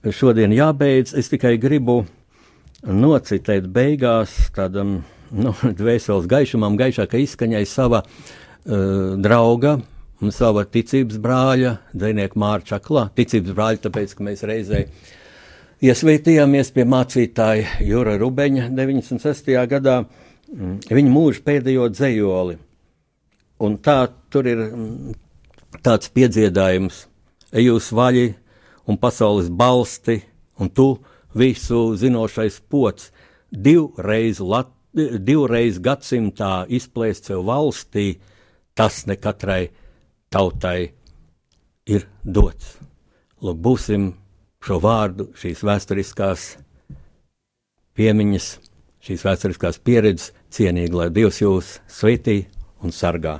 šodien 0.09 0.55
jābeidz. 0.55 1.13
Es 1.13 1.29
tikai 1.29 1.59
gribu 1.61 1.99
nocitēt 2.81 3.67
beigās 3.75 4.33
tādam 4.55 5.03
nu, 5.29 5.53
dvēseles 5.81 6.25
gaišumam, 6.31 6.79
gaišākai 6.81 7.21
izskaņai 7.27 7.65
sava 7.69 8.01
uh, 8.01 9.13
drauga, 9.21 9.77
un 10.23 10.31
sava 10.31 10.63
ticības 10.69 11.17
brāļa, 11.21 11.75
Dēnieka 11.95 12.39
Mārča 12.39 12.79
Aklā. 12.79 13.07
Ticības 13.15 13.55
brāļa, 13.55 13.81
tāpēc, 13.87 14.15
ka 14.15 14.27
mēs 14.27 14.43
reizē 14.47 14.85
iesvētījāmies 15.83 16.71
pie 16.75 16.85
mācītāja 16.87 17.81
Jūra 17.85 18.15
Rubeņa 18.21 18.69
96. 18.75 19.51
gadā, 19.71 19.97
mm, 20.53 20.77
viņa 20.87 21.11
mūža 21.11 21.43
pēdējo 21.45 21.89
dzējoli. 21.91 22.57
Un 23.65 23.77
tā 23.83 23.99
tur 24.31 24.47
ir 24.47 24.63
mm, 24.69 25.17
tāds 25.83 26.11
piedziedājums, 26.15 27.05
ejūs 27.55 27.91
vaļi 27.95 28.29
un 28.87 28.99
pasaules 29.01 29.49
balsti, 29.49 30.21
un 30.59 30.71
tu 30.71 30.95
visu 31.35 31.89
zinošais 31.99 32.61
pots 32.71 33.11
divreiz, 33.51 34.39
lat, 34.39 34.71
divreiz 34.95 35.79
gadsimtā 35.83 36.65
izplēst 36.71 37.27
sev 37.27 37.43
valstī, 37.47 38.13
tas 38.75 39.03
ne 39.07 39.17
katrai 39.19 39.65
tautai 40.33 40.91
ir 41.85 42.07
dots. 42.23 42.77
Lūk, 43.43 43.57
būsim 43.61 44.11
šo 44.65 44.79
vārdu, 44.81 45.29
šīs 45.37 45.61
vēsturiskās 45.65 46.45
piemiņas, 47.95 48.47
šīs 49.05 49.25
vēsturiskās 49.27 49.81
pieredzes 49.85 50.31
cienīgi, 50.55 50.95
lai 50.97 51.11
Dievs 51.13 51.41
jūs 51.43 51.75
svētī 51.91 52.45
un 52.81 52.95
sargā. 52.95 53.39